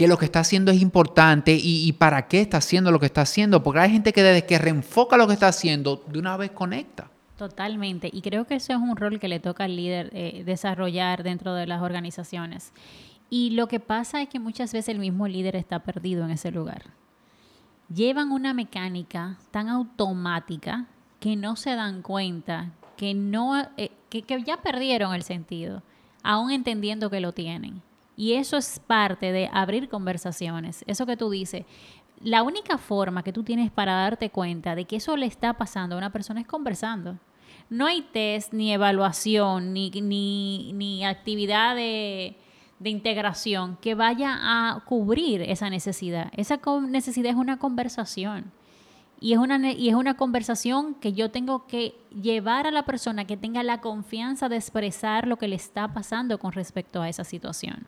que 0.00 0.08
lo 0.08 0.16
que 0.16 0.24
está 0.24 0.40
haciendo 0.40 0.72
es 0.72 0.80
importante 0.80 1.54
y, 1.62 1.92
para 1.92 2.26
qué 2.26 2.40
está 2.40 2.56
haciendo 2.56 2.90
lo 2.90 2.98
que 2.98 3.04
está 3.04 3.20
haciendo, 3.20 3.62
porque 3.62 3.80
hay 3.80 3.90
gente 3.90 4.14
que 4.14 4.22
desde 4.22 4.46
que 4.46 4.56
reenfoca 4.56 5.18
lo 5.18 5.26
que 5.26 5.34
está 5.34 5.48
haciendo, 5.48 6.02
de 6.06 6.18
una 6.18 6.38
vez 6.38 6.52
conecta. 6.52 7.10
Totalmente, 7.36 8.08
y 8.10 8.22
creo 8.22 8.46
que 8.46 8.54
eso 8.54 8.72
es 8.72 8.78
un 8.78 8.96
rol 8.96 9.20
que 9.20 9.28
le 9.28 9.40
toca 9.40 9.64
al 9.64 9.76
líder 9.76 10.08
eh, 10.14 10.42
desarrollar 10.46 11.22
dentro 11.22 11.52
de 11.52 11.66
las 11.66 11.82
organizaciones. 11.82 12.72
Y 13.28 13.50
lo 13.50 13.68
que 13.68 13.78
pasa 13.78 14.22
es 14.22 14.30
que 14.30 14.38
muchas 14.38 14.72
veces 14.72 14.88
el 14.88 15.00
mismo 15.00 15.28
líder 15.28 15.54
está 15.54 15.80
perdido 15.80 16.24
en 16.24 16.30
ese 16.30 16.50
lugar. 16.50 16.84
Llevan 17.94 18.32
una 18.32 18.54
mecánica 18.54 19.36
tan 19.50 19.68
automática 19.68 20.86
que 21.18 21.36
no 21.36 21.56
se 21.56 21.74
dan 21.74 22.00
cuenta, 22.00 22.70
que, 22.96 23.12
no, 23.12 23.68
eh, 23.76 23.90
que, 24.08 24.22
que 24.22 24.42
ya 24.44 24.62
perdieron 24.62 25.12
el 25.12 25.24
sentido, 25.24 25.82
aún 26.22 26.52
entendiendo 26.52 27.10
que 27.10 27.20
lo 27.20 27.32
tienen. 27.32 27.82
Y 28.20 28.34
eso 28.34 28.58
es 28.58 28.82
parte 28.86 29.32
de 29.32 29.48
abrir 29.50 29.88
conversaciones. 29.88 30.84
Eso 30.86 31.06
que 31.06 31.16
tú 31.16 31.30
dices, 31.30 31.64
la 32.22 32.42
única 32.42 32.76
forma 32.76 33.22
que 33.22 33.32
tú 33.32 33.44
tienes 33.44 33.70
para 33.70 33.94
darte 33.94 34.28
cuenta 34.28 34.74
de 34.74 34.84
que 34.84 34.96
eso 34.96 35.16
le 35.16 35.24
está 35.24 35.54
pasando 35.54 35.94
a 35.94 35.98
una 35.98 36.12
persona 36.12 36.42
es 36.42 36.46
conversando. 36.46 37.18
No 37.70 37.86
hay 37.86 38.02
test, 38.02 38.52
ni 38.52 38.74
evaluación, 38.74 39.72
ni, 39.72 39.88
ni, 39.88 40.74
ni 40.74 41.02
actividad 41.02 41.74
de, 41.74 42.36
de 42.78 42.90
integración 42.90 43.78
que 43.80 43.94
vaya 43.94 44.36
a 44.38 44.84
cubrir 44.84 45.40
esa 45.40 45.70
necesidad. 45.70 46.30
Esa 46.36 46.60
necesidad 46.90 47.30
es 47.30 47.38
una 47.38 47.58
conversación. 47.58 48.52
Y 49.18 49.32
es 49.32 49.38
una, 49.38 49.72
y 49.72 49.88
es 49.88 49.94
una 49.94 50.18
conversación 50.18 50.92
que 50.94 51.14
yo 51.14 51.30
tengo 51.30 51.66
que 51.66 51.94
llevar 52.10 52.66
a 52.66 52.70
la 52.70 52.84
persona 52.84 53.24
que 53.24 53.38
tenga 53.38 53.62
la 53.62 53.80
confianza 53.80 54.50
de 54.50 54.56
expresar 54.56 55.26
lo 55.26 55.38
que 55.38 55.48
le 55.48 55.56
está 55.56 55.94
pasando 55.94 56.38
con 56.38 56.52
respecto 56.52 57.00
a 57.00 57.08
esa 57.08 57.24
situación. 57.24 57.86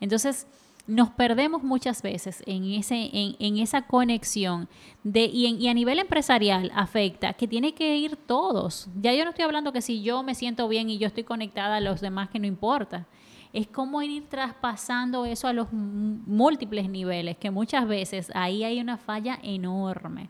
Entonces, 0.00 0.46
nos 0.86 1.10
perdemos 1.10 1.62
muchas 1.62 2.00
veces 2.00 2.42
en, 2.46 2.64
ese, 2.64 3.10
en, 3.12 3.58
esa 3.58 3.82
conexión 3.82 4.68
de, 5.04 5.24
y, 5.24 5.46
y, 5.46 5.68
a 5.68 5.74
nivel 5.74 5.98
empresarial 5.98 6.72
afecta 6.74 7.34
que 7.34 7.46
tiene 7.46 7.74
que 7.74 7.96
ir 7.96 8.16
todos. 8.16 8.88
Ya 8.98 9.12
yo 9.12 9.24
no 9.24 9.30
estoy 9.30 9.44
hablando 9.44 9.72
que 9.72 9.82
si 9.82 10.02
yo 10.02 10.22
me 10.22 10.34
siento 10.34 10.66
bien 10.66 10.88
y 10.88 10.96
yo 10.96 11.06
estoy 11.06 11.24
conectada 11.24 11.76
a 11.76 11.80
los 11.80 12.00
demás 12.00 12.30
que 12.30 12.38
no 12.38 12.46
importa 12.46 13.06
es 13.52 13.66
cómo 13.66 14.02
ir 14.02 14.28
traspasando 14.28 15.24
eso 15.24 15.48
a 15.48 15.52
los 15.52 15.72
múltiples 15.72 16.88
niveles, 16.88 17.36
que 17.36 17.50
muchas 17.50 17.86
veces 17.86 18.30
ahí 18.34 18.64
hay 18.64 18.80
una 18.80 18.96
falla 18.96 19.38
enorme. 19.42 20.28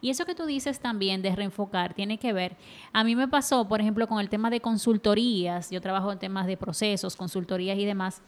Y 0.00 0.10
eso 0.10 0.24
que 0.24 0.34
tú 0.34 0.46
dices 0.46 0.78
también 0.80 1.22
de 1.22 1.34
reenfocar 1.34 1.92
tiene 1.92 2.18
que 2.18 2.32
ver, 2.32 2.56
a 2.92 3.02
mí 3.02 3.16
me 3.16 3.26
pasó, 3.26 3.66
por 3.66 3.80
ejemplo, 3.80 4.06
con 4.06 4.20
el 4.20 4.28
tema 4.28 4.48
de 4.48 4.60
consultorías, 4.60 5.70
yo 5.70 5.80
trabajo 5.80 6.12
en 6.12 6.18
temas 6.18 6.46
de 6.46 6.56
procesos, 6.56 7.16
consultorías 7.16 7.78
y 7.78 7.84
demás, 7.84 8.22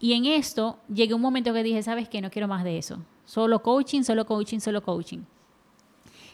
y 0.00 0.12
en 0.12 0.26
esto 0.26 0.78
llegué 0.92 1.14
un 1.14 1.20
momento 1.20 1.52
que 1.52 1.62
dije, 1.62 1.82
¿sabes 1.82 2.08
qué? 2.08 2.20
No 2.20 2.30
quiero 2.30 2.48
más 2.48 2.64
de 2.64 2.78
eso. 2.78 2.98
Solo 3.24 3.62
coaching, 3.62 4.02
solo 4.02 4.26
coaching, 4.26 4.60
solo 4.60 4.82
coaching. 4.82 5.20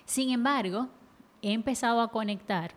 Sin 0.04 0.30
embargo, 0.30 0.88
he 1.42 1.52
empezado 1.52 2.00
a 2.00 2.08
conectar 2.08 2.72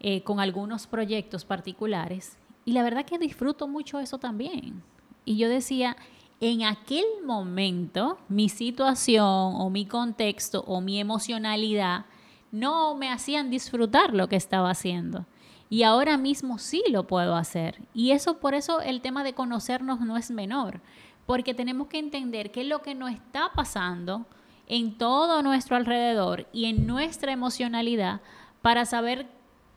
eh, 0.00 0.22
con 0.22 0.40
algunos 0.40 0.86
proyectos 0.86 1.44
particulares 1.44 2.38
y 2.64 2.72
la 2.72 2.82
verdad 2.82 3.04
que 3.04 3.18
disfruto 3.18 3.66
mucho 3.66 3.98
eso 3.98 4.18
también. 4.18 4.82
Y 5.24 5.36
yo 5.36 5.48
decía, 5.48 5.96
en 6.40 6.64
aquel 6.64 7.04
momento, 7.24 8.18
mi 8.28 8.48
situación 8.48 9.24
o 9.26 9.70
mi 9.70 9.86
contexto 9.86 10.64
o 10.66 10.80
mi 10.80 11.00
emocionalidad 11.00 12.06
no 12.50 12.94
me 12.94 13.10
hacían 13.10 13.50
disfrutar 13.50 14.12
lo 14.14 14.28
que 14.28 14.36
estaba 14.36 14.70
haciendo. 14.70 15.24
Y 15.72 15.84
ahora 15.84 16.18
mismo 16.18 16.58
sí 16.58 16.84
lo 16.90 17.06
puedo 17.06 17.34
hacer. 17.34 17.80
Y 17.94 18.10
eso 18.10 18.40
por 18.40 18.52
eso 18.52 18.82
el 18.82 19.00
tema 19.00 19.24
de 19.24 19.32
conocernos 19.32 20.00
no 20.00 20.18
es 20.18 20.30
menor, 20.30 20.82
porque 21.24 21.54
tenemos 21.54 21.88
que 21.88 21.98
entender 21.98 22.50
qué 22.50 22.60
es 22.60 22.66
lo 22.66 22.82
que 22.82 22.94
nos 22.94 23.10
está 23.10 23.52
pasando 23.54 24.26
en 24.66 24.98
todo 24.98 25.42
nuestro 25.42 25.76
alrededor 25.76 26.46
y 26.52 26.66
en 26.66 26.86
nuestra 26.86 27.32
emocionalidad 27.32 28.20
para 28.60 28.84
saber 28.84 29.30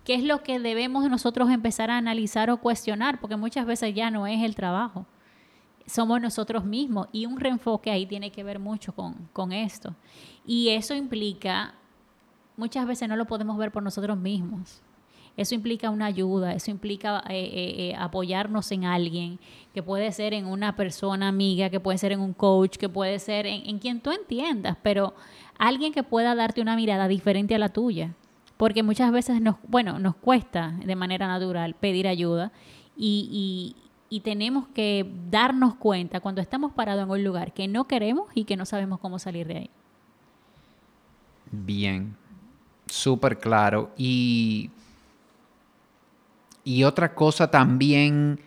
qué 0.03 0.15
es 0.15 0.23
lo 0.25 0.43
que 0.43 0.59
debemos 0.59 1.09
nosotros 1.09 1.49
empezar 1.49 1.89
a 1.89 1.95
analizar 1.95 2.49
o 2.49 2.57
cuestionar, 2.57 3.21
porque 3.21 3.37
muchas 3.37 3.65
veces 3.65 3.95
ya 3.95 4.11
no 4.11 4.27
es 4.27 4.43
el 4.43 4.53
trabajo, 4.53 5.05
somos 5.85 6.19
nosotros 6.19 6.65
mismos 6.65 7.07
y 7.13 7.25
un 7.25 7.39
reenfoque 7.39 7.89
ahí 7.89 8.05
tiene 8.05 8.33
que 8.33 8.43
ver 8.43 8.59
mucho 8.59 8.93
con, 8.93 9.53
esto. 9.53 9.95
Y 10.45 10.71
eso 10.71 10.93
implica, 10.93 11.73
muchas 12.57 12.85
veces 12.85 13.07
no 13.07 13.15
lo 13.15 13.27
podemos 13.27 13.57
ver 13.57 13.71
por 13.71 13.81
nosotros 13.81 14.17
mismos. 14.17 14.81
Eso 15.37 15.53
implica 15.55 15.89
una 15.89 16.05
ayuda, 16.05 16.53
eso 16.53 16.71
implica 16.71 17.23
eh, 17.29 17.33
eh, 17.33 17.75
eh, 17.77 17.95
apoyarnos 17.97 18.71
en 18.71 18.85
alguien, 18.85 19.39
que 19.73 19.83
puede 19.83 20.11
ser 20.11 20.33
en 20.33 20.45
una 20.45 20.75
persona 20.75 21.27
amiga, 21.27 21.69
que 21.69 21.79
puede 21.79 21.97
ser 21.97 22.13
en 22.13 22.21
un 22.21 22.33
coach, 22.33 22.77
que 22.77 22.87
puede 22.87 23.19
ser 23.19 23.45
en, 23.45 23.67
en 23.67 23.79
quien 23.79 23.99
tú 23.99 24.11
entiendas, 24.11 24.77
pero 24.81 25.13
alguien 25.57 25.91
que 25.91 26.03
pueda 26.03 26.35
darte 26.35 26.61
una 26.61 26.75
mirada 26.75 27.07
diferente 27.07 27.53
a 27.55 27.59
la 27.59 27.69
tuya 27.69 28.13
porque 28.57 28.83
muchas 28.83 29.11
veces 29.11 29.41
nos, 29.41 29.55
bueno, 29.67 29.99
nos 29.99 30.15
cuesta 30.15 30.73
de 30.83 30.95
manera 30.95 31.27
natural 31.27 31.75
pedir 31.75 32.07
ayuda 32.07 32.51
y, 32.95 33.75
tenemos 34.23 34.69
que 34.69 35.11
darnos 35.29 35.75
cuenta 35.75 36.21
cuando 36.21 36.39
estamos 36.39 36.71
parados 36.71 37.03
en 37.03 37.09
un 37.09 37.21
lugar 37.21 37.51
que 37.51 37.67
no 37.67 37.83
queremos 37.83 38.29
y 38.33 38.45
que 38.45 38.55
no 38.55 38.65
sabemos 38.65 39.01
cómo 39.01 39.19
salir 39.19 39.45
de 39.45 39.57
ahí. 39.57 39.69
Bien, 41.51 42.15
súper 42.85 43.37
claro. 43.37 43.91
Y, 43.97 44.69
y 46.65 46.83
otra 46.83 47.13
cosa 47.13 47.49
también 47.49 48.41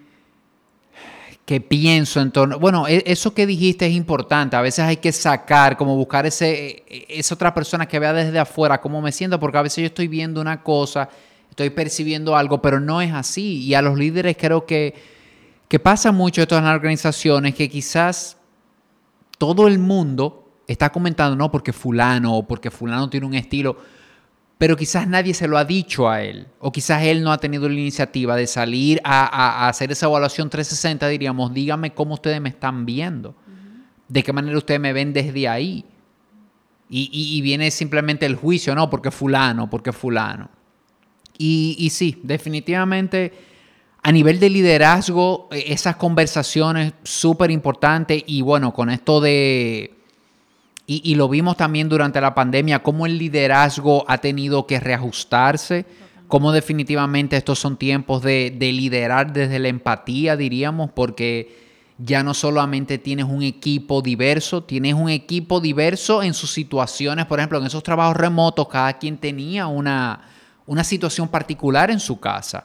que 1.47 1.63
pienso 1.63 2.21
en 2.21 2.31
torno. 2.31 2.59
Bueno, 2.59 2.87
e, 2.87 3.03
eso 3.07 3.33
que 3.33 3.47
dijiste 3.47 3.87
es 3.87 3.95
importante. 3.95 4.57
A 4.57 4.61
veces 4.61 4.85
hay 4.85 4.99
que 4.99 5.13
sacar, 5.13 5.79
como 5.79 5.97
buscar 5.97 6.27
ese, 6.27 6.85
e, 6.87 7.07
esa 7.09 7.37
otra 7.37 7.55
persona 7.55 7.87
que 7.87 7.99
vea 7.99 8.13
desde 8.13 8.39
afuera 8.39 8.83
cómo 8.83 9.01
me 9.01 9.13
siento, 9.13 9.41
porque 9.41 9.57
a 9.57 9.63
veces 9.63 9.79
yo 9.79 9.87
estoy 9.87 10.09
viendo 10.09 10.43
una 10.43 10.63
cosa, 10.63 11.09
estoy 11.49 11.71
percibiendo 11.71 12.37
algo, 12.37 12.61
pero 12.61 12.81
no 12.81 13.01
es 13.01 13.15
así. 13.15 13.63
Y 13.63 13.73
a 13.73 13.81
los 13.81 13.97
líderes 13.97 14.37
creo 14.39 14.67
que, 14.67 14.95
que 15.69 15.79
pasa 15.79 16.13
mucho 16.13 16.43
esto 16.43 16.59
en 16.59 16.65
las 16.65 16.75
organizaciones, 16.75 17.55
que 17.55 17.71
quizás 17.71 18.37
todo 19.39 19.69
el 19.69 19.79
mundo 19.79 20.51
está 20.67 20.91
comentando, 20.91 21.37
no, 21.37 21.51
porque 21.51 21.73
fulano 21.73 22.37
o 22.37 22.47
porque 22.47 22.71
fulano 22.71 23.09
tiene 23.09 23.27
un 23.27 23.35
estilo 23.35 23.79
pero 24.59 24.77
quizás 24.77 25.07
nadie 25.07 25.35
se 25.35 25.47
lo 25.47 25.57
ha 25.57 25.65
dicho 25.65 26.11
a 26.11 26.23
él, 26.23 26.49
o 26.59 26.73
quizás 26.73 27.05
él 27.05 27.23
no 27.23 27.33
ha 27.33 27.39
tenido 27.39 27.69
la 27.69 27.75
iniciativa 27.75 28.35
de 28.35 28.49
salir 28.49 29.01
a, 29.05 29.69
hacer 29.69 29.93
esa 29.93 30.07
evaluación 30.07 30.51
360, 30.51 31.07
diríamos, 31.09 31.55
dígame 31.55 31.95
cómo 31.95 32.15
ustedes 32.15 32.41
me 32.41 32.49
están 32.49 32.85
viendo, 32.85 33.37
de 34.09 34.23
qué 34.23 34.33
manera 34.33 34.59
ustedes 34.59 34.81
me 34.81 34.93
ven 34.93 35.13
desde 35.13 35.49
ahí. 35.49 35.85
Y, 36.91 37.41
viene 37.43 37.71
simplemente 37.71 38.25
el 38.25 38.35
juicio, 38.35 38.75
no, 38.75 38.89
porque 38.89 39.11
fulano, 39.11 39.69
porque 39.69 39.93
fulano. 39.93 40.49
Y, 41.37 41.77
y 41.79 41.91
sí, 41.91 42.19
definitivamente 42.23 43.33
a 44.03 44.13
nivel 44.13 44.41
de 44.41 44.49
liderazgo, 44.49 45.49
e, 45.51 45.73
esas 45.73 45.97
conversaciones 45.97 46.95
súper 47.03 47.51
importantes 47.51 48.23
y 48.27 48.41
bueno, 48.41 48.73
con 48.73 48.91
esto 48.91 49.21
de 49.21 49.98
y, 50.91 51.17
lo 51.17 51.29
vimos 51.29 51.59
también 51.59 51.91
durante 51.91 52.19
la 52.19 52.35
pandemia, 52.35 52.83
cómo 52.83 53.05
el 53.05 53.19
liderazgo 53.19 54.07
ha 54.09 54.17
tenido 54.19 54.67
que 54.67 54.81
reajustarse, 54.81 55.85
cómo 56.29 56.51
definitivamente 56.51 57.37
estos 57.37 57.59
son 57.59 57.77
tiempos 57.77 58.23
de, 58.23 58.57
liderar 58.59 59.35
desde 59.35 59.59
la 59.59 59.69
empatía, 59.69 60.35
diríamos, 60.35 60.91
porque 60.93 61.59
ya 61.99 62.23
no 62.23 62.33
solamente 62.33 62.97
tienes 62.97 63.27
un 63.27 63.43
equipo 63.43 64.01
diverso, 64.01 64.65
tienes 64.65 64.95
un 64.95 65.11
equipo 65.11 65.61
diverso 65.61 66.23
en 66.23 66.33
sus 66.33 66.53
situaciones, 66.53 67.27
por 67.27 67.39
ejemplo, 67.39 67.59
en 67.59 67.67
esos 67.67 67.83
trabajos 67.83 68.17
remotos, 68.17 68.67
cada 68.69 68.95
quien 68.95 69.19
tenía 69.19 69.67
una, 69.67 70.23
una 70.65 70.85
situación 70.85 71.29
particular 71.29 71.91
en 71.91 72.01
su 72.01 72.19
casa. 72.19 72.65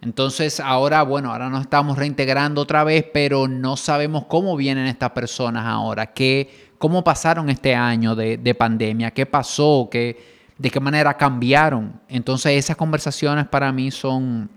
Entonces 0.00 0.60
ahora, 0.60 1.02
bueno, 1.02 1.30
ahora 1.30 1.50
nos 1.50 1.60
estamos 1.60 1.98
reintegrando 1.98 2.62
otra 2.62 2.84
vez, 2.84 3.04
pero 3.12 3.48
no 3.48 3.76
sabemos 3.76 4.24
cómo 4.28 4.56
vienen 4.56 4.86
estas 4.86 5.10
personas 5.10 5.66
ahora, 5.66 6.14
qué, 6.14 6.69
cómo 6.80 7.04
pasaron 7.04 7.48
este 7.48 7.76
año 7.76 8.16
de, 8.16 8.54
pandemia, 8.58 9.12
qué 9.12 9.26
pasó, 9.26 9.88
qué, 9.88 10.50
de 10.58 10.68
qué 10.68 10.80
manera 10.80 11.16
cambiaron. 11.16 12.00
Entonces 12.08 12.52
esas 12.52 12.76
conversaciones 12.76 13.46
para 13.46 13.70
mí 13.70 13.92
son 13.92 14.50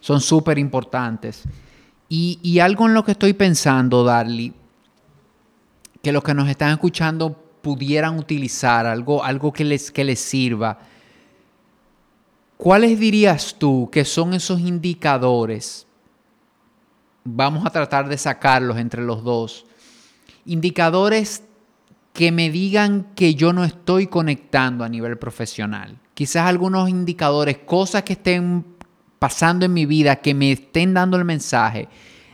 son 0.00 0.20
súper 0.20 0.58
importantes. 0.58 1.44
Y, 2.08 2.40
y, 2.42 2.58
algo 2.58 2.86
en 2.88 2.94
lo 2.94 3.04
que 3.04 3.12
estoy 3.12 3.34
pensando, 3.34 4.02
Darly, 4.02 4.52
que 6.02 6.10
los 6.10 6.24
que 6.24 6.34
nos 6.34 6.48
están 6.48 6.72
escuchando 6.72 7.40
pudieran 7.62 8.18
utilizar, 8.18 8.84
algo, 8.84 9.22
algo 9.22 9.52
que, 9.52 9.64
les, 9.64 9.92
que 9.92 10.02
les 10.02 10.18
sirva 10.18 10.76
¿Cuáles 12.62 12.96
dirías 13.00 13.56
tú 13.58 13.88
que 13.90 14.04
son 14.04 14.34
esos 14.34 14.60
indicadores? 14.60 15.84
Vamos 17.24 17.66
a 17.66 17.70
tratar 17.70 18.08
de 18.08 18.16
sacarlos 18.16 18.76
entre 18.76 19.02
los 19.02 19.24
dos. 19.24 19.66
Indicadores 20.44 21.44
que 22.12 22.32
me 22.32 22.50
digan 22.50 23.06
que 23.14 23.34
yo 23.34 23.52
no 23.52 23.64
estoy 23.64 24.06
conectando 24.06 24.84
a 24.84 24.88
nivel 24.88 25.18
profesional. 25.18 25.98
Quizás 26.14 26.46
algunos 26.46 26.88
indicadores, 26.88 27.58
cosas 27.58 28.02
que 28.02 28.14
estén 28.14 28.66
pasando 29.18 29.64
en 29.64 29.72
mi 29.72 29.86
vida, 29.86 30.16
que 30.16 30.34
me 30.34 30.52
estén 30.52 30.94
dando 30.94 31.16
el 31.16 31.24
mensaje 31.24 31.88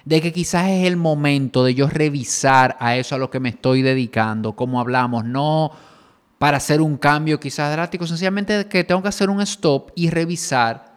de 0.08 0.22
que 0.22 0.32
quizás 0.32 0.68
es 0.68 0.86
el 0.86 0.96
momento 0.96 1.62
de 1.62 1.74
yo 1.74 1.86
revisar 1.86 2.78
a 2.80 2.96
eso 2.96 3.14
a 3.14 3.18
lo 3.18 3.30
que 3.30 3.40
me 3.40 3.50
estoy 3.50 3.82
dedicando, 3.82 4.56
como 4.56 4.80
hablamos, 4.80 5.26
no 5.26 5.70
para 6.38 6.56
hacer 6.56 6.80
un 6.80 6.96
cambio 6.96 7.38
quizás 7.38 7.70
drástico, 7.72 8.06
sencillamente 8.06 8.68
que 8.68 8.84
tengo 8.84 9.02
que 9.02 9.08
hacer 9.08 9.28
un 9.28 9.42
stop 9.42 9.90
y 9.94 10.08
revisar 10.08 10.96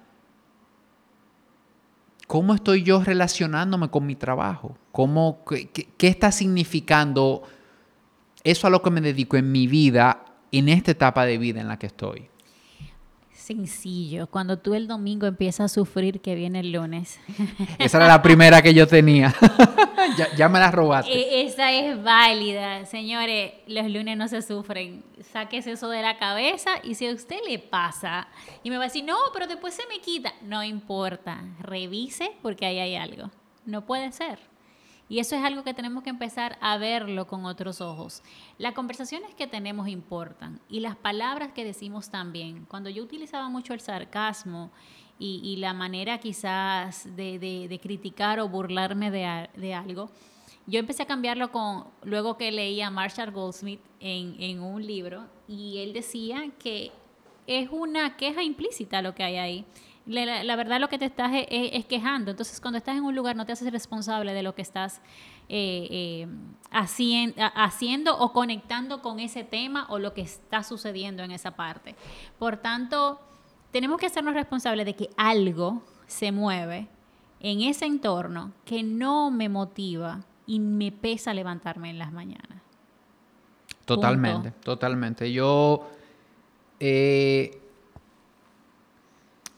cómo 2.26 2.54
estoy 2.54 2.84
yo 2.84 3.04
relacionándome 3.04 3.90
con 3.90 4.06
mi 4.06 4.16
trabajo, 4.16 4.78
cómo, 4.92 5.44
qué, 5.46 5.70
qué 5.70 6.08
está 6.08 6.32
significando 6.32 7.44
eso 8.44 8.68
a 8.68 8.70
lo 8.70 8.82
que 8.82 8.90
me 8.90 9.02
dedico 9.02 9.38
en 9.38 9.52
mi 9.52 9.68
vida, 9.68 10.26
en 10.52 10.70
esta 10.70 10.92
etapa 10.92 11.26
de 11.26 11.38
vida 11.38 11.62
en 11.62 11.68
la 11.68 11.78
que 11.78 11.88
estoy 11.88 12.32
sencillo. 13.42 14.28
Cuando 14.28 14.58
tú 14.58 14.74
el 14.74 14.88
domingo 14.88 15.28
empiezas 15.28 15.72
a 15.72 15.74
sufrir 15.74 16.22
que 16.22 16.36
viene 16.36 16.62
el 16.62 16.72
lunes. 16.72 17.20
Esa 17.80 17.98
era 17.98 18.08
la 18.08 18.22
primera 18.22 18.62
que 18.62 18.74
yo 18.74 18.88
tenía. 18.88 19.34
ya, 20.38 20.48
me 20.48 20.60
la 20.60 20.72
robaste. 20.72 21.12
E, 21.12 21.46
esa 21.46 21.72
es 21.72 22.02
válida. 22.02 22.86
Señores, 22.86 23.54
los 23.68 23.90
lunes 23.90 24.18
no 24.18 24.28
se 24.28 24.42
sufren. 24.42 25.04
Sáquese 25.32 25.74
eso 25.74 25.90
de 25.90 26.02
la 26.02 26.18
cabeza 26.18 26.72
y 26.84 26.96
si 26.96 27.08
a 27.08 27.14
usted 27.14 27.38
le 27.48 27.60
pasa 27.60 28.28
y 28.64 28.70
me 28.70 28.78
va 28.78 28.84
a 28.84 28.88
decir, 28.88 29.04
no, 29.04 29.18
pero 29.34 29.48
después 29.48 29.74
se 29.74 29.84
me 29.88 30.00
quita. 30.00 30.34
No 30.44 30.64
importa. 30.64 31.44
Revise 31.60 32.32
porque 32.42 32.66
ahí 32.66 32.80
hay 32.80 32.96
algo. 32.96 33.30
No 33.66 33.86
puede 33.86 34.12
ser. 34.12 34.40
Y 35.12 35.20
eso 35.20 35.36
es 35.36 35.44
algo 35.44 35.66
que 35.66 35.74
tenemos 35.74 36.04
que 36.04 36.10
empezar 36.10 36.58
a 36.62 36.78
verlo 36.78 37.28
con 37.28 37.44
otros 37.44 37.82
ojos. 37.82 38.24
Las 38.58 38.72
conversaciones 38.72 39.36
que 39.36 39.46
tenemos 39.46 39.90
importan 39.90 40.62
y 40.70 40.80
las 40.80 40.96
palabras 40.96 41.52
que 41.52 41.66
decimos 41.66 42.10
también. 42.10 42.64
Cuando 42.64 42.90
yo 42.90 43.04
utilizaba 43.04 43.50
mucho 43.50 43.74
el 43.74 43.82
sarcasmo 43.82 44.72
y, 45.20 45.58
la 45.58 45.74
manera 45.74 46.18
quizás 46.20 47.14
de, 47.14 47.80
criticar 47.84 48.40
o 48.40 48.48
burlarme 48.48 49.12
de, 49.12 49.74
algo, 49.74 50.10
yo 50.66 50.80
empecé 50.80 51.04
a 51.04 51.08
cambiarlo 51.08 51.52
con, 51.52 51.88
luego 52.04 52.38
que 52.38 52.50
leía 52.50 52.88
a 52.88 52.90
Marshall 52.90 53.32
Goldsmith 53.32 53.82
en, 54.00 54.62
un 54.62 54.88
libro 54.88 55.26
y 55.46 55.80
él 55.80 55.92
decía 55.92 56.50
que 56.58 56.90
es 57.48 57.68
una 57.70 58.16
queja 58.16 58.44
implícita 58.44 59.02
lo 59.02 59.14
que 59.14 59.24
hay 59.24 59.36
ahí 59.36 59.66
la, 60.06 60.56
verdad 60.56 60.80
lo 60.80 60.90
que 60.90 60.98
te 60.98 61.06
estás 61.06 61.32
es, 61.34 61.86
quejando. 61.86 62.32
Entonces, 62.32 62.60
cuando 62.60 62.78
estás 62.78 62.98
en 62.98 63.04
un 63.04 63.16
lugar, 63.16 63.36
no 63.36 63.46
te 63.46 63.52
haces 63.52 63.72
responsable 63.72 64.34
de 64.34 64.44
lo 64.44 64.56
que 64.56 64.62
estás 64.62 65.02
eh, 65.50 65.88
eh, 65.92 66.28
haciendo 66.72 68.18
o 68.18 68.34
conectando 68.34 69.02
con 69.02 69.20
ese 69.20 69.44
tema 69.44 69.86
o 69.90 70.00
lo 70.00 70.14
que 70.14 70.22
está 70.22 70.64
sucediendo 70.64 71.24
en 71.24 71.32
esa 71.32 71.52
parte. 71.52 71.96
Por 72.40 72.58
tanto, 72.58 73.20
tenemos 73.72 74.00
que 74.00 74.08
hacernos 74.08 74.34
responsables 74.34 74.86
de 74.86 74.96
que 74.96 75.10
algo 75.18 75.84
se 76.08 76.32
mueve 76.32 76.88
en 77.40 77.62
ese 77.62 77.86
entorno 77.86 78.52
que 78.66 78.84
no 78.84 79.32
me 79.32 79.50
motiva 79.50 80.22
y 80.46 80.60
me 80.60 80.92
pesa 80.92 81.34
levantarme 81.34 81.90
en 81.90 82.00
las 82.00 82.12
mañanas. 82.12 82.62
Totalmente, 83.86 84.52
totalmente. 84.52 85.32
Yo 85.32 85.88
eh, 86.80 87.61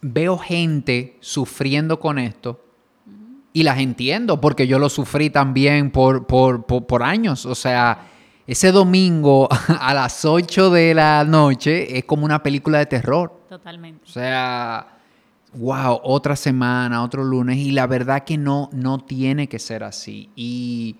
veo 0.03 0.37
gente 0.37 1.17
sufriendo 1.21 1.99
con 1.99 2.19
esto 2.19 2.63
y 3.53 3.63
las 3.63 3.79
entiendo 3.79 4.41
porque 4.41 4.67
yo 4.67 4.79
lo 4.79 4.89
sufrí 4.89 5.29
también 5.29 5.91
por, 5.91 6.25
por, 6.25 7.03
años. 7.03 7.45
O 7.45 7.55
sea, 7.55 8.07
ese 8.45 8.71
domingo 8.71 9.47
a 9.79 9.93
las 9.93 10.25
8 10.25 10.69
de 10.71 10.93
la 10.93 11.23
noche 11.23 11.97
es 11.97 12.03
como 12.05 12.25
una 12.25 12.43
película 12.43 12.79
de 12.79 12.87
terror. 12.87 13.41
Totalmente. 13.47 14.03
O 14.05 14.11
sea, 14.11 14.97
wow, 15.53 15.99
otra 16.03 16.35
semana, 16.35 17.03
otro 17.03 17.23
lunes 17.23 17.57
y 17.57 17.71
la 17.71 17.87
verdad 17.87 18.23
que 18.23 18.37
no, 18.37 18.69
no 18.73 18.99
tiene 18.99 19.47
que 19.47 19.59
ser 19.59 19.83
así. 19.83 20.29
Y 20.35 20.97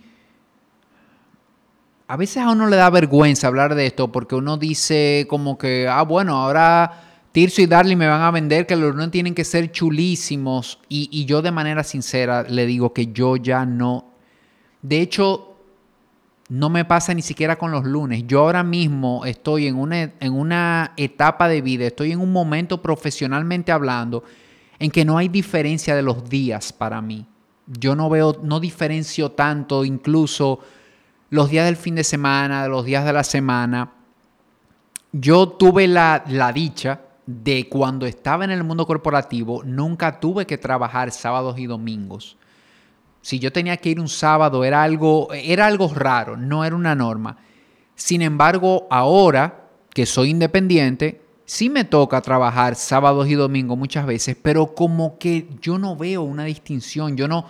a 2.07 2.15
veces 2.15 2.43
a 2.43 2.51
uno 2.51 2.67
le 2.67 2.77
da 2.77 2.91
vergüenza 2.91 3.47
hablar 3.47 3.73
de 3.73 3.87
esto 3.87 4.11
porque 4.11 4.35
uno 4.35 4.57
dice 4.57 5.25
como 5.27 5.57
que, 5.57 5.87
ah, 5.89 6.03
bueno, 6.03 6.35
ahora 6.35 7.12
Tirso 7.33 7.63
y 7.63 7.65
Darly 7.65 7.95
me 7.95 8.07
van 8.07 8.21
a 8.21 8.29
vender 8.29 8.67
que 8.67 8.75
los 8.75 8.93
lunes 8.93 9.09
tienen 9.09 9.33
que 9.33 9.43
ser 9.43 9.71
chulísimos. 9.71 10.79
Y, 10.87 11.25
yo 11.25 11.41
de 11.41 11.49
manera 11.49 11.83
sincera 11.83 12.43
le 12.43 12.67
digo 12.67 12.93
que 12.93 13.07
yo 13.07 13.37
ya 13.37 13.65
no. 13.65 14.05
De 14.83 15.01
hecho, 15.01 15.55
no 16.49 16.69
me 16.69 16.85
pasa 16.85 17.11
ni 17.15 17.23
siquiera 17.23 17.57
con 17.57 17.71
los 17.71 17.85
lunes. 17.85 18.25
Yo 18.27 18.41
ahora 18.41 18.61
mismo 18.61 19.25
estoy 19.25 19.65
en 19.65 19.77
una, 19.77 20.13
en 20.19 20.31
una 20.31 20.93
etapa 20.95 21.47
de 21.47 21.63
vida, 21.63 21.87
estoy 21.87 22.11
en 22.11 22.21
un 22.21 22.31
momento 22.31 22.83
profesionalmente 22.83 23.71
hablando, 23.71 24.23
en 24.77 24.91
que 24.91 25.03
no 25.03 25.17
hay 25.17 25.27
diferencia 25.27 25.95
de 25.95 26.03
los 26.03 26.29
días 26.29 26.71
para 26.71 27.01
mí. 27.01 27.25
Yo 27.65 27.95
no 27.95 28.11
veo, 28.11 28.39
no 28.43 28.59
diferencio 28.59 29.31
tanto 29.31 29.85
incluso 29.85 30.59
los 31.31 31.49
días 31.49 31.65
del 31.65 31.77
fin 31.77 31.95
de 31.95 32.03
semana, 32.03 32.61
de 32.61 32.69
los 32.69 32.85
días 32.85 33.05
de 33.05 33.13
la 33.13 33.23
semana. 33.23 33.91
Yo 35.11 35.49
tuve 35.49 35.87
la, 35.87 36.23
la 36.27 36.53
dicha 36.53 36.99
de 37.25 37.69
cuando 37.69 38.05
estaba 38.05 38.43
en 38.43 38.51
el 38.51 38.63
mundo 38.63 38.85
corporativo, 38.85 39.63
nunca 39.63 40.19
tuve 40.19 40.45
que 40.45 40.57
trabajar 40.57 41.11
sábados 41.11 41.57
y 41.57 41.65
domingos. 41.65 42.37
Si 43.21 43.39
yo 43.39 43.53
tenía 43.53 43.77
que 43.77 43.89
ir 43.89 43.99
un 43.99 44.09
sábado, 44.09 44.63
era 44.65 44.83
algo, 44.83 45.29
era 45.31 45.65
algo 45.65 45.91
raro, 45.93 46.35
no 46.35 46.65
era 46.65 46.75
una 46.75 46.95
norma. 46.95 47.37
Sin 47.95 48.21
embargo, 48.21 48.87
ahora 48.89 49.69
que 49.93 50.05
soy 50.05 50.31
independiente, 50.31 51.21
sí 51.45 51.69
me 51.69 51.85
toca 51.85 52.21
trabajar 52.21 52.75
sábados 52.75 53.29
y 53.29 53.35
domingos 53.35 53.77
muchas 53.77 54.05
veces, 54.05 54.35
pero 54.41 54.75
como 54.75 55.17
que 55.17 55.47
yo 55.61 55.77
no 55.77 55.95
veo 55.95 56.23
una 56.23 56.45
distinción, 56.45 57.15
yo 57.15 57.27
no, 57.27 57.45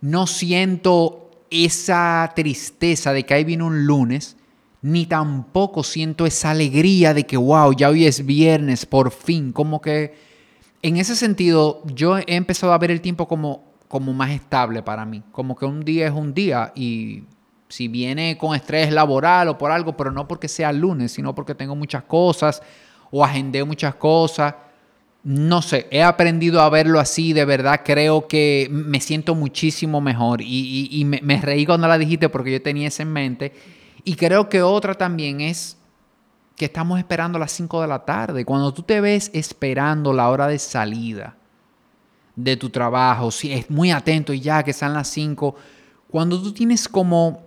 no 0.00 0.26
siento 0.26 1.30
esa 1.50 2.32
tristeza 2.34 3.12
de 3.12 3.24
que 3.24 3.34
ahí 3.34 3.44
viene 3.44 3.64
un 3.64 3.86
lunes 3.86 4.36
ni 4.82 5.06
tampoco 5.06 5.84
siento 5.84 6.26
esa 6.26 6.50
alegría 6.50 7.14
de 7.14 7.24
que, 7.24 7.36
wow, 7.36 7.72
ya 7.72 7.88
hoy 7.88 8.04
es 8.04 8.26
viernes, 8.26 8.84
por 8.84 9.12
fin. 9.12 9.52
Como 9.52 9.80
que 9.80 10.14
en 10.82 10.96
ese 10.96 11.14
sentido 11.14 11.82
yo 11.86 12.18
he 12.18 12.24
empezado 12.26 12.72
a 12.72 12.78
ver 12.78 12.90
el 12.90 13.00
tiempo 13.00 13.28
como, 13.28 13.72
como 13.86 14.12
más 14.12 14.32
estable 14.32 14.82
para 14.82 15.06
mí. 15.06 15.22
Como 15.30 15.54
que 15.56 15.64
un 15.64 15.84
día 15.84 16.08
es 16.08 16.12
un 16.12 16.34
día 16.34 16.72
y 16.74 17.22
si 17.68 17.86
viene 17.86 18.36
con 18.36 18.56
estrés 18.56 18.92
laboral 18.92 19.48
o 19.48 19.56
por 19.56 19.70
algo, 19.70 19.96
pero 19.96 20.10
no 20.10 20.26
porque 20.26 20.48
sea 20.48 20.72
lunes, 20.72 21.12
sino 21.12 21.32
porque 21.32 21.54
tengo 21.54 21.76
muchas 21.76 22.02
cosas 22.02 22.60
o 23.12 23.24
agendé 23.24 23.62
muchas 23.62 23.94
cosas. 23.94 24.52
No 25.22 25.62
sé, 25.62 25.86
he 25.92 26.02
aprendido 26.02 26.60
a 26.60 26.68
verlo 26.68 26.98
así, 26.98 27.32
de 27.32 27.44
verdad 27.44 27.82
creo 27.84 28.26
que 28.26 28.66
me 28.72 29.00
siento 29.00 29.36
muchísimo 29.36 30.00
mejor 30.00 30.40
y, 30.42 31.04
me, 31.06 31.20
me 31.22 31.40
reí 31.40 31.64
cuando 31.64 31.86
la 31.86 31.96
dijiste 31.96 32.28
porque 32.28 32.50
yo 32.50 32.60
tenía 32.60 32.88
eso 32.88 33.02
en 33.02 33.12
mente 33.12 33.52
y 34.04 34.14
creo 34.16 34.48
que 34.48 34.62
otra 34.62 34.94
también 34.94 35.40
es 35.40 35.76
que 36.56 36.66
estamos 36.66 36.98
esperando 36.98 37.38
las 37.38 37.52
5 37.52 37.82
de 37.82 37.88
la 37.88 38.04
tarde. 38.04 38.44
Cuando 38.44 38.72
tú 38.72 38.82
te 38.82 39.00
ves 39.00 39.30
esperando 39.32 40.12
la 40.12 40.28
hora 40.28 40.46
de 40.46 40.58
salida 40.58 41.36
de 42.34 42.56
tu 42.56 42.70
trabajo, 42.70 43.30
si 43.30 43.52
es 43.52 43.70
muy 43.70 43.90
atento 43.90 44.32
y 44.32 44.40
ya 44.40 44.62
que 44.62 44.72
están 44.72 44.94
las 44.94 45.08
5, 45.08 45.54
cuando 46.10 46.40
tú 46.42 46.52
tienes 46.52 46.88
como 46.88 47.42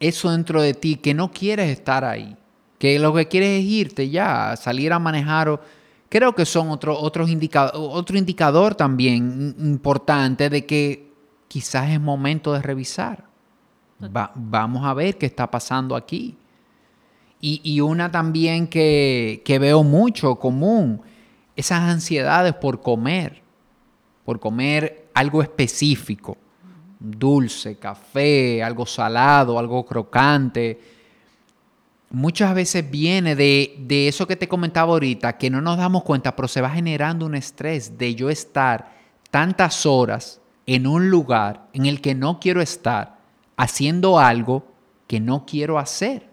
eso 0.00 0.30
dentro 0.30 0.60
de 0.62 0.74
ti 0.74 0.96
que 0.96 1.14
no 1.14 1.30
quieres 1.30 1.70
estar 1.70 2.04
ahí, 2.04 2.36
que 2.78 2.98
lo 2.98 3.14
que 3.14 3.28
quieres 3.28 3.60
es 3.60 3.64
irte 3.64 4.10
ya, 4.10 4.56
salir 4.56 4.92
a 4.92 4.98
manejar, 4.98 5.60
creo 6.08 6.34
que 6.34 6.44
son 6.44 6.70
otro, 6.70 6.98
otros 6.98 7.30
otro 7.74 8.18
indicador 8.18 8.74
también 8.74 9.54
importante 9.58 10.50
de 10.50 10.66
que 10.66 11.12
quizás 11.46 11.90
es 11.90 12.00
momento 12.00 12.52
de 12.52 12.62
revisar 12.62 13.31
vamos 14.10 14.84
a 14.84 14.94
ver 14.94 15.18
qué 15.18 15.26
está 15.26 15.50
pasando 15.50 15.94
aquí. 15.96 16.36
Y, 17.40 17.80
una 17.80 18.10
también 18.10 18.68
que, 18.68 19.42
veo 19.60 19.82
mucho 19.82 20.36
común, 20.36 21.02
esas 21.56 21.80
ansiedades 21.80 22.54
por 22.54 22.80
comer. 22.80 23.42
por 24.24 24.38
comer 24.38 25.08
algo 25.14 25.42
específico, 25.42 26.36
dulce, 27.00 27.76
café, 27.76 28.62
algo 28.62 28.86
salado, 28.86 29.58
algo 29.58 29.84
crocante, 29.84 30.80
muchas 32.10 32.54
veces 32.54 32.88
viene 32.88 33.34
de, 33.34 33.74
de, 33.80 34.06
eso 34.06 34.26
que 34.26 34.36
te 34.36 34.46
comentaba 34.46 34.92
ahorita, 34.92 35.36
que 35.38 35.50
no 35.50 35.60
nos 35.60 35.76
damos 35.76 36.04
cuenta, 36.04 36.36
pero 36.36 36.46
se 36.46 36.60
va 36.60 36.70
generando 36.70 37.26
un 37.26 37.34
estrés 37.34 37.98
de 37.98 38.14
yo 38.14 38.30
estar 38.30 38.92
tantas 39.30 39.86
horas 39.86 40.40
en 40.66 40.86
un 40.86 41.10
lugar 41.10 41.66
en 41.72 41.86
el 41.86 42.00
que 42.00 42.14
no 42.14 42.38
quiero 42.38 42.60
estar, 42.60 43.18
haciendo 43.56 44.18
algo 44.18 44.64
que 45.06 45.20
no 45.20 45.44
quiero 45.46 45.78
hacer. 45.78 46.30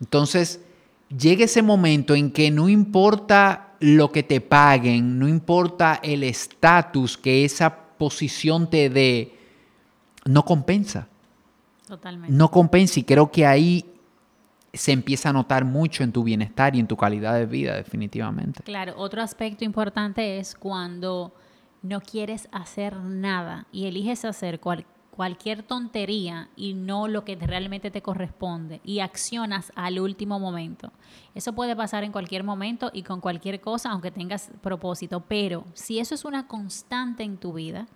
Entonces, 0.00 0.60
llega 1.08 1.44
ese 1.44 1.62
momento 1.62 2.14
en 2.14 2.30
que 2.30 2.50
no 2.50 2.68
importa 2.68 3.74
lo 3.80 4.10
que 4.10 4.22
te 4.22 4.40
paguen, 4.40 5.18
no 5.18 5.28
importa 5.28 6.00
el 6.02 6.22
estatus 6.24 7.16
que 7.16 7.44
esa 7.44 7.74
posición 7.74 8.68
te 8.68 8.90
dé, 8.90 9.34
no 10.24 10.44
compensa. 10.44 11.08
Totalmente. 11.86 12.34
No 12.34 12.50
compensa 12.50 13.00
y 13.00 13.04
creo 13.04 13.30
que 13.30 13.46
ahí 13.46 13.84
se 14.72 14.92
empieza 14.92 15.30
a 15.30 15.32
notar 15.32 15.64
mucho 15.64 16.02
en 16.02 16.12
tu 16.12 16.24
bienestar 16.24 16.74
y 16.74 16.80
en 16.80 16.86
tu 16.86 16.96
calidad 16.96 17.34
de 17.34 17.46
vida, 17.46 17.76
definitivamente. 17.76 18.62
Claro, 18.62 18.94
otro 18.96 19.22
aspecto 19.22 19.64
importante 19.64 20.38
es 20.38 20.54
cuando 20.54 21.32
no 21.82 22.00
quieres 22.00 22.48
hacer 22.50 22.96
nada 22.96 23.66
y 23.70 23.86
eliges 23.86 24.24
hacer 24.24 24.58
cualquier 25.14 25.62
tontería 25.62 26.48
y 26.56 26.74
no 26.74 27.06
lo 27.06 27.24
que 27.24 27.36
realmente 27.36 27.92
te 27.92 28.02
corresponde 28.02 28.80
y 28.82 28.98
accionas 28.98 29.70
al 29.76 30.00
último 30.00 30.40
momento. 30.40 30.92
Eso 31.36 31.52
puede 31.52 31.76
pasar 31.76 32.02
en 32.02 32.10
cualquier 32.10 32.42
momento 32.42 32.90
y 32.92 33.04
con 33.04 33.20
cualquier 33.20 33.60
cosa, 33.60 33.90
aunque 33.90 34.10
tengas 34.10 34.50
propósito, 34.60 35.20
pero 35.20 35.66
si 35.74 36.00
eso 36.00 36.16
es 36.16 36.24
una 36.24 36.48
constante 36.48 37.22
en 37.22 37.36
tu 37.36 37.52
vida, 37.52 37.86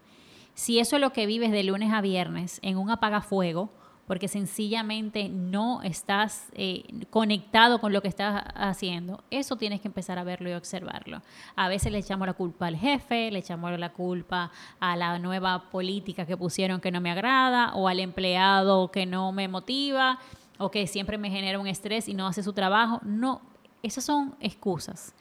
si 0.55 0.79
eso 0.79 0.95
es 0.95 1.03
lo 1.03 1.13
que 1.13 1.27
vives 1.27 1.51
de 1.51 1.65
lunes 1.65 1.93
a 1.93 2.01
viernes 2.01 2.61
en 2.63 2.79
un 2.79 2.89
apagafuego, 2.89 3.73
porque 4.09 4.27
sencillamente 4.27 5.29
no 5.29 5.83
estás 5.83 6.49
eh, 6.55 6.83
conectado 7.11 7.79
con 7.79 7.93
lo 7.93 8.01
que 8.01 8.09
estás 8.09 8.43
haciendo, 8.55 9.23
eso 9.31 9.57
tienes 9.57 9.83
que 9.83 9.89
empezar 9.89 10.19
a 10.19 10.25
verlo 10.25 10.49
y 10.49 10.55
observarlo. 10.55 11.21
A 11.55 11.69
veces 11.69 11.93
le 11.93 11.99
echamos 11.99 12.27
la 12.27 12.33
culpa 12.33 12.67
al 12.69 12.77
jefe, 12.77 13.31
le 13.31 13.39
echamos 13.39 13.79
la 13.79 13.93
culpa 13.93 14.51
a 14.81 14.97
la 14.97 15.19
nueva 15.19 15.71
política 15.71 16.25
que 16.25 16.39
pusieron 16.39 16.81
que 16.81 16.91
no 16.91 17.03
me 17.03 17.11
agrada, 17.11 17.75
o 17.75 17.87
al 17.87 18.01
empleado 18.01 18.91
que 18.91 19.05
no 19.05 19.31
me 19.31 19.47
motiva, 19.47 20.19
o 20.57 20.71
que 20.71 20.87
siempre 20.87 21.19
me 21.19 21.31
genera 21.31 21.59
un 21.59 21.67
estrés 21.67 22.09
y 22.09 22.15
no 22.15 22.27
hace 22.27 22.43
su 22.43 22.55
trabajo. 22.55 23.01
No, 23.05 23.43
esas 23.83 24.05
son 24.05 24.35
excusas 24.41 25.15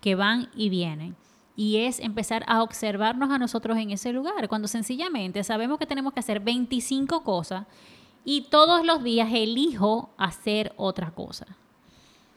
que 0.00 0.14
van 0.14 0.48
y 0.56 0.70
vienen 0.70 1.14
y 1.56 1.76
es 1.76 2.00
empezar 2.00 2.42
a 2.46 2.62
observarnos 2.62 3.30
a 3.30 3.36
nosotros 3.36 3.76
en 3.76 3.90
ese 3.90 4.14
lugar, 4.14 4.48
cuando 4.48 4.66
sencillamente 4.66 5.44
sabemos 5.44 5.78
que 5.78 5.84
tenemos 5.84 6.14
que 6.14 6.20
hacer 6.20 6.40
25 6.40 7.22
cosas 7.22 7.66
y 8.30 8.42
todos 8.42 8.86
los 8.86 9.02
días 9.02 9.28
elijo 9.32 10.10
hacer 10.16 10.72
otra 10.76 11.10
cosa. 11.10 11.48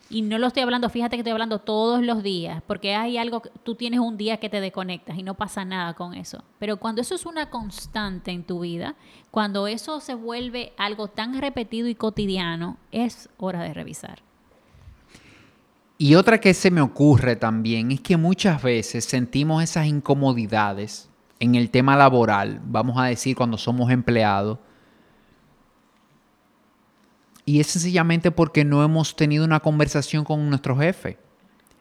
Y 0.10 0.24
no 0.24 0.40
lo 0.40 0.48
estoy 0.48 0.64
hablando, 0.64 0.90
fíjate 0.90 1.16
que 1.16 1.20
estoy 1.20 1.34
hablando 1.34 1.60
todos 1.60 2.02
los 2.02 2.24
días, 2.24 2.64
porque 2.66 2.96
hay 2.96 3.20
algo, 3.20 3.44
tú 3.62 3.76
tienes 3.76 4.00
un 4.00 4.18
día 4.18 4.38
que 4.38 4.50
te 4.50 4.60
desconectas 4.60 5.20
y 5.20 5.22
no 5.22 5.36
pasa 5.36 5.66
nada 5.66 5.94
con 5.94 6.16
eso. 6.16 6.44
Pero 6.58 6.78
cuando 6.78 7.00
eso 7.00 7.14
es 7.14 7.28
una 7.28 7.52
constante 7.52 8.32
en 8.32 8.44
tu 8.44 8.62
vida, 8.62 8.96
cuando 9.30 9.68
eso 9.68 10.00
se 10.00 10.16
vuelve 10.16 10.74
algo 10.78 11.10
tan 11.10 11.40
repetido 11.40 11.88
y 11.88 11.94
cotidiano, 11.94 12.78
es 12.92 13.30
hora 13.38 13.62
de 13.62 13.76
revisar. 13.76 14.24
Y 16.00 16.16
otra 16.16 16.42
que 16.42 16.56
se 16.56 16.72
me 16.72 16.82
ocurre 16.82 17.36
también 17.36 17.92
es 17.92 18.02
que 18.02 18.18
muchas 18.18 18.64
veces 18.64 19.06
sentimos 19.06 19.62
esas 19.62 19.86
incomodidades 19.86 21.08
en 21.40 21.54
el 21.54 21.70
tema 21.70 21.96
laboral, 21.96 22.62
vamos 22.66 22.98
a 22.98 23.06
decir 23.06 23.36
cuando 23.36 23.60
somos 23.60 23.92
empleados, 23.92 24.58
y 27.46 27.60
es 27.60 27.68
sencillamente 27.68 28.32
porque 28.32 28.64
no 28.64 28.84
hemos 28.84 29.16
tenido 29.16 29.44
una 29.44 29.60
conversación 29.60 30.24
con 30.24 30.50
nuestro 30.50 30.78
jefe. 30.78 31.18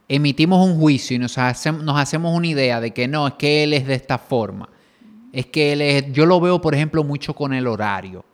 Emitimos 0.08 0.66
un 0.66 0.78
juicio 0.78 1.16
y 1.16 1.18
nos 1.18 1.38
hacemos, 1.38 1.84
nos 1.84 1.98
hacemos 1.98 2.36
una 2.36 2.48
idea 2.48 2.80
de 2.80 2.92
que 2.92 3.06
no, 3.06 3.28
es 3.28 3.34
que 3.34 3.62
él 3.62 3.72
es 3.72 3.86
de 3.86 3.94
esta 3.94 4.18
forma. 4.18 4.68
Es 5.32 5.46
que 5.46 5.72
él 5.72 5.80
es, 5.80 6.12
yo 6.12 6.26
lo 6.26 6.40
veo, 6.40 6.60
por 6.60 6.74
ejemplo, 6.74 7.04
mucho 7.04 7.34
con 7.34 7.54
el 7.54 7.66
horario. 7.66 8.24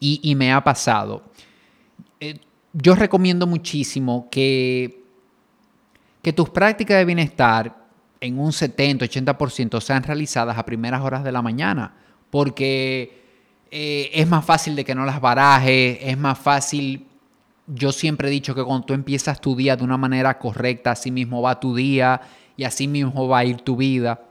Y, 0.00 0.36
me 0.36 0.52
ha 0.52 0.62
pasado. 0.62 1.24
Eh, 2.20 2.38
yo 2.72 2.94
recomiendo 2.94 3.48
muchísimo 3.48 4.28
que, 4.30 5.02
que 6.22 6.32
tus 6.32 6.50
prácticas 6.50 6.98
de 6.98 7.04
bienestar 7.04 7.76
en 8.20 8.38
un 8.38 8.52
70, 8.52 9.06
80% 9.06 9.80
sean 9.80 10.04
realizadas 10.04 10.56
a 10.56 10.64
primeras 10.64 11.02
horas 11.02 11.24
de 11.24 11.32
la 11.32 11.42
mañana. 11.42 11.96
Porque 12.30 13.27
eh, 13.70 14.10
es 14.14 14.26
más 14.28 14.44
fácil 14.44 14.74
de 14.76 14.84
que 14.84 14.94
no 14.94 15.04
las 15.04 15.20
barajes, 15.20 15.98
es 16.00 16.18
más 16.18 16.38
fácil. 16.38 17.06
Yo 17.66 17.92
siempre 17.92 18.28
he 18.28 18.30
dicho 18.30 18.54
que 18.54 18.64
cuando 18.64 18.86
tú 18.86 18.94
empiezas 18.94 19.40
tu 19.40 19.54
día 19.54 19.76
de 19.76 19.84
una 19.84 19.98
manera 19.98 20.38
correcta, 20.38 20.92
así 20.92 21.10
mismo 21.10 21.42
va 21.42 21.60
tu 21.60 21.74
día 21.74 22.20
y 22.56 22.64
así 22.64 22.88
mismo 22.88 23.28
va 23.28 23.38
a 23.38 23.44
ir 23.44 23.58
tu 23.58 23.76
vida. 23.76 24.22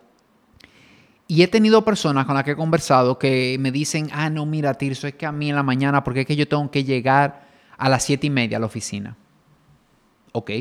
Y 1.27 1.43
he 1.43 1.47
tenido 1.47 1.83
personas 1.83 2.25
con 2.25 2.35
las 2.35 2.43
que 2.43 2.51
he 2.51 2.55
conversado 2.55 3.19
que 3.19 3.57
me 3.59 3.71
dicen, 3.71 4.09
ah, 4.13 4.29
no, 4.29 4.45
mira, 4.45 4.73
Tirso, 4.73 5.07
es 5.07 5.15
que 5.15 5.25
a 5.25 5.31
mí 5.31 5.49
en 5.49 5.55
la 5.55 5.63
mañana, 5.63 6.03
porque 6.03 6.21
es 6.21 6.25
que 6.25 6.35
yo 6.35 6.47
tengo 6.47 6.71
que 6.71 6.83
llegar 6.83 7.47
a 7.77 7.89
las 7.89 8.03
siete 8.03 8.27
y 8.27 8.29
media 8.29 8.57
a 8.57 8.59
la 8.61 8.65
oficina. 8.65 9.17
Ok, 10.31 10.51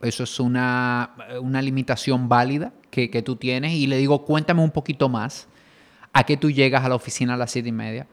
eso 0.00 0.24
es 0.24 0.40
una, 0.40 1.14
una 1.40 1.60
limitación 1.60 2.28
válida 2.28 2.72
que, 2.90 3.10
que 3.10 3.22
tú 3.22 3.36
tienes. 3.36 3.74
Y 3.74 3.86
le 3.86 3.98
digo, 3.98 4.24
cuéntame 4.24 4.62
un 4.62 4.70
poquito 4.70 5.08
más 5.08 5.46
a 6.12 6.24
que 6.24 6.36
tú 6.36 6.50
llegas 6.50 6.84
a 6.84 6.88
la 6.88 6.94
oficina 6.94 7.34
a 7.34 7.36
las 7.36 7.50
siete 7.50 7.68
y 7.68 7.72
media. 7.72 8.06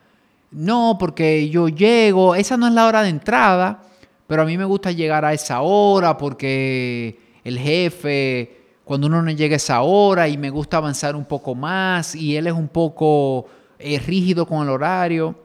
No, 0.52 0.98
porque 1.00 1.50
yo 1.50 1.68
llego, 1.68 2.36
esa 2.36 2.58
no 2.58 2.68
es 2.68 2.74
la 2.74 2.88
hora 2.88 3.04
de 3.04 3.10
entrada, 3.10 3.84
pero 4.28 4.44
a 4.44 4.46
mí 4.46 4.58
me 4.58 4.66
gusta 4.66 4.92
llegar 4.92 5.26
a 5.26 5.34
esa 5.34 5.62
hora 5.62 6.18
porque 6.18 7.20
el 7.44 7.60
jefe, 7.60 8.58
cuando 8.84 9.08
uno 9.08 9.22
no 9.22 9.32
llega 9.32 9.56
a 9.56 9.58
esa 9.58 9.82
hora 9.82 10.28
y 10.28 10.38
me 10.38 10.50
gusta 10.50 10.78
avanzar 10.78 11.16
un 11.16 11.26
poco 11.26 11.56
más 11.56 12.16
y 12.16 12.36
él 12.36 12.48
es 12.48 12.54
un 12.54 12.68
poco 12.68 13.48
eh, 13.80 14.00
rígido 14.00 14.46
con 14.46 14.64
el 14.64 14.70
horario. 14.70 15.36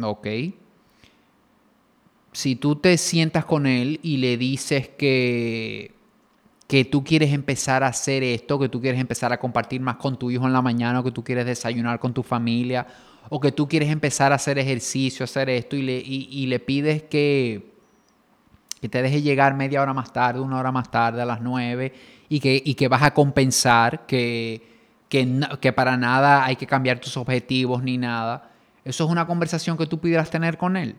Ok. 0.00 0.26
Si 2.32 2.56
tú 2.56 2.76
te 2.76 2.98
sientas 2.98 3.44
con 3.44 3.66
él 3.66 4.00
y 4.02 4.16
le 4.16 4.36
dices 4.36 4.88
que 4.88 5.93
que 6.66 6.84
tú 6.84 7.04
quieres 7.04 7.32
empezar 7.32 7.82
a 7.84 7.88
hacer 7.88 8.22
esto, 8.22 8.58
que 8.58 8.68
tú 8.68 8.80
quieres 8.80 9.00
empezar 9.00 9.32
a 9.32 9.38
compartir 9.38 9.80
más 9.80 9.96
con 9.96 10.18
tu 10.18 10.30
hijo 10.30 10.46
en 10.46 10.52
la 10.52 10.62
mañana, 10.62 11.00
o 11.00 11.04
que 11.04 11.10
tú 11.10 11.22
quieres 11.22 11.44
desayunar 11.46 11.98
con 11.98 12.14
tu 12.14 12.22
familia, 12.22 12.86
o 13.28 13.40
que 13.40 13.52
tú 13.52 13.68
quieres 13.68 13.90
empezar 13.90 14.32
a 14.32 14.36
hacer 14.36 14.58
ejercicio, 14.58 15.24
hacer 15.24 15.50
esto, 15.50 15.76
y 15.76 15.82
le, 15.82 15.96
y, 15.98 16.46
le 16.46 16.58
pides 16.60 17.02
que, 17.02 17.72
que 18.80 18.88
te 18.88 19.02
deje 19.02 19.20
llegar 19.20 19.54
media 19.54 19.82
hora 19.82 19.92
más 19.92 20.12
tarde, 20.12 20.40
una 20.40 20.58
hora 20.58 20.72
más 20.72 20.90
tarde, 20.90 21.20
a 21.20 21.26
las 21.26 21.40
nueve, 21.40 21.92
y 22.28 22.40
que, 22.40 22.62
y 22.64 22.74
que 22.74 22.88
vas 22.88 23.02
a 23.02 23.12
compensar, 23.12 24.06
que, 24.06 24.62
que, 25.08 25.40
que 25.60 25.72
para 25.72 25.96
nada 25.98 26.44
hay 26.44 26.56
que 26.56 26.66
cambiar 26.66 26.98
tus 26.98 27.16
objetivos 27.18 27.82
ni 27.82 27.98
nada. 27.98 28.50
Eso 28.84 29.04
es 29.04 29.10
una 29.10 29.26
conversación 29.26 29.76
que 29.76 29.86
tú 29.86 29.98
pudieras 29.98 30.30
tener 30.30 30.56
con 30.56 30.76
él. 30.76 30.96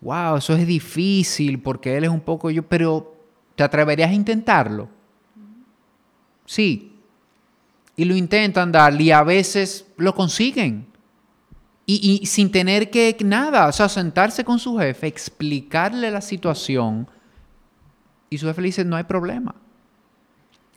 Wow, 0.00 0.36
eso 0.36 0.54
es 0.54 0.66
difícil 0.66 1.60
porque 1.60 1.96
él 1.96 2.04
es 2.04 2.10
un 2.10 2.20
poco 2.20 2.50
yo, 2.50 2.62
pero 2.62 3.17
¿Te 3.58 3.64
atreverías 3.64 4.10
a 4.10 4.14
intentarlo? 4.14 4.88
Sí. 6.46 6.92
Y 7.96 8.04
lo 8.04 8.14
intentan 8.14 8.70
darle 8.70 9.02
y 9.02 9.10
a 9.10 9.24
veces 9.24 9.84
lo 9.96 10.14
consiguen. 10.14 10.86
Y, 11.84 12.24
sin 12.26 12.52
tener 12.52 12.88
que 12.88 13.16
nada, 13.24 13.66
o 13.66 13.72
sea, 13.72 13.88
sentarse 13.88 14.44
con 14.44 14.60
su 14.60 14.78
jefe, 14.78 15.08
explicarle 15.08 16.08
la 16.12 16.20
situación. 16.20 17.08
Y 18.30 18.38
su 18.38 18.46
jefe 18.46 18.60
le 18.60 18.66
dice, 18.66 18.84
no 18.84 18.94
hay 18.94 19.02
problema. 19.02 19.56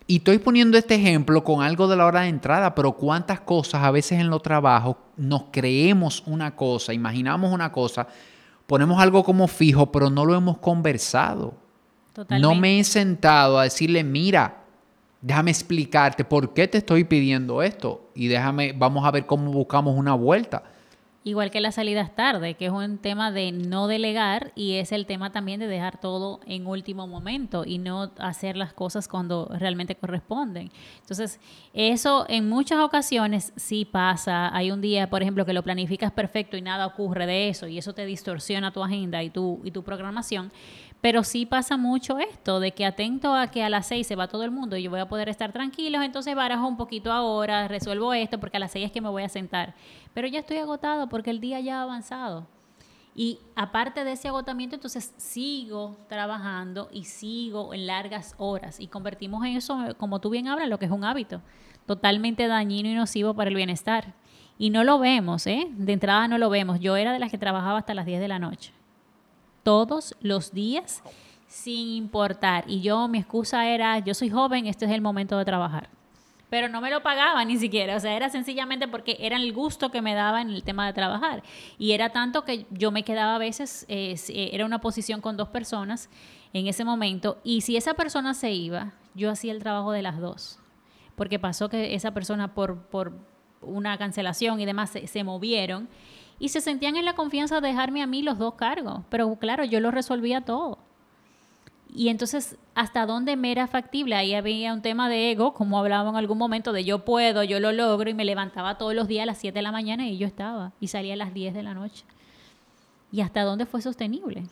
Y 0.08 0.16
estoy 0.16 0.40
poniendo 0.40 0.76
este 0.76 0.96
ejemplo 0.96 1.44
con 1.44 1.62
algo 1.62 1.88
de 1.88 1.98
la 1.98 2.08
hora 2.08 2.22
de 2.22 2.30
entrada, 2.30 2.74
pero 2.74 2.94
cuántas 2.94 3.42
cosas 3.42 3.84
a 3.84 3.92
veces 3.92 4.20
en 4.20 4.32
los 4.32 4.42
trabajos 4.42 4.96
nos 5.18 5.44
creemos 5.52 6.24
una 6.26 6.56
cosa, 6.56 6.96
imaginamos 6.96 7.54
una 7.54 7.72
cosa, 7.72 8.08
ponemos 8.66 9.00
algo 9.00 9.24
como 9.24 9.48
fijo, 9.48 9.92
pero 9.92 10.10
no 10.10 10.26
lo 10.26 10.34
hemos 10.34 10.58
conversado. 10.58 11.62
No 12.30 12.56
me 12.56 12.80
he 12.80 12.84
sentado 12.84 13.60
a 13.60 13.64
decirle, 13.64 14.04
mira, 14.04 14.64
déjame 15.22 15.52
explicarte 15.52 16.26
por 16.26 16.54
qué 16.54 16.68
te 16.68 16.80
estoy 16.80 17.04
pidiendo 17.04 17.62
esto 17.62 18.10
y 18.16 18.28
déjame, 18.28 18.74
vamos 18.74 19.06
a 19.06 19.12
ver 19.12 19.26
cómo 19.26 19.52
buscamos 19.52 19.98
una 19.98 20.14
vuelta. 20.14 20.64
Igual 21.24 21.52
que 21.52 21.62
las 21.62 21.76
salidas 21.76 22.16
tarde, 22.16 22.56
que 22.56 22.66
es 22.66 22.72
un 22.72 22.98
tema 22.98 23.32
de 23.32 23.52
no 23.52 23.86
delegar 23.86 24.52
y 24.56 24.78
es 24.78 24.92
el 24.92 25.06
tema 25.06 25.32
también 25.32 25.60
de 25.60 25.68
dejar 25.68 26.00
todo 26.00 26.40
en 26.48 26.66
último 26.66 27.06
momento 27.06 27.64
y 27.64 27.78
no 27.78 28.12
hacer 28.18 28.58
las 28.58 28.74
cosas 28.74 29.08
cuando 29.08 29.48
realmente 29.60 29.94
corresponden. 29.94 30.72
Entonces, 31.02 31.40
eso 31.76 32.26
en 32.28 32.50
muchas 32.50 32.80
ocasiones 32.80 33.54
sí 33.56 33.86
pasa. 33.86 34.50
Hay 34.56 34.72
un 34.72 34.82
día, 34.82 35.12
por 35.12 35.22
ejemplo, 35.22 35.46
que 35.46 35.54
lo 35.54 35.62
planificas 35.62 36.12
perfecto 36.12 36.58
y 36.58 36.64
nada 36.64 36.88
ocurre 36.88 37.28
de 37.28 37.50
eso 37.50 37.68
y 37.68 37.78
eso 37.78 37.94
te 37.94 38.08
distorsiona 38.08 38.74
tu 38.74 38.84
agenda 38.84 39.22
y 39.22 39.30
tu, 39.30 39.62
y 39.64 39.70
tu 39.70 39.84
programación. 39.84 40.52
Pero 41.02 41.24
sí 41.24 41.48
pasa 41.48 41.78
mucho 41.78 42.20
esto, 42.20 42.60
de 42.60 42.74
que 42.74 42.86
atento 42.86 43.34
a 43.34 43.48
que 43.48 43.64
a 43.64 43.70
las 43.70 43.88
seis 43.88 44.06
se 44.06 44.16
va 44.16 44.28
todo 44.28 44.44
el 44.44 44.52
mundo 44.52 44.78
y 44.78 44.84
yo 44.84 44.92
voy 44.92 45.00
a 45.00 45.08
poder 45.08 45.30
estar 45.30 45.52
tranquilo, 45.52 46.00
entonces 46.04 46.36
barajo 46.36 46.68
un 46.68 46.78
poquito 46.78 47.12
ahora, 47.12 47.68
resuelvo 47.68 48.14
esto, 48.14 48.40
porque 48.40 48.58
a 48.58 48.60
las 48.60 48.72
seis 48.72 48.86
es 48.86 48.92
que 48.92 49.02
me 49.02 49.10
voy 49.10 49.24
a 49.24 49.30
sentar. 49.30 49.74
Pero 50.14 50.28
ya 50.28 50.40
estoy 50.40 50.58
agotado 50.58 51.10
porque 51.10 51.32
el 51.32 51.42
día 51.42 51.60
ya 51.60 51.80
ha 51.80 51.84
avanzado. 51.84 52.46
Y 53.16 53.40
aparte 53.56 54.04
de 54.04 54.12
ese 54.12 54.28
agotamiento, 54.28 54.76
entonces 54.76 55.14
sigo 55.18 55.98
trabajando 56.08 56.88
y 56.94 57.06
sigo 57.06 57.74
en 57.74 57.88
largas 57.88 58.36
horas 58.38 58.80
y 58.80 58.88
convertimos 58.88 59.44
en 59.44 59.58
eso, 59.58 59.80
como 59.98 60.22
tú 60.22 60.30
bien 60.30 60.48
hablas, 60.48 60.70
lo 60.70 60.78
que 60.78 60.86
es 60.86 60.92
un 60.92 61.04
hábito, 61.04 61.42
totalmente 61.88 62.48
dañino 62.48 62.90
y 62.90 62.94
nocivo 62.94 63.34
para 63.34 63.50
el 63.50 63.56
bienestar. 63.56 64.14
Y 64.60 64.70
no 64.70 64.84
lo 64.84 65.00
vemos, 65.00 65.48
¿eh? 65.48 65.68
De 65.72 65.94
entrada 65.94 66.28
no 66.28 66.38
lo 66.38 66.52
vemos. 66.52 66.80
Yo 66.80 66.96
era 66.96 67.12
de 67.12 67.18
las 67.18 67.32
que 67.32 67.40
trabajaba 67.40 67.80
hasta 67.80 67.96
las 67.96 68.06
10 68.06 68.22
de 68.22 68.28
la 68.28 68.38
noche 68.38 68.72
todos 69.64 70.16
los 70.22 70.52
días 70.52 71.04
sin 71.48 71.90
importar. 71.90 72.64
Y 72.68 72.82
yo, 72.82 73.08
mi 73.08 73.20
excusa 73.20 73.68
era, 73.68 74.00
yo 74.00 74.14
soy 74.14 74.30
joven, 74.30 74.68
este 74.68 74.86
es 74.86 74.92
el 74.92 75.02
momento 75.02 75.38
de 75.38 75.46
trabajar. 75.46 75.90
Pero 76.50 76.68
no 76.68 76.82
me 76.82 76.90
lo 76.90 77.02
pagaba 77.02 77.46
ni 77.46 77.58
siquiera, 77.58 77.96
o 77.96 78.00
sea, 78.00 78.14
era 78.16 78.30
sencillamente 78.30 78.88
porque 78.88 79.18
era 79.20 79.38
el 79.38 79.54
gusto 79.54 79.90
que 79.90 80.02
me 80.02 80.14
daba 80.14 80.42
en 80.42 80.50
el 80.50 80.64
tema 80.64 80.86
de 80.86 80.94
trabajar. 80.94 81.44
Y 81.78 81.92
era 81.92 82.10
tanto 82.10 82.44
que 82.44 82.66
yo 82.72 82.92
me 82.92 83.04
quedaba 83.04 83.36
a 83.36 83.38
veces, 83.38 83.86
eh, 83.88 84.16
eh, 84.30 84.50
era 84.54 84.66
una 84.66 84.82
posición 84.82 85.22
con 85.22 85.38
dos 85.38 85.50
personas 85.50 86.10
en 86.54 86.68
ese 86.68 86.84
momento, 86.84 87.38
y 87.46 87.62
si 87.62 87.78
esa 87.78 87.94
persona 87.94 88.34
se 88.34 88.52
iba, 88.52 88.92
yo 89.14 89.30
hacía 89.30 89.54
el 89.54 89.60
trabajo 89.60 89.94
de 89.94 90.02
las 90.02 90.20
dos. 90.20 90.60
Porque 91.16 91.40
pasó 91.40 91.70
que 91.70 91.96
esa 91.96 92.12
persona 92.12 92.54
por, 92.54 92.80
por 92.84 93.14
una 93.62 93.98
cancelación 93.98 94.60
y 94.60 94.66
demás 94.66 94.90
se, 94.90 95.08
se 95.08 95.24
movieron 95.24 95.88
y 96.42 96.50
se 96.50 96.60
sentían 96.60 96.96
en 96.96 97.06
la 97.06 97.14
confianza 97.14 97.62
de 97.62 97.68
dejarme 97.68 98.02
a 98.02 98.08
mí 98.08 98.24
los 98.24 98.40
dos 98.40 98.56
cargos. 98.56 99.02
Pero 99.10 99.36
claro, 99.36 99.64
yo 99.64 99.80
lo 99.80 99.92
resolvía 99.92 100.42
todo. 100.42 100.80
Y 101.94 102.10
entonces, 102.10 102.58
¿hasta 102.74 103.06
dónde 103.06 103.36
me 103.36 103.52
era 103.52 103.68
factible? 103.68 104.16
Ahí 104.16 104.34
había 104.34 104.74
un 104.74 104.82
tema 104.82 105.08
de 105.08 105.30
ego, 105.30 105.54
como 105.54 105.78
hablaba 105.78 106.10
en 106.10 106.16
algún 106.16 106.40
momento, 106.40 106.74
de 106.74 106.84
yo 106.84 107.06
puedo, 107.06 107.44
yo 107.44 107.60
lo 107.60 107.72
logro, 107.72 108.10
y 108.10 108.16
me 108.16 108.26
levantaba 108.26 108.80
todos 108.80 108.96
los 108.96 109.08
días 109.08 109.22
a 109.22 109.26
las 109.28 109.38
7 109.38 109.60
de 109.60 109.62
la 109.62 109.72
mañana 109.72 110.08
y 110.08 110.18
yo 110.18 110.26
estaba, 110.26 110.72
y 110.80 110.88
salía 110.88 111.14
a 111.14 111.18
las 111.18 111.32
10 111.32 111.54
de 111.54 111.62
la 111.62 111.76
noche. 111.76 112.06
¿Y 113.12 113.22
hasta 113.22 113.44
dónde 113.44 113.68
fue 113.68 113.84
sostenible? 113.84 114.46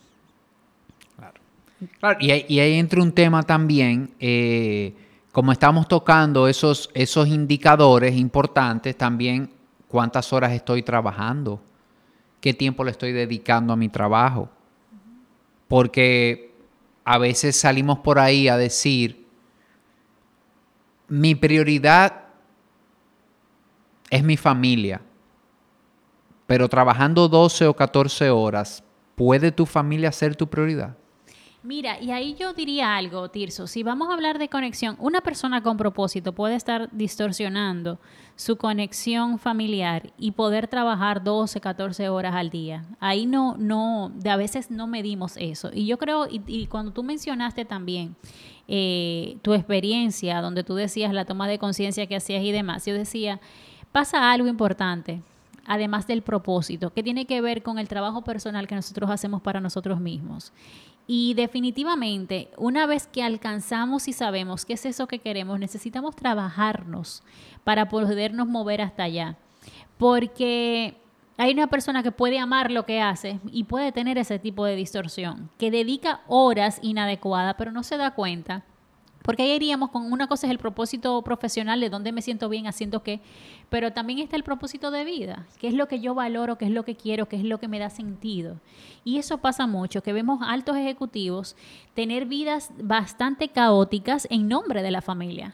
Claro. 1.15 2.19
y, 2.19 2.29
ahí, 2.29 2.73
entra 2.77 3.01
un 3.01 3.13
tema 3.13 3.41
también, 3.41 4.13
eh, 4.19 4.93
como 5.31 5.51
estamos 5.51 5.87
tocando 5.87 6.47
esos, 6.47 6.91
esos 6.93 7.27
indicadores 7.29 8.15
importantes, 8.15 8.95
también 8.95 9.49
cuántas 9.87 10.31
horas 10.33 10.51
estoy 10.51 10.83
trabajando 10.83 11.61
qué 12.41 12.53
tiempo 12.53 12.83
le 12.83 12.91
estoy 12.91 13.11
dedicando 13.11 13.73
a 13.73 13.75
mi 13.75 13.89
trabajo. 13.89 14.49
Porque 15.67 16.53
a 17.03 17.17
veces 17.17 17.55
salimos 17.55 17.99
por 17.99 18.19
ahí 18.19 18.47
a 18.47 18.57
decir, 18.57 19.25
mi 21.07 21.35
prioridad 21.35 22.25
es 24.09 24.23
mi 24.23 24.37
familia, 24.37 25.01
pero 26.47 26.67
trabajando 26.67 27.27
12 27.27 27.67
o 27.67 27.75
14 27.75 28.29
horas, 28.29 28.83
¿puede 29.15 29.51
tu 29.51 29.65
familia 29.65 30.11
ser 30.11 30.35
tu 30.35 30.47
prioridad? 30.47 30.95
Mira, 31.61 31.99
y 31.99 32.11
ahí 32.11 32.35
yo 32.39 32.53
diría 32.53 32.95
algo, 32.95 33.29
Tirso. 33.29 33.67
Si 33.67 33.83
vamos 33.83 34.09
a 34.09 34.13
hablar 34.13 34.39
de 34.39 34.47
conexión, 34.47 34.95
una 34.97 35.19
persona 35.19 35.61
con 35.61 35.75
propósito 35.75 36.31
puede 36.31 36.55
estar 36.55 36.87
distorsionando 36.93 37.99
su 38.37 38.55
conexión 38.55 39.39
familiar 39.39 40.13
y 40.17 40.31
poder 40.31 40.69
trabajar 40.69 41.21
12, 41.21 41.59
14 41.59 42.07
horas 42.07 42.33
al 42.33 42.49
día. 42.49 42.85
Ahí 43.01 43.25
no, 43.25 43.57
no, 43.57 44.09
de 44.15 44.29
a 44.29 44.37
veces 44.37 44.71
no 44.71 44.87
medimos 44.87 45.35
eso. 45.35 45.69
Y 45.73 45.85
yo 45.85 45.97
creo, 45.97 46.27
y, 46.31 46.67
cuando 46.67 46.93
tú 46.93 47.03
mencionaste 47.03 47.65
también 47.65 48.15
eh, 48.69 49.37
tu 49.41 49.53
experiencia, 49.53 50.39
donde 50.39 50.63
tú 50.63 50.75
decías 50.75 51.13
la 51.13 51.25
toma 51.25 51.49
de 51.49 51.59
conciencia 51.59 52.07
que 52.07 52.15
hacías 52.15 52.41
y 52.41 52.53
demás, 52.53 52.85
yo 52.85 52.93
decía, 52.93 53.41
pasa 53.91 54.31
algo 54.31 54.47
importante 54.47 55.21
además 55.69 56.07
del 56.07 56.23
propósito, 56.23 56.91
que 56.91 57.03
tiene 57.03 57.25
que 57.27 57.41
ver 57.41 57.61
con 57.61 57.77
el 57.77 57.87
trabajo 57.87 58.23
personal 58.23 58.67
que 58.67 58.73
nosotros 58.73 59.07
hacemos 59.11 59.39
para 59.43 59.61
nosotros 59.61 59.99
mismos. 59.99 60.51
Y 61.11 61.33
definitivamente, 61.33 62.51
una 62.55 62.85
vez 62.85 63.07
que 63.07 63.23
alcanzamos 63.23 64.07
y 64.07 64.13
sabemos 64.13 64.63
qué 64.63 64.73
es 64.73 64.85
eso 64.85 65.07
que 65.07 65.17
queremos, 65.17 65.59
necesitamos 65.59 66.15
trabajarnos 66.15 67.23
para 67.63 67.89
podernos 67.89 68.47
mover 68.47 68.83
hasta 68.83 69.05
allá. 69.05 69.35
Porque 69.97 70.97
hay 71.35 71.51
una 71.51 71.65
persona 71.65 72.03
que 72.03 72.11
puede 72.11 72.37
amar 72.37 72.69
lo 72.69 72.85
que 72.85 73.01
hace 73.01 73.39
y 73.51 73.63
puede 73.63 73.91
tener 73.91 74.19
ese 74.19 74.37
tipo 74.37 74.65
de 74.65 74.75
distorsión, 74.75 75.49
que 75.57 75.71
dedica 75.71 76.21
horas 76.27 76.77
inadecuadas, 76.83 77.55
pero 77.57 77.71
no 77.71 77.81
se 77.81 77.97
da 77.97 78.13
cuenta 78.13 78.63
porque 79.29 79.43
ahí 79.43 79.51
iríamos 79.51 79.91
con 79.91 80.11
una 80.11 80.25
cosa 80.25 80.47
es 80.47 80.51
el 80.51 80.57
propósito 80.57 81.21
profesional 81.21 81.79
de 81.79 81.91
dónde 81.91 82.11
me 82.11 82.23
siento 82.23 82.49
bien 82.49 82.65
haciendo 82.65 83.03
qué, 83.03 83.19
pero 83.69 83.93
también 83.93 84.17
está 84.17 84.35
el 84.35 84.43
propósito 84.43 84.89
de 84.89 85.05
vida, 85.05 85.45
qué 85.59 85.67
es 85.67 85.75
lo 85.75 85.87
que 85.87 85.99
yo 85.99 86.15
valoro, 86.15 86.57
qué 86.57 86.65
es 86.65 86.71
lo 86.71 86.83
que 86.83 86.95
quiero, 86.95 87.27
qué 87.27 87.35
es 87.35 87.43
lo 87.43 87.59
que 87.59 87.67
me 87.67 87.77
da 87.77 87.91
sentido. 87.91 88.59
Y 89.03 89.19
eso 89.19 89.37
pasa 89.37 89.67
mucho, 89.67 90.01
que 90.01 90.13
vemos 90.13 90.39
altos 90.41 90.77
ejecutivos 90.77 91.55
tener 91.93 92.25
vidas 92.25 92.71
bastante 92.81 93.49
caóticas 93.49 94.27
en 94.31 94.47
nombre 94.47 94.81
de 94.81 94.89
la 94.89 95.03
familia. 95.03 95.53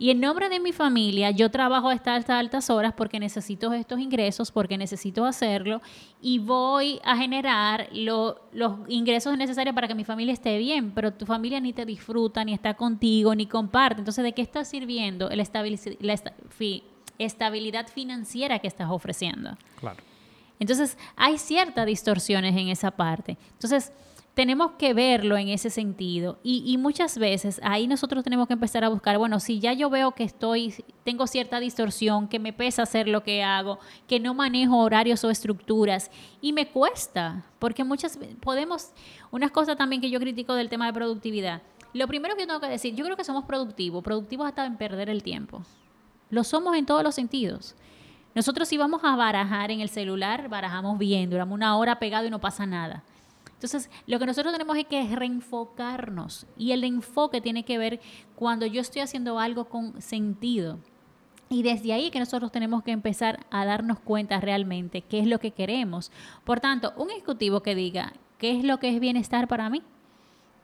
Y 0.00 0.08
en 0.10 0.18
nombre 0.18 0.48
de 0.48 0.60
mi 0.60 0.72
familia, 0.72 1.30
yo 1.30 1.50
trabajo 1.50 1.90
hasta 1.90 2.16
estas 2.16 2.40
altas 2.40 2.70
horas 2.70 2.94
porque 2.96 3.20
necesito 3.20 3.70
estos 3.74 4.00
ingresos, 4.00 4.50
porque 4.50 4.78
necesito 4.78 5.26
hacerlo 5.26 5.82
y 6.22 6.38
voy 6.38 6.98
a 7.04 7.18
generar 7.18 7.90
los 7.92 8.38
ingresos 8.88 9.36
necesarios 9.36 9.74
para 9.74 9.88
que 9.88 9.94
mi 9.94 10.04
familia 10.04 10.32
esté 10.32 10.56
bien, 10.56 10.92
pero 10.92 11.12
tu 11.12 11.26
familia 11.26 11.60
ni 11.60 11.74
te 11.74 11.84
disfruta, 11.84 12.42
ni 12.46 12.54
está 12.54 12.72
contigo, 12.72 13.34
ni 13.34 13.44
comparte. 13.44 14.00
Entonces, 14.00 14.24
¿de 14.24 14.32
qué 14.32 14.40
está 14.40 14.64
sirviendo 14.64 15.28
la, 15.28 15.42
estabilidad 17.18 17.86
financiera 17.88 18.58
que 18.58 18.68
estás 18.68 18.88
ofreciendo? 18.88 19.58
Claro. 19.78 20.02
Entonces, 20.58 20.96
hay 21.14 21.36
ciertas 21.36 21.84
distorsiones 21.84 22.56
en 22.56 22.68
esa 22.68 22.90
parte. 22.90 23.36
Entonces, 23.52 23.92
tenemos 24.34 24.72
que 24.72 24.94
verlo 24.94 25.36
en 25.36 25.48
ese 25.48 25.70
sentido. 25.70 26.38
Y, 26.42 26.76
muchas 26.78 27.18
veces 27.18 27.60
ahí 27.62 27.86
nosotros 27.86 28.24
tenemos 28.24 28.46
que 28.46 28.54
empezar 28.54 28.84
a 28.84 28.88
buscar, 28.88 29.18
bueno, 29.18 29.40
si 29.40 29.60
ya 29.60 29.72
yo 29.72 29.90
veo 29.90 30.12
que 30.12 30.24
estoy, 30.24 30.74
tengo 31.04 31.26
cierta 31.26 31.60
distorsión, 31.60 32.28
que 32.28 32.38
me 32.38 32.52
pesa 32.52 32.82
hacer 32.82 33.08
lo 33.08 33.22
que 33.22 33.42
hago, 33.42 33.78
que 34.06 34.20
no 34.20 34.34
manejo 34.34 34.78
horarios 34.78 35.24
o 35.24 35.30
estructuras, 35.30 36.10
y 36.40 36.52
me 36.52 36.68
cuesta, 36.68 37.44
porque 37.58 37.84
muchas 37.84 38.18
podemos, 38.40 38.90
unas 39.30 39.50
cosas 39.50 39.76
también 39.76 40.00
que 40.00 40.10
yo 40.10 40.20
critico 40.20 40.54
del 40.54 40.68
tema 40.68 40.86
de 40.86 40.92
productividad. 40.92 41.62
Lo 41.92 42.06
primero 42.06 42.36
que 42.36 42.46
tengo 42.46 42.60
que 42.60 42.68
decir, 42.68 42.94
yo 42.94 43.04
creo 43.04 43.16
que 43.16 43.24
somos 43.24 43.44
productivos, 43.44 44.04
productivos 44.04 44.46
hasta 44.46 44.64
en 44.64 44.76
perder 44.76 45.10
el 45.10 45.24
tiempo. 45.24 45.62
Lo 46.30 46.44
somos 46.44 46.76
en 46.76 46.86
todos 46.86 47.02
los 47.02 47.16
sentidos. 47.16 47.74
Nosotros 48.32 48.68
si 48.68 48.76
vamos 48.76 49.02
a 49.02 49.16
barajar 49.16 49.72
en 49.72 49.80
el 49.80 49.88
celular, 49.88 50.48
barajamos 50.48 50.98
bien, 50.98 51.30
duramos 51.30 51.56
una 51.56 51.76
hora 51.76 51.98
pegado 51.98 52.26
y 52.26 52.30
no 52.30 52.40
pasa 52.40 52.64
nada. 52.64 53.02
Entonces, 53.60 53.90
lo 54.06 54.18
que 54.18 54.24
nosotros 54.24 54.54
tenemos 54.54 54.74
es 54.78 54.86
que 54.86 55.14
reenfocarnos 55.14 56.46
y 56.56 56.72
el 56.72 56.82
enfoque 56.82 57.42
tiene 57.42 57.62
que 57.62 57.76
ver 57.76 58.00
cuando 58.34 58.64
yo 58.64 58.80
estoy 58.80 59.02
haciendo 59.02 59.38
algo 59.38 59.66
con 59.66 60.00
sentido. 60.00 60.78
Y 61.50 61.62
desde 61.62 61.92
ahí 61.92 62.10
que 62.10 62.20
nosotros 62.20 62.50
tenemos 62.52 62.82
que 62.82 62.92
empezar 62.92 63.44
a 63.50 63.66
darnos 63.66 63.98
cuenta 63.98 64.40
realmente 64.40 65.02
qué 65.02 65.18
es 65.18 65.26
lo 65.26 65.40
que 65.40 65.50
queremos. 65.50 66.10
Por 66.42 66.60
tanto, 66.60 66.94
un 66.96 67.10
ejecutivo 67.10 67.60
que 67.60 67.74
diga 67.74 68.14
qué 68.38 68.56
es 68.56 68.64
lo 68.64 68.78
que 68.78 68.88
es 68.88 68.98
bienestar 68.98 69.46
para 69.46 69.68
mí, 69.68 69.82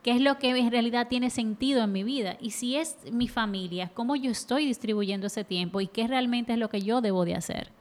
qué 0.03 0.13
es 0.13 0.23
lo 0.23 0.39
que 0.39 0.57
en 0.57 0.71
realidad 0.71 1.09
tiene 1.09 1.29
sentido 1.29 1.85
en 1.85 1.93
mi 1.93 2.03
vida 2.03 2.39
y 2.41 2.53
si 2.53 2.77
es 2.77 2.97
mi 3.13 3.29
familia, 3.29 3.91
cómo 3.93 4.17
yo 4.17 4.31
estoy 4.31 4.65
distribuyendo 4.65 5.27
ese 5.27 5.45
tiempo 5.45 5.83
y 5.83 5.87
qué 5.87 6.07
realmente 6.07 6.55
es 6.55 6.59
lo 6.59 6.71
que 6.71 6.81
yo 6.81 7.03
debo 7.03 7.27
de 7.27 7.35
hacer. 7.35 7.76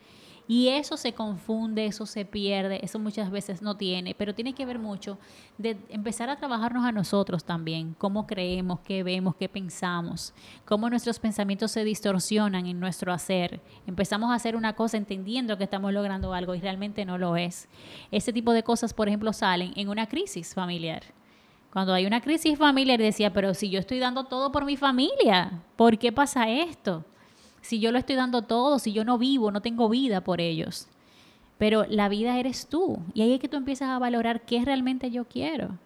Y 0.47 0.67
eso 0.67 0.95
se 0.95 1.13
confunde, 1.13 1.87
eso 1.87 2.05
se 2.05 2.23
pierde, 2.23 2.79
eso 2.83 2.99
muchas 2.99 3.31
veces 3.31 3.63
no 3.63 3.77
tiene, 3.77 4.13
pero 4.13 4.35
tiene 4.35 4.53
que 4.53 4.65
ver 4.65 4.77
mucho 4.77 5.17
de 5.57 5.75
empezar 5.89 6.29
a 6.29 6.35
trabajarnos 6.35 6.85
a 6.85 6.91
nosotros 6.91 7.43
también, 7.43 7.95
cómo 7.97 8.27
creemos, 8.27 8.79
qué 8.81 9.01
vemos, 9.01 9.35
qué 9.35 9.49
pensamos, 9.49 10.35
cómo 10.63 10.87
nuestros 10.87 11.17
pensamientos 11.17 11.71
se 11.71 11.83
distorsionan 11.83 12.67
en 12.67 12.79
nuestro 12.79 13.11
hacer. 13.11 13.59
Empezamos 13.87 14.29
a 14.29 14.35
hacer 14.35 14.55
una 14.55 14.73
cosa 14.73 14.97
entendiendo 14.97 15.57
que 15.57 15.63
estamos 15.63 15.91
logrando 15.91 16.33
algo 16.33 16.53
y 16.53 16.59
realmente 16.59 17.05
no 17.05 17.17
lo 17.17 17.37
es. 17.37 17.67
Ese 18.11 18.31
tipo 18.31 18.53
de 18.53 18.61
cosas, 18.61 18.93
por 18.93 19.07
ejemplo, 19.07 19.33
salen 19.33 19.73
en 19.75 19.89
una 19.89 20.07
crisis 20.07 20.53
familiar. 20.53 21.01
Cuando 21.73 21.93
hay 21.93 22.05
una 22.05 22.21
crisis 22.21 22.57
familiar, 22.57 22.99
decía, 22.99 23.33
pero 23.33 23.53
si 23.55 23.69
yo 23.69 23.79
estoy 23.79 23.97
dando 23.97 24.25
todo 24.25 24.51
por 24.51 24.63
mi 24.63 24.77
familia, 24.77 25.63
¿por 25.75 25.97
qué 25.97 26.11
pasa 26.11 26.47
esto? 26.49 27.03
Si 27.65 27.79
yo 27.79 27.91
lo 27.91 27.97
estoy 27.97 28.15
dando 28.15 28.43
todo, 28.43 28.77
si 28.77 28.93
yo 28.93 29.03
no 29.03 29.17
vivo, 29.17 29.49
no 29.49 29.59
tengo 29.59 29.89
vida 29.89 30.21
por 30.21 30.39
ellos. 30.39 30.87
pero 31.57 31.85
la 31.89 32.09
vida 32.09 32.37
eres 32.37 32.67
tú. 32.67 32.99
Y 33.13 33.21
ahí 33.21 33.33
es 33.33 33.39
que 33.39 33.47
tú 33.47 33.57
empiezas 33.57 33.89
a 33.89 33.97
valorar 33.97 34.45
qué 34.45 34.63
realmente 34.63 35.09
yo 35.09 35.25
quiero, 35.25 35.79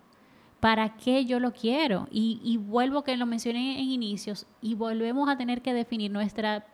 para 0.60 0.98
qué 0.98 1.26
yo 1.26 1.40
lo 1.40 1.54
quiero. 1.54 2.08
Y, 2.12 2.42
y 2.44 2.58
vuelvo 2.58 3.04
que 3.04 3.16
lo 3.16 3.26
mencioné 3.26 3.80
en 3.80 3.90
inicios, 3.92 4.46
y 4.62 4.76
volvemos 4.76 5.30
a 5.30 5.38
tener 5.38 5.62
que 5.62 5.74
definir 5.74 6.12
nuestra, 6.12 6.66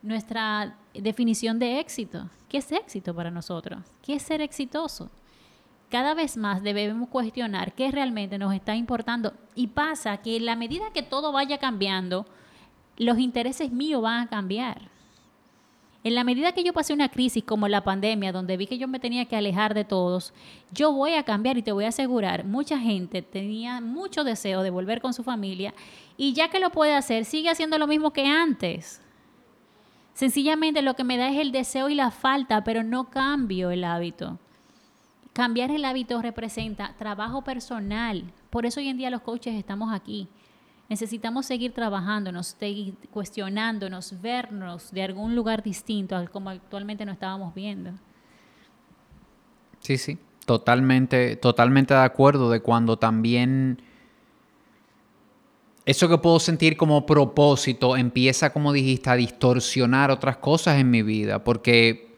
nuestra 0.00 0.76
definición 0.94 1.58
de 1.58 1.80
éxito. 1.80 2.30
¿Qué 2.48 2.58
es 2.58 2.72
éxito 2.72 3.14
para 3.14 3.30
nosotros? 3.30 3.82
¿Qué 4.00 4.14
es 4.14 4.22
ser 4.22 4.40
exitoso? 4.40 5.10
Cada 5.90 6.14
vez 6.14 6.36
más 6.36 6.62
debemos 6.62 7.08
cuestionar 7.08 7.74
qué 7.74 7.90
realmente 7.90 8.38
nos 8.38 8.54
está 8.54 8.74
importando. 8.74 9.34
Y 9.54 9.66
pasa 9.66 10.16
que 10.18 10.36
en 10.36 10.46
la 10.46 10.56
medida 10.56 10.92
que 10.94 11.02
todo 11.02 11.32
vaya 11.32 11.58
cambiando, 11.58 12.26
los 13.00 13.18
intereses 13.18 13.72
míos 13.72 14.02
van 14.02 14.24
a 14.24 14.26
cambiar. 14.26 14.90
En 16.04 16.14
la 16.14 16.22
medida 16.22 16.52
que 16.52 16.62
yo 16.62 16.74
pasé 16.74 16.92
una 16.92 17.08
crisis 17.08 17.42
como 17.42 17.66
la 17.66 17.82
pandemia, 17.82 18.30
donde 18.30 18.58
vi 18.58 18.66
que 18.66 18.76
yo 18.76 18.88
me 18.88 19.00
tenía 19.00 19.24
que 19.24 19.36
alejar 19.36 19.72
de 19.72 19.86
todos, 19.86 20.34
yo 20.70 20.92
voy 20.92 21.14
a 21.14 21.22
cambiar 21.22 21.56
y 21.56 21.62
te 21.62 21.72
voy 21.72 21.86
a 21.86 21.88
asegurar, 21.88 22.44
mucha 22.44 22.78
gente 22.78 23.22
tenía 23.22 23.80
mucho 23.80 24.22
deseo 24.22 24.62
de 24.62 24.68
volver 24.68 25.00
con 25.00 25.14
su 25.14 25.22
familia 25.22 25.72
y 26.18 26.34
ya 26.34 26.48
que 26.48 26.60
lo 26.60 26.70
puede 26.70 26.94
hacer, 26.94 27.24
sigue 27.24 27.48
haciendo 27.48 27.78
lo 27.78 27.86
mismo 27.86 28.12
que 28.12 28.26
antes. 28.26 29.00
Sencillamente 30.12 30.82
lo 30.82 30.94
que 30.94 31.04
me 31.04 31.16
da 31.16 31.30
es 31.30 31.38
el 31.38 31.52
deseo 31.52 31.88
y 31.88 31.94
la 31.94 32.10
falta, 32.10 32.64
pero 32.64 32.82
no 32.82 33.08
cambio 33.08 33.70
el 33.70 33.84
hábito. 33.84 34.38
Cambiar 35.32 35.70
el 35.70 35.86
hábito 35.86 36.20
representa 36.20 36.94
trabajo 36.98 37.40
personal. 37.40 38.24
Por 38.50 38.66
eso 38.66 38.80
hoy 38.80 38.88
en 38.88 38.98
día 38.98 39.08
los 39.08 39.22
coaches 39.22 39.54
estamos 39.54 39.90
aquí 39.90 40.28
Necesitamos 40.90 41.46
seguir 41.46 41.72
trabajándonos, 41.72 42.56
cuestionándonos, 43.12 44.20
vernos 44.20 44.90
de 44.90 45.04
algún 45.04 45.36
lugar 45.36 45.62
distinto 45.62 46.16
al 46.16 46.28
como 46.30 46.50
actualmente 46.50 47.06
nos 47.06 47.14
estábamos 47.14 47.54
viendo. 47.54 47.92
Sí, 49.78 49.96
sí, 49.98 50.18
totalmente, 50.44 51.36
totalmente 51.36 51.94
de 51.94 52.00
acuerdo 52.00 52.50
de 52.50 52.60
cuando 52.60 52.98
también 52.98 53.80
eso 55.86 56.08
que 56.08 56.18
puedo 56.18 56.40
sentir 56.40 56.76
como 56.76 57.06
propósito 57.06 57.96
empieza, 57.96 58.52
como 58.52 58.72
dijiste, 58.72 59.10
a 59.10 59.14
distorsionar 59.14 60.10
otras 60.10 60.38
cosas 60.38 60.80
en 60.80 60.90
mi 60.90 61.02
vida, 61.02 61.44
porque 61.44 62.09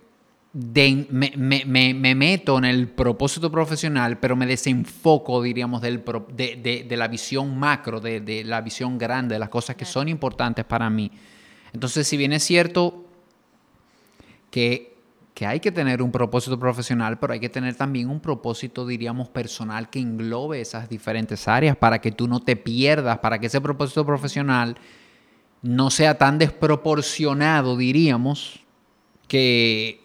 me, 0.54 2.14
meto 2.14 2.58
en 2.58 2.64
el 2.64 2.88
propósito 2.88 3.50
profesional, 3.50 4.18
pero 4.18 4.36
me 4.36 4.46
desenfoco, 4.46 5.42
diríamos, 5.42 5.80
del, 5.80 6.04
de, 6.34 6.84
de, 6.86 6.96
la 6.96 7.08
visión 7.08 7.58
macro, 7.58 8.00
de, 8.00 8.44
la 8.44 8.60
visión 8.60 8.98
grande, 8.98 9.34
de 9.34 9.38
las 9.38 9.48
cosas 9.48 9.76
que 9.76 9.84
son 9.84 10.08
importantes 10.08 10.64
para 10.64 10.90
mí. 10.90 11.10
Entonces, 11.72 12.06
si 12.06 12.18
bien 12.18 12.34
es 12.34 12.44
cierto 12.44 13.06
que, 14.50 14.94
que 15.32 15.46
hay 15.46 15.58
que 15.58 15.72
tener 15.72 16.02
un 16.02 16.12
propósito 16.12 16.58
profesional, 16.58 17.18
pero 17.18 17.32
hay 17.32 17.40
que 17.40 17.48
tener 17.48 17.74
también 17.74 18.10
un 18.10 18.20
propósito, 18.20 18.86
diríamos, 18.86 19.30
personal 19.30 19.88
que 19.88 20.00
englobe 20.00 20.60
esas 20.60 20.86
diferentes 20.86 21.48
áreas 21.48 21.78
para 21.78 21.98
que 21.98 22.12
tú 22.12 22.28
no 22.28 22.40
te 22.40 22.56
pierdas, 22.56 23.18
para 23.20 23.38
que 23.38 23.46
ese 23.46 23.62
propósito 23.62 24.04
profesional 24.04 24.76
no 25.62 25.90
sea 25.90 26.18
tan 26.18 26.36
desproporcionado, 26.36 27.74
diríamos, 27.78 28.60
que 29.28 30.01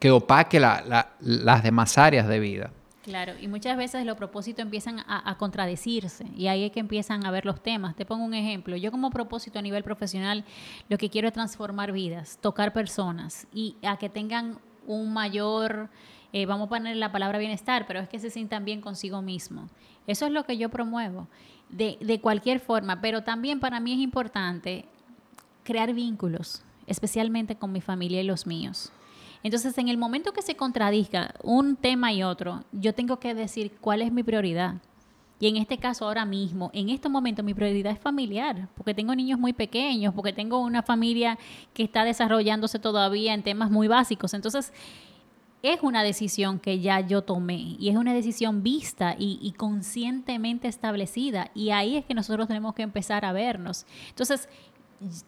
que 0.00 0.10
opaque 0.10 0.58
las 0.58 1.62
demás 1.62 1.98
áreas 1.98 2.26
de 2.26 2.40
vida. 2.40 2.72
Claro, 3.02 3.34
y 3.40 3.48
muchas 3.48 3.76
veces 3.76 4.04
los 4.04 4.16
propósitos 4.16 4.62
empiezan 4.62 5.00
a, 5.06 5.36
contradecirse 5.36 6.26
y 6.36 6.48
ahí 6.48 6.64
es 6.64 6.72
que 6.72 6.80
empiezan 6.80 7.24
a 7.24 7.30
ver 7.30 7.44
los 7.44 7.62
temas. 7.62 7.96
Te 7.96 8.06
pongo 8.06 8.24
un 8.24 8.34
ejemplo. 8.34 8.76
Yo 8.76 8.90
como 8.90 9.10
propósito 9.10 9.58
a 9.58 9.62
nivel 9.62 9.84
profesional 9.84 10.44
lo 10.88 10.96
que 10.96 11.10
quiero 11.10 11.28
es 11.28 11.34
transformar 11.34 11.92
vidas, 11.92 12.38
tocar 12.40 12.72
personas 12.72 13.46
y 13.52 13.76
a 13.82 13.98
que 13.98 14.08
tengan 14.08 14.58
un 14.86 15.12
mayor, 15.12 15.90
eh, 16.32 16.46
vamos 16.46 16.66
a 16.66 16.70
poner 16.70 16.96
la 16.96 17.12
palabra 17.12 17.38
bienestar, 17.38 17.86
pero 17.86 18.00
es 18.00 18.08
que 18.08 18.18
se 18.18 18.30
sientan 18.30 18.64
bien 18.64 18.80
consigo 18.80 19.20
mismo. 19.22 19.68
Eso 20.06 20.26
es 20.26 20.32
lo 20.32 20.44
que 20.44 20.56
yo 20.56 20.70
promuevo 20.70 21.28
de, 21.68 21.98
de 22.00 22.20
cualquier 22.20 22.60
forma, 22.60 23.00
pero 23.02 23.22
también 23.22 23.60
para 23.60 23.80
mí 23.80 23.92
es 23.92 23.98
importante 23.98 24.86
crear 25.62 25.92
vínculos, 25.92 26.62
especialmente 26.86 27.56
con 27.56 27.70
mi 27.72 27.80
familia 27.80 28.20
y 28.20 28.24
los 28.24 28.46
míos. 28.46 28.92
Entonces, 29.42 29.76
en 29.78 29.88
el 29.88 29.96
momento 29.96 30.32
que 30.32 30.42
se 30.42 30.56
contradiga 30.56 31.34
un 31.42 31.76
tema 31.76 32.12
y 32.12 32.22
otro, 32.22 32.64
yo 32.72 32.94
tengo 32.94 33.18
que 33.18 33.34
decir 33.34 33.72
cuál 33.80 34.02
es 34.02 34.12
mi 34.12 34.22
prioridad. 34.22 34.74
Y 35.38 35.48
en 35.48 35.56
este 35.56 35.78
caso, 35.78 36.04
ahora 36.04 36.26
mismo, 36.26 36.70
en 36.74 36.90
este 36.90 37.08
momento, 37.08 37.42
mi 37.42 37.54
prioridad 37.54 37.92
es 37.92 37.98
familiar, 37.98 38.68
porque 38.76 38.92
tengo 38.92 39.14
niños 39.14 39.38
muy 39.38 39.54
pequeños, 39.54 40.12
porque 40.14 40.34
tengo 40.34 40.60
una 40.60 40.82
familia 40.82 41.38
que 41.72 41.82
está 41.82 42.04
desarrollándose 42.04 42.78
todavía 42.78 43.32
en 43.32 43.42
temas 43.42 43.70
muy 43.70 43.88
básicos. 43.88 44.34
Entonces, 44.34 44.70
es 45.62 45.80
una 45.82 46.02
decisión 46.02 46.58
que 46.58 46.80
ya 46.80 47.00
yo 47.00 47.22
tomé 47.22 47.76
y 47.78 47.88
es 47.88 47.96
una 47.96 48.12
decisión 48.14 48.62
vista 48.62 49.16
y, 49.18 49.38
y, 49.40 49.52
conscientemente 49.52 50.68
establecida. 50.68 51.50
Y 51.54 51.70
ahí 51.70 51.96
es 51.96 52.04
que 52.04 52.14
nosotros 52.14 52.46
tenemos 52.46 52.74
que 52.74 52.82
empezar 52.82 53.24
a 53.24 53.32
vernos. 53.32 53.86
Entonces, 54.10 54.48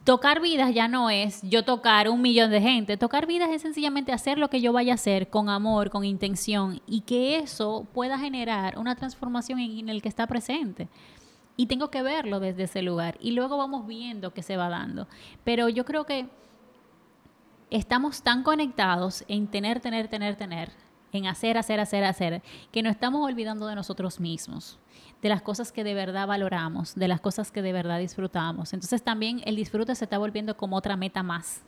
tocar 0.05 0.41
vidas 0.41 0.75
ya 0.75 0.87
no 0.87 1.09
es 1.09 1.41
yo 1.43 1.65
tocar 1.65 2.09
un 2.09 2.21
millón 2.21 2.51
de 2.51 2.61
gente. 2.61 2.97
Tocar 2.97 3.27
vidas 3.27 3.51
es 3.51 3.63
sencillamente 3.63 4.13
hacer 4.13 4.39
lo 4.39 4.51
que 4.51 4.61
yo 4.61 4.73
vaya 4.73 4.93
a 4.93 4.95
hacer 4.97 5.31
con 5.31 5.49
amor, 5.49 5.91
con 5.91 6.05
intención 6.05 6.81
y 6.87 7.03
que 7.03 7.39
eso 7.39 7.87
pueda 7.93 8.19
generar 8.19 8.79
una 8.79 8.97
transformación 8.97 9.59
en, 9.59 9.89
el 9.89 10.03
que 10.03 10.09
está 10.09 10.27
presente. 10.27 10.89
Y 11.57 11.67
tengo 11.67 11.91
que 11.91 12.03
verlo 12.03 12.41
desde 12.41 12.65
ese 12.65 12.83
lugar. 12.83 13.17
Y 13.21 13.33
luego 13.33 13.57
vamos 13.57 13.87
viendo 13.87 14.33
que 14.33 14.43
se 14.43 14.57
va 14.57 14.69
dando. 14.69 15.07
Pero 15.45 15.69
yo 15.69 15.85
creo 15.85 16.05
que 16.05 16.29
estamos 17.71 18.23
tan 18.23 18.43
conectados 18.43 19.25
en 19.29 19.47
tener, 19.49 19.81
tener, 19.81 20.09
tener, 20.09 20.37
tener, 20.37 20.73
en 21.13 21.27
hacer, 21.27 21.57
hacer, 21.59 21.81
hacer, 21.81 22.05
hacer, 22.05 22.43
que 22.71 22.83
nos 22.83 22.93
estamos 22.93 23.25
olvidando 23.25 23.67
de 23.67 23.75
nosotros 23.75 24.21
mismos 24.21 24.79
de 25.23 25.29
las 25.29 25.41
cosas 25.41 25.71
que 25.71 25.85
de 25.85 25.95
verdad 25.95 26.27
valoramos, 26.27 26.97
de 26.97 27.07
las 27.07 27.21
cosas 27.21 27.53
que 27.53 27.63
de 27.63 27.73
verdad 27.73 28.01
disfrutamos. 28.01 28.73
Entonces 28.73 29.03
también 29.03 29.41
el 29.45 29.55
disfrute 29.55 29.95
se 29.95 30.05
está 30.05 30.19
volviendo 30.19 30.57
como 30.57 30.77
otra 30.77 30.97
meta 30.97 31.23
más. 31.23 31.63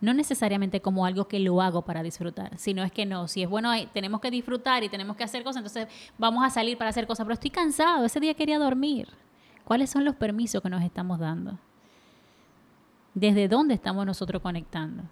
No 0.00 0.12
necesariamente 0.12 0.80
como 0.80 1.06
algo 1.06 1.28
que 1.28 1.38
lo 1.38 1.60
hago 1.60 1.82
para 1.82 2.02
disfrutar, 2.02 2.56
sino 2.58 2.82
es 2.82 2.90
que 2.90 3.06
no, 3.06 3.28
si 3.28 3.42
es 3.42 3.48
bueno, 3.48 3.70
tenemos 3.92 4.20
que 4.20 4.30
disfrutar 4.30 4.82
y 4.82 4.88
tenemos 4.88 5.16
que 5.16 5.22
hacer 5.22 5.44
cosas, 5.44 5.58
entonces 5.58 5.88
vamos 6.18 6.44
a 6.44 6.50
salir 6.50 6.76
para 6.78 6.90
hacer 6.90 7.06
cosas, 7.06 7.24
pero 7.24 7.34
estoy 7.34 7.50
cansado, 7.50 8.04
ese 8.04 8.18
día 8.18 8.34
quería 8.34 8.58
dormir. 8.58 9.08
¿Cuáles 9.62 9.90
son 9.90 10.04
los 10.04 10.16
permisos 10.16 10.62
que 10.62 10.70
nos 10.70 10.82
estamos 10.82 11.18
dando? 11.18 11.58
¿Desde 13.14 13.46
dónde 13.46 13.74
estamos 13.74 14.04
nosotros 14.06 14.42
conectando? 14.42 15.04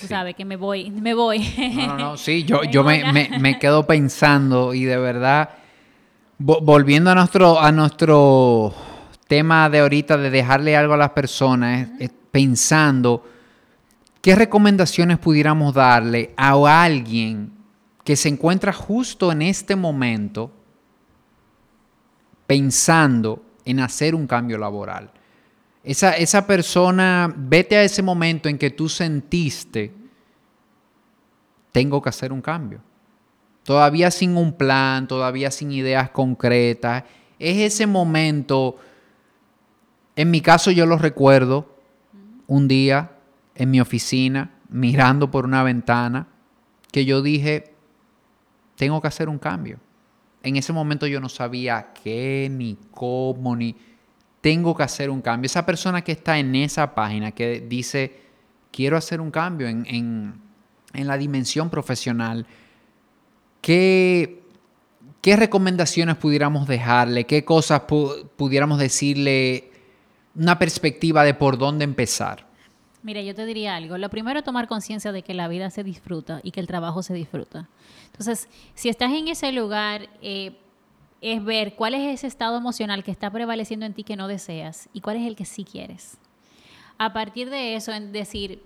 Tú 0.00 0.06
sabes 0.06 0.34
que 0.34 0.44
me 0.44 0.56
voy, 0.56 0.90
me 0.90 1.14
voy. 1.14 1.38
No, 1.76 1.86
no, 1.86 1.96
no, 1.96 2.16
sí, 2.16 2.44
yo, 2.44 2.64
yo 2.70 2.82
me, 2.82 3.04
me, 3.38 3.58
quedo 3.58 3.86
pensando 3.86 4.74
y 4.74 4.84
de 4.84 4.96
verdad 4.96 5.50
volviendo 6.38 7.10
a 7.10 7.14
nuestro, 7.14 7.60
a 7.60 7.72
nuestro 7.72 8.74
tema 9.26 9.70
de 9.70 9.80
ahorita 9.80 10.16
de 10.16 10.30
dejarle 10.30 10.76
algo 10.76 10.94
a 10.94 10.98
las 10.98 11.10
personas, 11.10 11.88
pensando 12.30 13.24
qué 14.20 14.34
recomendaciones 14.34 15.18
pudiéramos 15.18 15.74
darle 15.74 16.34
a 16.36 16.82
alguien 16.82 17.52
que 18.04 18.16
se 18.16 18.28
encuentra 18.28 18.72
justo 18.72 19.32
en 19.32 19.42
este 19.42 19.74
momento 19.74 20.52
pensando 22.46 23.42
en 23.64 23.80
hacer 23.80 24.14
un 24.14 24.26
cambio 24.26 24.58
laboral. 24.58 25.10
Esa, 25.82 26.12
esa 26.12 26.46
persona, 26.46 27.32
vete 27.36 27.76
a 27.76 27.82
ese 27.82 28.02
momento 28.02 28.48
en 28.48 28.58
que 28.58 28.70
tú 28.70 28.88
sentiste, 28.88 29.92
tengo 31.72 32.00
que 32.00 32.08
hacer 32.08 32.32
un 32.32 32.40
cambio 32.40 32.85
todavía 33.66 34.12
sin 34.12 34.36
un 34.36 34.52
plan, 34.52 35.08
todavía 35.08 35.50
sin 35.50 35.72
ideas 35.72 36.10
concretas. 36.10 37.02
Es 37.40 37.58
ese 37.58 37.88
momento, 37.88 38.78
en 40.14 40.30
mi 40.30 40.40
caso 40.40 40.70
yo 40.70 40.86
lo 40.86 40.96
recuerdo, 40.96 41.76
un 42.46 42.68
día 42.68 43.10
en 43.56 43.72
mi 43.72 43.80
oficina, 43.80 44.52
mirando 44.68 45.32
por 45.32 45.44
una 45.44 45.64
ventana, 45.64 46.28
que 46.92 47.04
yo 47.04 47.22
dije, 47.22 47.74
tengo 48.76 49.02
que 49.02 49.08
hacer 49.08 49.28
un 49.28 49.40
cambio. 49.40 49.80
En 50.44 50.54
ese 50.54 50.72
momento 50.72 51.08
yo 51.08 51.20
no 51.20 51.28
sabía 51.28 51.92
qué, 52.04 52.48
ni 52.48 52.78
cómo, 52.92 53.56
ni 53.56 53.74
tengo 54.40 54.76
que 54.76 54.84
hacer 54.84 55.10
un 55.10 55.20
cambio. 55.20 55.46
Esa 55.46 55.66
persona 55.66 56.04
que 56.04 56.12
está 56.12 56.38
en 56.38 56.54
esa 56.54 56.94
página, 56.94 57.32
que 57.32 57.66
dice, 57.68 58.16
quiero 58.70 58.96
hacer 58.96 59.20
un 59.20 59.32
cambio 59.32 59.66
en, 59.66 59.84
en 59.88 61.06
la 61.08 61.18
dimensión 61.18 61.68
profesional, 61.68 62.46
¿Qué, 63.66 64.42
recomendaciones 65.24 66.14
pudiéramos 66.14 66.68
dejarle? 66.68 67.24
¿Qué 67.24 67.44
cosas 67.44 67.82
pudiéramos 68.36 68.78
decirle? 68.78 69.72
Una 70.36 70.56
perspectiva 70.56 71.24
de 71.24 71.34
por 71.34 71.58
dónde 71.58 71.82
empezar. 71.82 72.46
Mira, 73.02 73.22
yo 73.22 73.34
te 73.34 73.44
diría 73.44 73.74
algo. 73.74 73.98
Lo 73.98 74.08
primero 74.08 74.44
tomar 74.44 74.68
conciencia 74.68 75.10
de 75.10 75.22
que 75.22 75.34
la 75.34 75.48
vida 75.48 75.70
se 75.70 75.82
disfruta 75.82 76.38
y 76.44 76.52
que 76.52 76.60
el 76.60 76.68
trabajo 76.68 77.02
se 77.02 77.12
disfruta. 77.12 77.68
Entonces, 78.04 78.48
si 78.76 78.88
estás 78.88 79.12
en 79.12 79.26
ese 79.26 79.50
lugar, 79.50 80.10
eh, 80.22 80.56
es 81.20 81.44
ver 81.44 81.74
cuál 81.74 81.94
es 81.94 82.14
ese 82.14 82.28
estado 82.28 82.56
emocional 82.56 83.02
que 83.02 83.10
está 83.10 83.32
prevaleciendo 83.32 83.84
en 83.84 83.94
ti 83.94 84.04
que 84.04 84.14
no 84.14 84.28
deseas 84.28 84.88
y 84.92 85.00
cuál 85.00 85.16
es 85.16 85.26
el 85.26 85.34
que 85.34 85.44
sí 85.44 85.64
quieres. 85.64 86.18
A 86.98 87.12
partir 87.12 87.50
de 87.50 87.74
eso, 87.74 87.92
en 87.92 88.12
decir, 88.12 88.62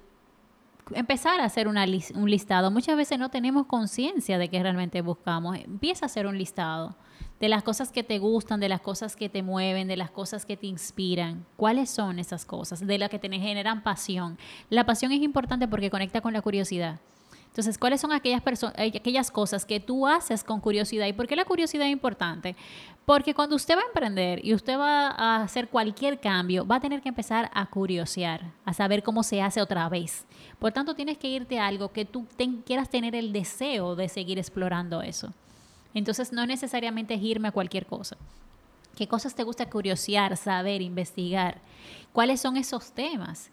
empezar 0.94 1.40
a 1.40 1.44
hacer 1.44 1.68
una 1.68 1.84
un 2.14 2.30
listado. 2.30 2.70
Muchas 2.70 2.96
veces 2.96 3.18
no 3.18 3.30
tenemos 3.30 3.66
conciencia 3.66 4.38
de 4.38 4.48
que 4.48 4.62
realmente 4.62 5.00
buscamos. 5.02 5.56
Empieza 5.58 6.04
a 6.04 6.06
hacer 6.06 6.26
un 6.26 6.38
listado 6.38 6.96
de 7.40 7.48
las 7.48 7.62
cosas 7.62 7.90
que 7.90 8.02
te 8.02 8.18
gustan, 8.18 8.60
de 8.60 8.68
las 8.68 8.80
cosas 8.80 9.16
que 9.16 9.28
te 9.28 9.42
mueven, 9.42 9.88
de 9.88 9.96
las 9.96 10.10
cosas 10.10 10.44
que 10.44 10.56
te 10.56 10.66
inspiran. 10.66 11.46
¿Cuáles 11.56 11.90
son 11.90 12.18
esas 12.18 12.44
cosas? 12.44 12.86
De 12.86 12.98
las 12.98 13.08
que 13.08 13.18
te 13.18 13.30
generan 13.30 13.82
pasión. 13.82 14.38
La 14.68 14.84
pasión 14.84 15.10
es 15.12 15.22
importante 15.22 15.66
porque 15.66 15.90
conecta 15.90 16.20
con 16.20 16.34
la 16.34 16.42
curiosidad. 16.42 17.00
Entonces, 17.50 17.78
¿cuáles 17.78 18.00
son 18.00 18.12
aquellas, 18.12 18.42
aquellas 18.76 19.30
cosas 19.32 19.66
que 19.66 19.80
tú 19.80 20.06
haces 20.06 20.44
con 20.44 20.60
curiosidad? 20.60 21.06
¿Y 21.06 21.12
por 21.12 21.26
qué 21.26 21.34
la 21.34 21.44
curiosidad 21.44 21.84
es 21.86 21.92
importante? 21.92 22.54
Porque 23.04 23.34
cuando 23.34 23.56
usted 23.56 23.76
va 23.76 23.80
a 23.80 23.86
emprender 23.86 24.44
y 24.44 24.54
usted 24.54 24.78
va 24.78 25.08
a 25.08 25.42
hacer 25.42 25.68
cualquier 25.68 26.20
cambio, 26.20 26.64
va 26.64 26.76
a 26.76 26.80
tener 26.80 27.02
que 27.02 27.08
empezar 27.08 27.50
a 27.52 27.66
curiosear, 27.66 28.52
a 28.64 28.72
saber 28.72 29.02
cómo 29.02 29.24
se 29.24 29.42
hace 29.42 29.60
otra 29.60 29.88
vez. 29.88 30.24
Por 30.60 30.70
tanto, 30.70 30.94
tienes 30.94 31.18
que 31.18 31.26
irte 31.26 31.58
a 31.58 31.66
algo 31.66 31.90
que 31.90 32.04
tú 32.04 32.24
quieras 32.64 32.88
tener 32.88 33.16
el 33.16 33.32
deseo 33.32 33.96
de 33.96 34.08
seguir 34.08 34.38
explorando 34.38 35.02
eso. 35.02 35.32
Entonces, 35.92 36.32
no 36.32 36.46
necesariamente 36.46 37.14
es 37.14 37.22
irme 37.22 37.48
a 37.48 37.52
cualquier 37.52 37.84
cosa. 37.84 38.16
¿Qué 38.94 39.08
cosas 39.08 39.34
te 39.34 39.42
gusta 39.42 39.68
curiosear, 39.68 40.36
saber, 40.36 40.80
investigar? 40.80 41.60
¿Cuáles 42.12 42.40
son 42.40 42.56
esos 42.56 42.92
temas? 42.92 43.50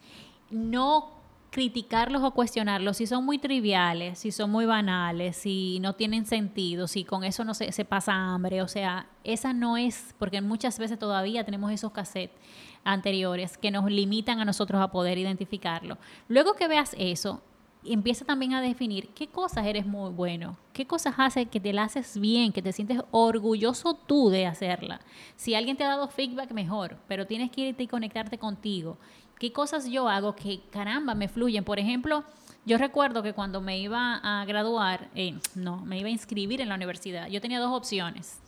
No 0.51 1.16
criticarlos 1.49 2.23
o 2.23 2.31
cuestionarlos 2.31 2.97
si 2.97 3.07
son 3.07 3.25
muy 3.25 3.37
triviales, 3.37 4.19
si 4.19 4.31
son 4.31 4.51
muy 4.51 4.65
banales, 4.65 5.37
si 5.37 5.79
no 5.79 5.93
tienen 5.93 6.25
sentido, 6.25 6.87
si 6.87 7.03
con 7.03 7.23
eso 7.23 7.43
no 7.43 7.53
se, 7.53 7.71
se 7.71 7.85
pasa 7.85 8.13
hambre. 8.13 8.61
O 8.61 8.67
sea, 8.67 9.07
esa 9.23 9.53
no 9.53 9.77
es, 9.77 10.13
porque 10.19 10.41
muchas 10.41 10.77
veces 10.79 10.99
todavía 10.99 11.43
tenemos 11.43 11.71
esos 11.71 11.91
cassettes 11.91 12.37
anteriores 12.83 13.57
que 13.57 13.71
nos 13.71 13.89
limitan 13.91 14.39
a 14.39 14.45
nosotros 14.45 14.81
a 14.81 14.91
poder 14.91 15.17
identificarlo. 15.17 15.97
Luego 16.27 16.53
que 16.53 16.67
veas 16.67 16.95
eso, 16.97 17.41
empieza 17.83 18.25
también 18.25 18.53
a 18.53 18.61
definir 18.61 19.09
qué 19.09 19.27
cosas 19.27 19.65
eres 19.65 19.85
muy 19.85 20.11
bueno, 20.11 20.57
qué 20.73 20.85
cosas 20.85 21.15
haces 21.17 21.47
que 21.49 21.59
te 21.59 21.73
la 21.73 21.83
haces 21.83 22.19
bien, 22.19 22.51
que 22.51 22.61
te 22.61 22.71
sientes 22.71 23.01
orgulloso 23.11 23.93
tú 23.93 24.29
de 24.29 24.45
hacerla. 24.45 25.01
Si 25.35 25.55
alguien 25.55 25.77
te 25.77 25.83
ha 25.83 25.89
dado 25.89 26.07
feedback, 26.07 26.51
mejor, 26.51 26.97
pero 27.07 27.27
tienes 27.27 27.51
que 27.51 27.69
irte 27.69 27.83
y 27.83 27.87
conectarte 27.87 28.37
contigo. 28.37 28.97
¿Qué 29.39 29.51
cosas 29.51 29.89
yo 29.89 30.09
hago 30.09 30.35
que 30.35 30.61
caramba 30.71 31.15
me 31.15 31.27
fluyen? 31.27 31.63
Por 31.63 31.79
ejemplo, 31.79 32.23
yo 32.65 32.77
recuerdo 32.77 33.23
que 33.23 33.33
cuando 33.33 33.61
me 33.61 33.79
iba 33.79 34.15
a 34.23 34.45
graduar, 34.45 35.09
eh, 35.15 35.35
no, 35.55 35.85
me 35.85 35.99
iba 35.99 36.07
a 36.07 36.11
inscribir 36.11 36.61
en 36.61 36.69
la 36.69 36.75
universidad, 36.75 37.27
yo 37.27 37.41
tenía 37.41 37.59
dos 37.59 37.75
opciones. 37.75 38.39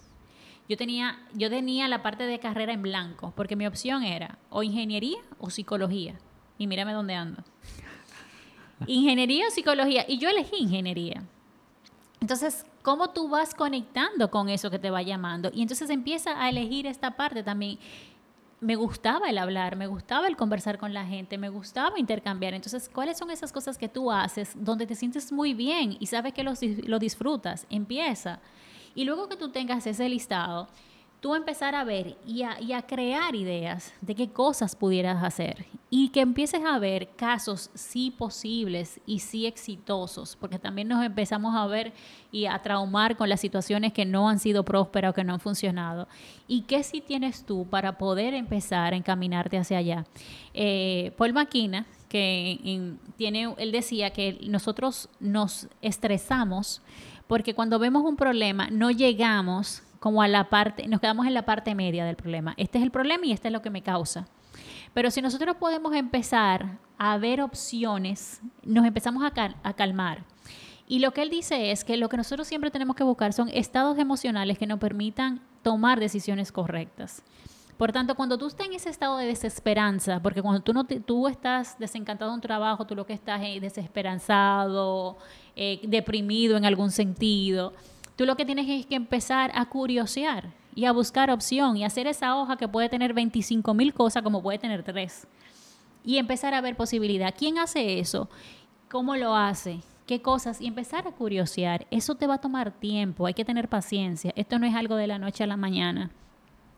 Yo 0.68 0.78
tenía, 0.78 1.20
yo 1.34 1.50
tenía 1.50 1.88
la 1.88 2.04
parte 2.04 2.26
de 2.26 2.40
carrera 2.40 2.74
en 2.74 2.84
blanco, 2.84 3.34
porque 3.36 3.56
mi 3.56 3.66
opción 3.66 4.04
era 4.04 4.38
o 4.50 4.62
ingeniería 4.62 5.18
o 5.40 5.50
psicología. 5.50 6.20
Y 6.60 6.68
mírame 6.68 6.94
dónde 6.94 7.16
ando 7.16 7.44
ingeniería 8.88 9.48
o 9.48 9.52
psicología. 9.52 10.06
Y 10.08 10.18
yo 10.18 10.30
elegí 10.30 10.58
ingeniería. 10.58 11.24
Entonces, 12.22 12.66
¿cómo 12.82 13.12
tú 13.12 13.30
vas 13.30 13.54
conectando 13.54 14.30
con 14.30 14.50
eso 14.50 14.70
que 14.70 14.80
te 14.80 14.90
va 14.90 15.02
llamando? 15.02 15.52
Y 15.54 15.62
entonces 15.62 15.90
empieza 15.90 16.42
a 16.42 16.50
elegir 16.50 16.86
esta 16.86 17.12
parte 17.12 17.44
también. 17.44 17.80
Me 18.62 18.76
gustaba 18.76 19.30
el 19.30 19.38
hablar, 19.38 19.78
me 19.78 19.88
gustaba 19.88 20.28
el 20.28 20.36
conversar 20.36 20.78
con 20.78 20.94
la 20.94 21.06
gente, 21.06 21.38
me 21.38 21.50
gustaba 21.50 21.98
intercambiar. 21.98 22.54
Entonces, 22.54 22.90
¿cuáles 22.94 23.18
son 23.18 23.32
esas 23.32 23.54
cosas 23.54 23.78
que 23.78 23.88
tú 23.88 24.12
haces 24.12 24.52
donde 24.56 24.86
te 24.86 24.96
sientes 24.96 25.32
muy 25.32 25.54
bien 25.54 25.96
y 26.00 26.08
sabes 26.08 26.34
que 26.34 26.44
lo, 26.44 26.54
lo 26.86 27.00
disfrutas? 27.00 27.66
Empieza. 27.70 28.40
Y 28.96 29.06
luego 29.06 29.30
que 29.30 29.38
tú 29.38 29.50
tengas 29.50 29.88
ese 29.88 30.10
listado, 30.10 30.68
tú 31.20 31.36
empezar 31.36 31.76
a 31.76 31.84
ver 31.84 32.16
y 32.26 32.44
a, 32.44 32.82
crear 32.84 33.36
ideas 33.36 33.94
de 34.02 34.16
qué 34.16 34.30
cosas 34.30 34.76
pudieras 34.76 35.24
hacer 35.24 35.66
y 35.90 36.10
que 36.10 36.22
empieces 36.22 36.62
a 36.64 36.80
ver 36.80 37.10
casos 37.16 37.70
sí 37.74 38.14
posibles 38.16 39.02
y 39.06 39.20
sí 39.20 39.46
exitosos, 39.46 40.36
porque 40.36 40.60
también 40.60 40.88
nos 40.88 41.04
empezamos 41.04 41.56
a 41.56 41.66
ver 41.68 41.94
y 42.32 42.46
a 42.46 42.62
traumar 42.62 43.18
con 43.18 43.28
las 43.28 43.42
situaciones 43.42 43.92
que 43.92 44.06
no 44.06 44.30
han 44.30 44.40
sido 44.40 44.64
prósperas 44.64 45.12
o 45.12 45.14
que 45.14 45.24
no 45.24 45.34
han 45.34 45.40
funcionado. 45.40 46.08
¿Y 46.48 46.62
qué 46.62 46.84
sí 46.84 47.02
tienes 47.02 47.44
tú 47.44 47.66
para 47.70 47.98
poder 47.98 48.34
empezar 48.34 48.94
a 48.94 48.98
encaminarte 48.98 49.58
hacia 49.58 49.80
allá? 49.80 50.06
Eh, 50.54 51.12
Paul 51.18 51.34
Maquina, 51.34 51.86
que 52.08 52.96
tiene, 53.18 53.54
él 53.58 53.72
decía 53.72 54.12
que 54.12 54.40
nosotros 54.44 55.10
nos 55.20 55.68
estresamos 55.82 56.82
porque 57.28 57.54
cuando 57.54 57.78
vemos 57.78 58.04
un 58.04 58.16
problema 58.16 58.70
no 58.72 58.90
llegamos 58.90 59.84
como 60.00 60.22
a 60.22 60.28
la 60.28 60.50
parte, 60.50 60.88
nos 60.88 61.02
quedamos 61.02 61.28
en 61.28 61.34
la 61.34 61.44
parte 61.44 61.76
media 61.76 62.06
del 62.06 62.16
problema. 62.16 62.54
Este 62.58 62.78
es 62.78 62.84
el 62.84 62.92
problema 62.92 63.26
y 63.26 63.32
este 63.32 63.50
es 63.50 63.54
lo 63.54 63.62
que 63.62 63.70
me 63.70 63.82
causa. 63.82 64.28
Pero 64.94 65.12
si 65.12 65.22
nosotros 65.22 65.56
podemos 65.58 65.94
empezar 65.94 66.78
a 66.98 67.18
ver 67.18 67.42
opciones, 67.42 68.42
nos 68.64 68.86
empezamos 68.86 69.24
a, 69.24 69.74
calmar. 69.74 70.24
Y 70.88 71.00
lo 71.00 71.12
que 71.12 71.22
él 71.22 71.30
dice 71.30 71.72
es 71.72 71.84
que 71.84 71.98
lo 71.98 72.10
que 72.10 72.18
nosotros 72.18 72.48
siempre 72.48 72.72
tenemos 72.72 72.96
que 72.96 73.04
buscar 73.04 73.34
son 73.34 73.50
estados 73.50 73.98
emocionales 74.00 74.58
que 74.58 74.68
nos 74.68 74.80
permitan 74.80 75.42
tomar 75.62 76.00
decisiones 76.00 76.52
correctas. 76.52 77.22
Por 77.78 77.94
tanto, 77.94 78.16
cuando 78.16 78.38
tú 78.38 78.48
estás 78.48 78.68
en 78.68 78.74
ese 78.74 78.90
estado 78.90 79.18
de 79.18 79.26
desesperanza, 79.26 80.22
porque 80.22 80.42
cuando 80.42 80.62
tú, 80.62 80.74
no 80.74 80.84
tú 80.84 81.30
estás 81.30 81.80
desencantado 81.80 82.32
de 82.32 82.36
un 82.36 82.42
trabajo, 82.42 82.86
tú 82.86 82.96
lo 82.96 83.06
que 83.06 83.14
estás 83.14 83.42
es 83.42 83.62
desesperanzado, 83.62 85.18
eh, 85.56 85.80
deprimido 85.84 86.58
en 86.58 86.66
algún 86.66 86.92
sentido, 86.92 87.72
Tú 88.20 88.26
lo 88.26 88.36
que 88.36 88.44
tienes 88.44 88.68
es 88.68 88.86
que 88.86 88.96
empezar 88.96 89.50
a 89.56 89.70
curiosear 89.70 90.52
y 90.76 90.84
a 90.84 90.92
buscar 90.92 91.32
opción 91.32 91.78
y 91.78 91.86
hacer 91.86 92.06
esa 92.06 92.36
hoja 92.36 92.58
que 92.58 92.68
puede 92.68 92.90
tener 92.90 93.14
25 93.14 93.74
mil 93.74 93.94
cosas 93.94 94.24
como 94.24 94.44
puede 94.44 94.58
tener 94.58 94.84
tres. 94.84 95.26
Y 96.04 96.18
empezar 96.18 96.54
a 96.54 96.60
ver 96.60 96.76
posibilidad. 96.76 97.34
¿Quién 97.34 97.58
hace 97.60 97.98
eso? 98.00 98.28
¿Cómo 98.92 99.16
lo 99.16 99.38
hace? 99.38 99.80
¿Qué 100.06 100.22
cosas? 100.22 100.60
Y 100.60 100.68
empezar 100.68 101.08
a 101.08 101.14
curiosear. 101.14 101.88
Eso 101.92 102.16
te 102.16 102.28
va 102.28 102.34
a 102.34 102.42
tomar 102.42 102.72
tiempo, 102.74 103.26
hay 103.26 103.34
que 103.34 103.46
tener 103.46 103.70
paciencia. 103.70 104.34
Esto 104.36 104.60
no 104.60 104.68
es 104.68 104.76
algo 104.76 104.98
de 104.98 105.08
la 105.08 105.18
noche 105.18 105.46
a 105.46 105.48
la 105.48 105.56
mañana. 105.56 106.12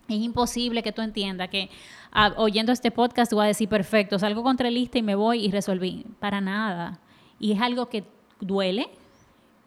Es 0.10 0.20
imposible 0.20 0.84
que 0.84 0.92
tú 0.92 1.02
entiendas 1.02 1.50
que 1.50 1.72
ah, 2.12 2.36
oyendo 2.38 2.72
este 2.72 2.92
podcast 2.92 3.32
tú 3.32 3.38
vas 3.38 3.46
a 3.46 3.48
decir, 3.48 3.68
perfecto, 3.68 4.20
salgo 4.20 4.44
contra 4.44 4.68
el 4.68 4.76
lista 4.76 5.00
y 5.00 5.02
me 5.02 5.16
voy 5.16 5.44
y 5.44 5.50
resolví. 5.50 6.06
Para 6.20 6.40
nada. 6.40 7.00
Y 7.40 7.54
es 7.54 7.62
algo 7.62 7.90
que 7.90 8.04
duele, 8.40 8.92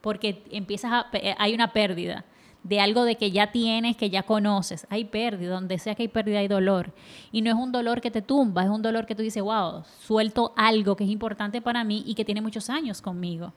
porque 0.05 0.45
empiezas 0.51 0.93
a, 0.93 1.07
eh, 1.15 1.35
hay 1.39 1.55
una 1.55 1.73
pérdida 1.73 2.27
de 2.63 2.79
algo 2.79 3.05
de 3.05 3.17
que 3.17 3.31
ya 3.31 3.53
tienes, 3.53 3.97
que 3.97 4.11
ya 4.11 4.23
conoces. 4.23 4.87
Hay 4.91 5.07
pérdida, 5.07 5.55
donde 5.55 5.79
sea 5.79 5.95
que 5.95 6.03
hay 6.03 6.09
pérdida 6.09 6.41
hay 6.41 6.47
dolor. 6.47 6.93
Y 7.33 7.41
no 7.41 7.49
es 7.49 7.57
un 7.57 7.73
dolor 7.73 8.03
que 8.03 8.11
te 8.11 8.21
tumba, 8.21 8.65
es 8.65 8.69
un 8.69 8.83
dolor 8.83 9.07
que 9.07 9.15
tú 9.15 9.23
dices, 9.23 9.43
wow, 9.43 9.83
suelto 10.03 10.53
algo 10.57 10.95
que 10.95 11.05
es 11.05 11.11
importante 11.11 11.63
para 11.63 11.85
mí 11.85 12.05
y 12.07 12.15
que 12.15 12.27
tiene 12.27 12.43
muchos 12.43 12.69
años 12.69 13.01
conmigo. 13.01 13.55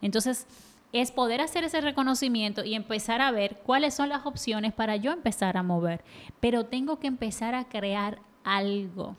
Entonces, 0.00 0.46
es 0.94 1.12
poder 1.12 1.42
hacer 1.42 1.62
ese 1.62 1.82
reconocimiento 1.82 2.64
y 2.64 2.74
empezar 2.74 3.20
a 3.20 3.30
ver 3.30 3.58
cuáles 3.62 3.92
son 3.92 4.08
las 4.08 4.24
opciones 4.24 4.72
para 4.72 4.96
yo 4.96 5.12
empezar 5.12 5.58
a 5.58 5.62
mover. 5.62 6.02
Pero 6.40 6.64
tengo 6.64 6.98
que 7.00 7.06
empezar 7.08 7.54
a 7.54 7.68
crear 7.68 8.18
algo 8.44 9.18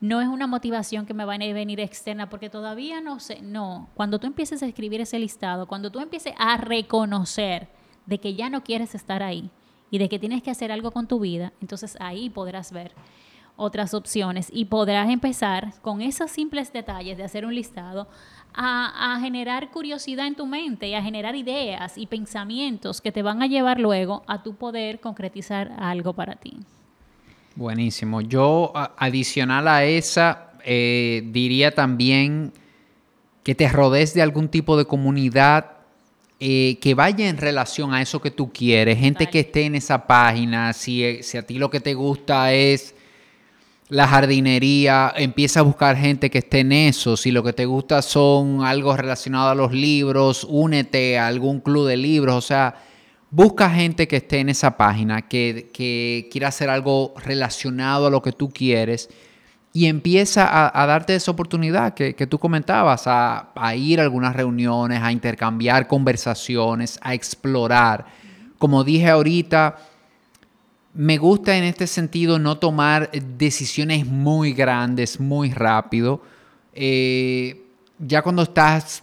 no 0.00 0.20
es 0.20 0.28
una 0.28 0.46
motivación 0.46 1.06
que 1.06 1.14
me 1.14 1.24
va 1.24 1.34
a 1.34 1.38
venir 1.38 1.80
externa 1.80 2.28
porque 2.28 2.50
todavía 2.50 3.00
no 3.00 3.18
sé, 3.18 3.40
no, 3.42 3.88
cuando 3.94 4.18
tú 4.18 4.26
empieces 4.26 4.62
a 4.62 4.66
escribir 4.66 5.00
ese 5.00 5.18
listado, 5.18 5.66
cuando 5.66 5.90
tú 5.90 6.00
empieces 6.00 6.34
a 6.38 6.56
reconocer 6.58 7.68
de 8.04 8.18
que 8.18 8.34
ya 8.34 8.50
no 8.50 8.62
quieres 8.62 8.94
estar 8.94 9.22
ahí 9.22 9.50
y 9.90 9.98
de 9.98 10.08
que 10.08 10.18
tienes 10.18 10.42
que 10.42 10.50
hacer 10.50 10.70
algo 10.70 10.90
con 10.90 11.06
tu 11.06 11.20
vida, 11.20 11.52
entonces 11.60 11.96
ahí 12.00 12.28
podrás 12.28 12.72
ver 12.72 12.92
otras 13.56 13.94
opciones 13.94 14.50
y 14.52 14.66
podrás 14.66 15.08
empezar 15.08 15.72
con 15.80 16.02
esos 16.02 16.30
simples 16.30 16.74
detalles 16.74 17.16
de 17.16 17.24
hacer 17.24 17.46
un 17.46 17.54
listado 17.54 18.06
a, 18.52 19.14
a, 19.14 19.20
generar 19.20 19.70
curiosidad 19.70 20.26
en 20.26 20.34
tu 20.34 20.46
mente 20.46 20.88
y 20.88 20.94
a 20.94 21.02
generar 21.02 21.34
ideas 21.34 21.96
y 21.96 22.06
pensamientos 22.06 23.00
que 23.00 23.12
te 23.12 23.22
van 23.22 23.42
a 23.42 23.46
llevar 23.46 23.80
luego 23.80 24.24
a 24.26 24.42
tu 24.42 24.56
poder 24.56 25.00
concretizar 25.00 25.72
algo 25.78 26.12
para 26.12 26.36
ti. 26.36 26.58
Buenísimo. 27.56 28.20
Yo, 28.20 28.70
adicional 28.98 29.66
a 29.66 29.82
esa, 29.84 30.50
eh, 30.62 31.22
diría 31.24 31.74
también 31.74 32.52
que 33.42 33.54
te 33.54 33.66
rodees 33.66 34.12
de 34.12 34.20
algún 34.20 34.48
tipo 34.48 34.76
de 34.76 34.84
comunidad 34.84 35.76
eh, 36.38 36.76
que 36.82 36.94
vaya 36.94 37.30
en 37.30 37.38
relación 37.38 37.94
a 37.94 38.02
eso 38.02 38.20
que 38.20 38.30
tú 38.30 38.52
quieres, 38.52 38.98
gente 38.98 39.28
que 39.28 39.40
esté 39.40 39.64
en 39.64 39.74
esa 39.74 40.06
página, 40.06 40.74
si, 40.74 41.22
si, 41.22 41.38
a 41.38 41.46
ti 41.46 41.54
lo 41.56 41.70
que 41.70 41.80
te 41.80 41.94
gusta 41.94 42.52
es 42.52 42.94
la 43.88 44.06
jardinería, 44.06 45.14
empieza 45.16 45.60
a 45.60 45.62
buscar 45.62 45.96
gente 45.96 46.28
que 46.28 46.38
esté 46.38 46.60
en 46.60 46.72
eso, 46.72 47.16
si 47.16 47.30
lo 47.30 47.42
que 47.42 47.54
te 47.54 47.64
gusta 47.64 48.02
son 48.02 48.64
algo 48.64 48.94
relacionado 48.94 49.48
a 49.48 49.54
los 49.54 49.72
libros, 49.72 50.46
únete 50.46 51.18
a 51.18 51.26
algún 51.26 51.60
club 51.60 51.86
de 51.86 51.96
libros, 51.96 52.34
o 52.34 52.46
sea, 52.46 52.74
Busca 53.30 53.68
gente 53.70 54.06
que 54.06 54.16
esté 54.16 54.38
en 54.38 54.48
esa 54.48 54.76
página, 54.76 55.22
que, 55.22 56.28
quiera 56.30 56.48
hacer 56.48 56.70
algo 56.70 57.12
relacionado 57.16 58.06
a 58.06 58.10
lo 58.10 58.22
que 58.22 58.32
tú 58.32 58.50
quieres 58.50 59.08
y 59.72 59.86
empieza 59.86 60.70
a, 60.72 60.86
darte 60.86 61.14
esa 61.14 61.32
oportunidad 61.32 61.92
que, 61.92 62.26
tú 62.26 62.38
comentabas, 62.38 63.02
a, 63.06 63.74
ir 63.76 64.00
a 64.00 64.04
algunas 64.04 64.34
reuniones, 64.34 65.02
a 65.02 65.12
intercambiar 65.12 65.86
conversaciones, 65.86 66.98
a 67.02 67.14
explorar. 67.14 68.06
Como 68.58 68.84
dije 68.84 69.10
ahorita, 69.10 69.76
me 70.94 71.18
gusta 71.18 71.58
en 71.58 71.64
este 71.64 71.86
sentido 71.86 72.38
no 72.38 72.56
tomar 72.56 73.10
decisiones 73.10 74.06
muy 74.06 74.54
grandes, 74.54 75.20
muy 75.20 75.50
rápido. 75.50 76.22
Eh, 76.72 77.64
ya 77.98 78.22
cuando 78.22 78.42
estás 78.42 79.02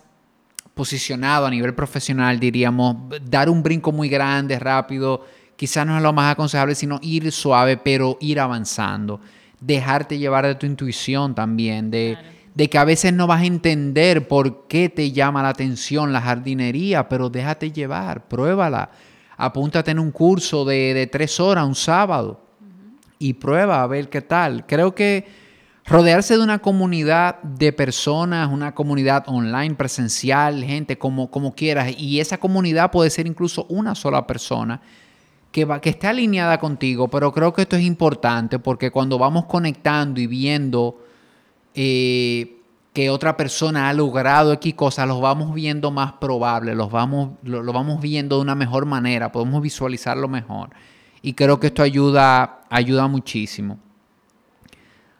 posicionado 0.73 1.45
a 1.45 1.51
nivel 1.51 1.73
profesional, 1.75 2.39
diríamos, 2.39 2.97
dar 3.23 3.49
un 3.49 3.61
brinco 3.61 3.91
muy 3.91 4.09
grande, 4.09 4.57
rápido, 4.57 5.25
quizás 5.55 5.85
no 5.85 5.97
es 5.97 6.03
lo 6.03 6.13
más 6.13 6.31
aconsejable, 6.31 6.75
sino 6.75 6.99
ir 7.01 7.31
suave, 7.31 7.77
pero 7.77 8.17
ir 8.19 8.39
avanzando. 8.39 9.21
Dejarte 9.59 10.17
llevar 10.17 10.45
de 10.45 10.55
tu 10.55 10.65
intuición 10.65 11.35
también, 11.35 11.91
de, 11.91 12.17
de 12.53 12.69
que 12.69 12.77
a 12.77 12.83
veces 12.83 13.13
no 13.13 13.27
vas 13.27 13.41
a 13.41 13.45
entender 13.45 14.27
por 14.27 14.67
qué 14.67 14.89
te 14.89 15.11
llama 15.11 15.43
la 15.43 15.49
atención 15.49 16.11
la 16.11 16.21
jardinería, 16.21 17.07
pero 17.07 17.29
déjate 17.29 17.71
llevar, 17.71 18.27
pruébala. 18.27 18.89
Apúntate 19.37 19.91
en 19.91 19.99
un 19.99 20.11
curso 20.11 20.65
de, 20.65 20.93
de 20.93 21.07
tres 21.07 21.39
horas, 21.39 21.65
un 21.65 21.75
sábado, 21.75 22.41
y 23.19 23.33
prueba 23.33 23.83
a 23.83 23.87
ver 23.87 24.09
qué 24.09 24.21
tal. 24.21 24.65
Creo 24.65 24.93
que 24.93 25.42
rodearse 25.85 26.37
de 26.37 26.43
una 26.43 26.59
comunidad 26.59 27.41
de 27.43 27.73
personas, 27.73 28.49
una 28.51 28.73
comunidad 28.73 29.25
online, 29.27 29.75
presencial, 29.75 30.63
gente 30.63 30.97
como, 30.97 31.29
como 31.29 31.55
quieras, 31.55 31.93
y 31.97 32.19
esa 32.19 32.37
comunidad 32.37 32.91
puede 32.91 33.09
ser 33.09 33.27
incluso 33.27 33.65
una 33.69 33.95
sola 33.95 34.25
persona 34.25 34.81
que, 35.51 35.65
va, 35.65 35.79
que 35.79 35.91
esté 35.91 36.07
alineada 36.07 36.57
contigo, 36.57 37.07
pero 37.09 37.31
creo 37.31 37.53
que 37.53 37.61
esto 37.61 37.75
es 37.75 37.83
importante 37.83 38.59
porque 38.59 38.91
cuando 38.91 39.17
vamos 39.17 39.45
conectando 39.45 40.19
y 40.19 40.27
viendo 40.27 40.99
eh, 41.75 42.57
que 42.93 43.09
otra 43.09 43.37
persona 43.37 43.89
ha 43.89 43.93
logrado 43.93 44.53
X 44.53 44.73
cosas, 44.73 45.07
los 45.07 45.21
vamos 45.21 45.53
viendo 45.53 45.91
más 45.91 46.13
probables, 46.13 46.75
los 46.75 46.91
vamos, 46.91 47.31
lo, 47.43 47.63
vamos 47.73 48.01
viendo 48.01 48.37
de 48.37 48.41
una 48.41 48.55
mejor 48.55 48.85
manera, 48.85 49.31
podemos 49.31 49.61
visualizarlo 49.61 50.27
mejor. 50.27 50.69
Y 51.21 51.33
creo 51.33 51.59
que 51.59 51.67
esto 51.67 51.83
ayuda, 51.83 52.61
ayuda 52.69 53.07
muchísimo. 53.07 53.79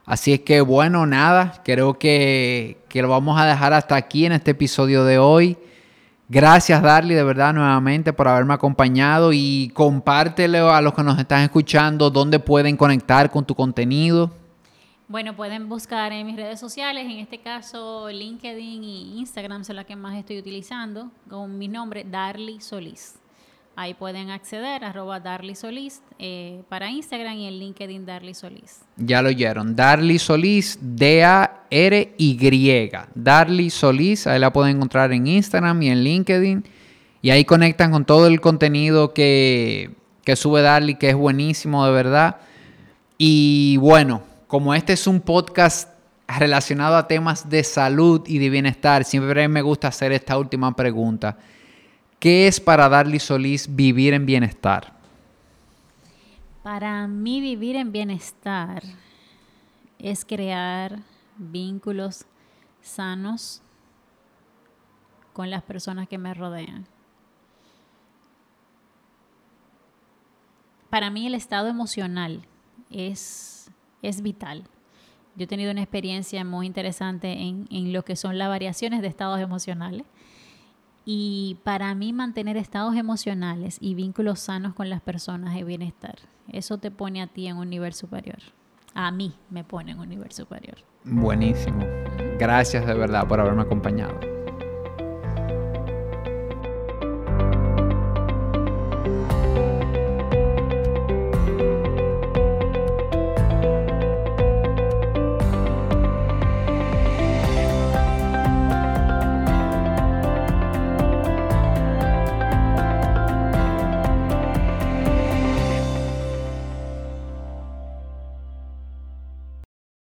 Así 0.05 0.33
es 0.33 0.41
que 0.41 0.59
bueno, 0.61 1.05
nada, 1.05 1.61
creo 1.63 1.97
que, 1.97 2.77
lo 2.93 3.07
vamos 3.07 3.39
a 3.39 3.45
dejar 3.45 3.73
hasta 3.73 3.95
aquí 3.95 4.25
en 4.25 4.33
este 4.33 4.51
episodio 4.51 5.05
de 5.05 5.17
hoy. 5.17 5.57
Gracias, 6.27 6.81
Darly, 6.81 7.13
de 7.13 7.23
verdad, 7.23 7.53
nuevamente 7.53 8.11
por 8.11 8.27
haberme 8.27 8.53
acompañado 8.53 9.31
y 9.33 9.71
compártele 9.73 10.59
a 10.59 10.81
los 10.81 10.93
que 10.93 11.03
nos 11.03 11.17
están 11.19 11.43
escuchando 11.43 12.09
dónde 12.09 12.39
pueden 12.39 12.75
conectar 12.75 13.29
con 13.29 13.45
tu 13.45 13.55
contenido. 13.55 14.31
Bueno, 15.07 15.35
pueden 15.35 15.69
buscar 15.69 16.11
en 16.11 16.25
mis 16.25 16.35
redes 16.35 16.59
sociales, 16.59 17.05
en 17.05 17.19
este 17.19 17.39
caso 17.39 18.09
LinkedIn 18.09 18.83
y 18.83 19.19
Instagram 19.19 19.63
son 19.63 19.75
las 19.77 19.85
que 19.85 19.95
más 19.95 20.17
estoy 20.17 20.39
utilizando, 20.39 21.11
con 21.29 21.57
mi 21.57 21.67
nombre, 21.67 22.05
Darly 22.09 22.59
Solís. 22.59 23.22
Ahí 23.75 23.95
pueden 23.95 24.29
acceder, 24.29 24.83
arroba 24.83 25.19
Darly 25.19 25.55
eh, 26.19 26.61
para 26.69 26.91
Instagram 26.91 27.37
y 27.37 27.47
el 27.47 27.59
LinkedIn 27.59 28.05
Darly 28.05 28.35
Solís. 28.35 28.81
Ya 28.97 29.23
lo 29.23 29.29
oyeron, 29.29 29.75
Darly 29.75 30.19
Solís, 30.19 30.77
D-A-R-Y. 30.79 32.31
Darly 33.15 33.69
Solís, 33.71 34.27
ahí 34.27 34.39
la 34.39 34.53
pueden 34.53 34.75
encontrar 34.75 35.11
en 35.11 35.25
Instagram 35.25 35.81
y 35.81 35.89
en 35.89 36.03
LinkedIn. 36.03 36.63
Y 37.23 37.31
ahí 37.31 37.45
conectan 37.45 37.91
con 37.91 38.05
todo 38.05 38.27
el 38.27 38.39
contenido 38.41 39.11
que, 39.11 39.95
que 40.23 40.35
sube 40.35 40.61
Darly, 40.61 40.93
que 40.95 41.09
es 41.09 41.15
buenísimo, 41.15 41.83
de 41.83 41.91
verdad. 41.91 42.37
Y 43.17 43.77
bueno, 43.77 44.21
como 44.45 44.75
este 44.75 44.93
es 44.93 45.07
un 45.07 45.19
podcast 45.19 45.89
relacionado 46.27 46.95
a 46.95 47.07
temas 47.07 47.49
de 47.49 47.63
salud 47.63 48.21
y 48.27 48.37
de 48.37 48.51
bienestar, 48.51 49.03
siempre 49.03 49.47
me 49.47 49.63
gusta 49.63 49.87
hacer 49.87 50.11
esta 50.11 50.37
última 50.37 50.75
pregunta. 50.75 51.37
¿Qué 52.23 52.47
es 52.47 52.61
para 52.61 52.87
Darly 52.87 53.19
Solís 53.19 53.75
vivir 53.75 54.13
en 54.13 54.25
bienestar? 54.25 54.93
Para 56.63 57.05
mí 57.05 57.41
vivir 57.41 57.75
en 57.75 57.91
bienestar 57.91 58.81
es 59.99 60.23
crear 60.23 60.99
vínculos 61.35 62.23
sanos 62.81 63.61
con 65.33 65.49
las 65.49 65.63
personas 65.63 66.07
que 66.07 66.17
me 66.17 66.33
rodean. 66.33 66.85
Para 70.89 71.09
mí 71.09 71.27
el 71.27 71.35
estado 71.35 71.67
emocional 71.67 72.45
es, 72.89 73.69
es 74.01 74.21
vital. 74.21 74.63
Yo 75.35 75.43
he 75.43 75.47
tenido 75.47 75.73
una 75.73 75.81
experiencia 75.81 76.45
muy 76.45 76.67
interesante 76.67 77.33
en, 77.33 77.67
en 77.69 77.91
lo 77.91 78.05
que 78.05 78.15
son 78.15 78.37
las 78.37 78.47
variaciones 78.47 79.01
de 79.01 79.09
estados 79.09 79.41
emocionales. 79.41 80.05
Y 81.05 81.57
para 81.63 81.93
mí 81.95 82.13
mantener 82.13 82.57
estados 82.57 82.95
emocionales 82.95 83.77
y 83.81 83.95
vínculos 83.95 84.39
sanos 84.39 84.73
con 84.73 84.89
las 84.89 85.01
personas 85.01 85.57
es 85.57 85.65
bienestar. 85.65 86.15
Eso 86.47 86.77
te 86.77 86.91
pone 86.91 87.21
a 87.21 87.27
ti 87.27 87.47
en 87.47 87.57
un 87.57 87.69
nivel 87.69 87.93
superior. 87.93 88.39
A 88.93 89.11
mí 89.11 89.33
me 89.49 89.63
pone 89.63 89.91
en 89.91 89.99
un 89.99 90.09
nivel 90.09 90.31
superior. 90.31 90.77
Buenísimo. 91.03 91.85
Gracias 92.37 92.85
de 92.85 92.93
verdad 92.93 93.27
por 93.27 93.39
haberme 93.39 93.63
acompañado. 93.63 94.19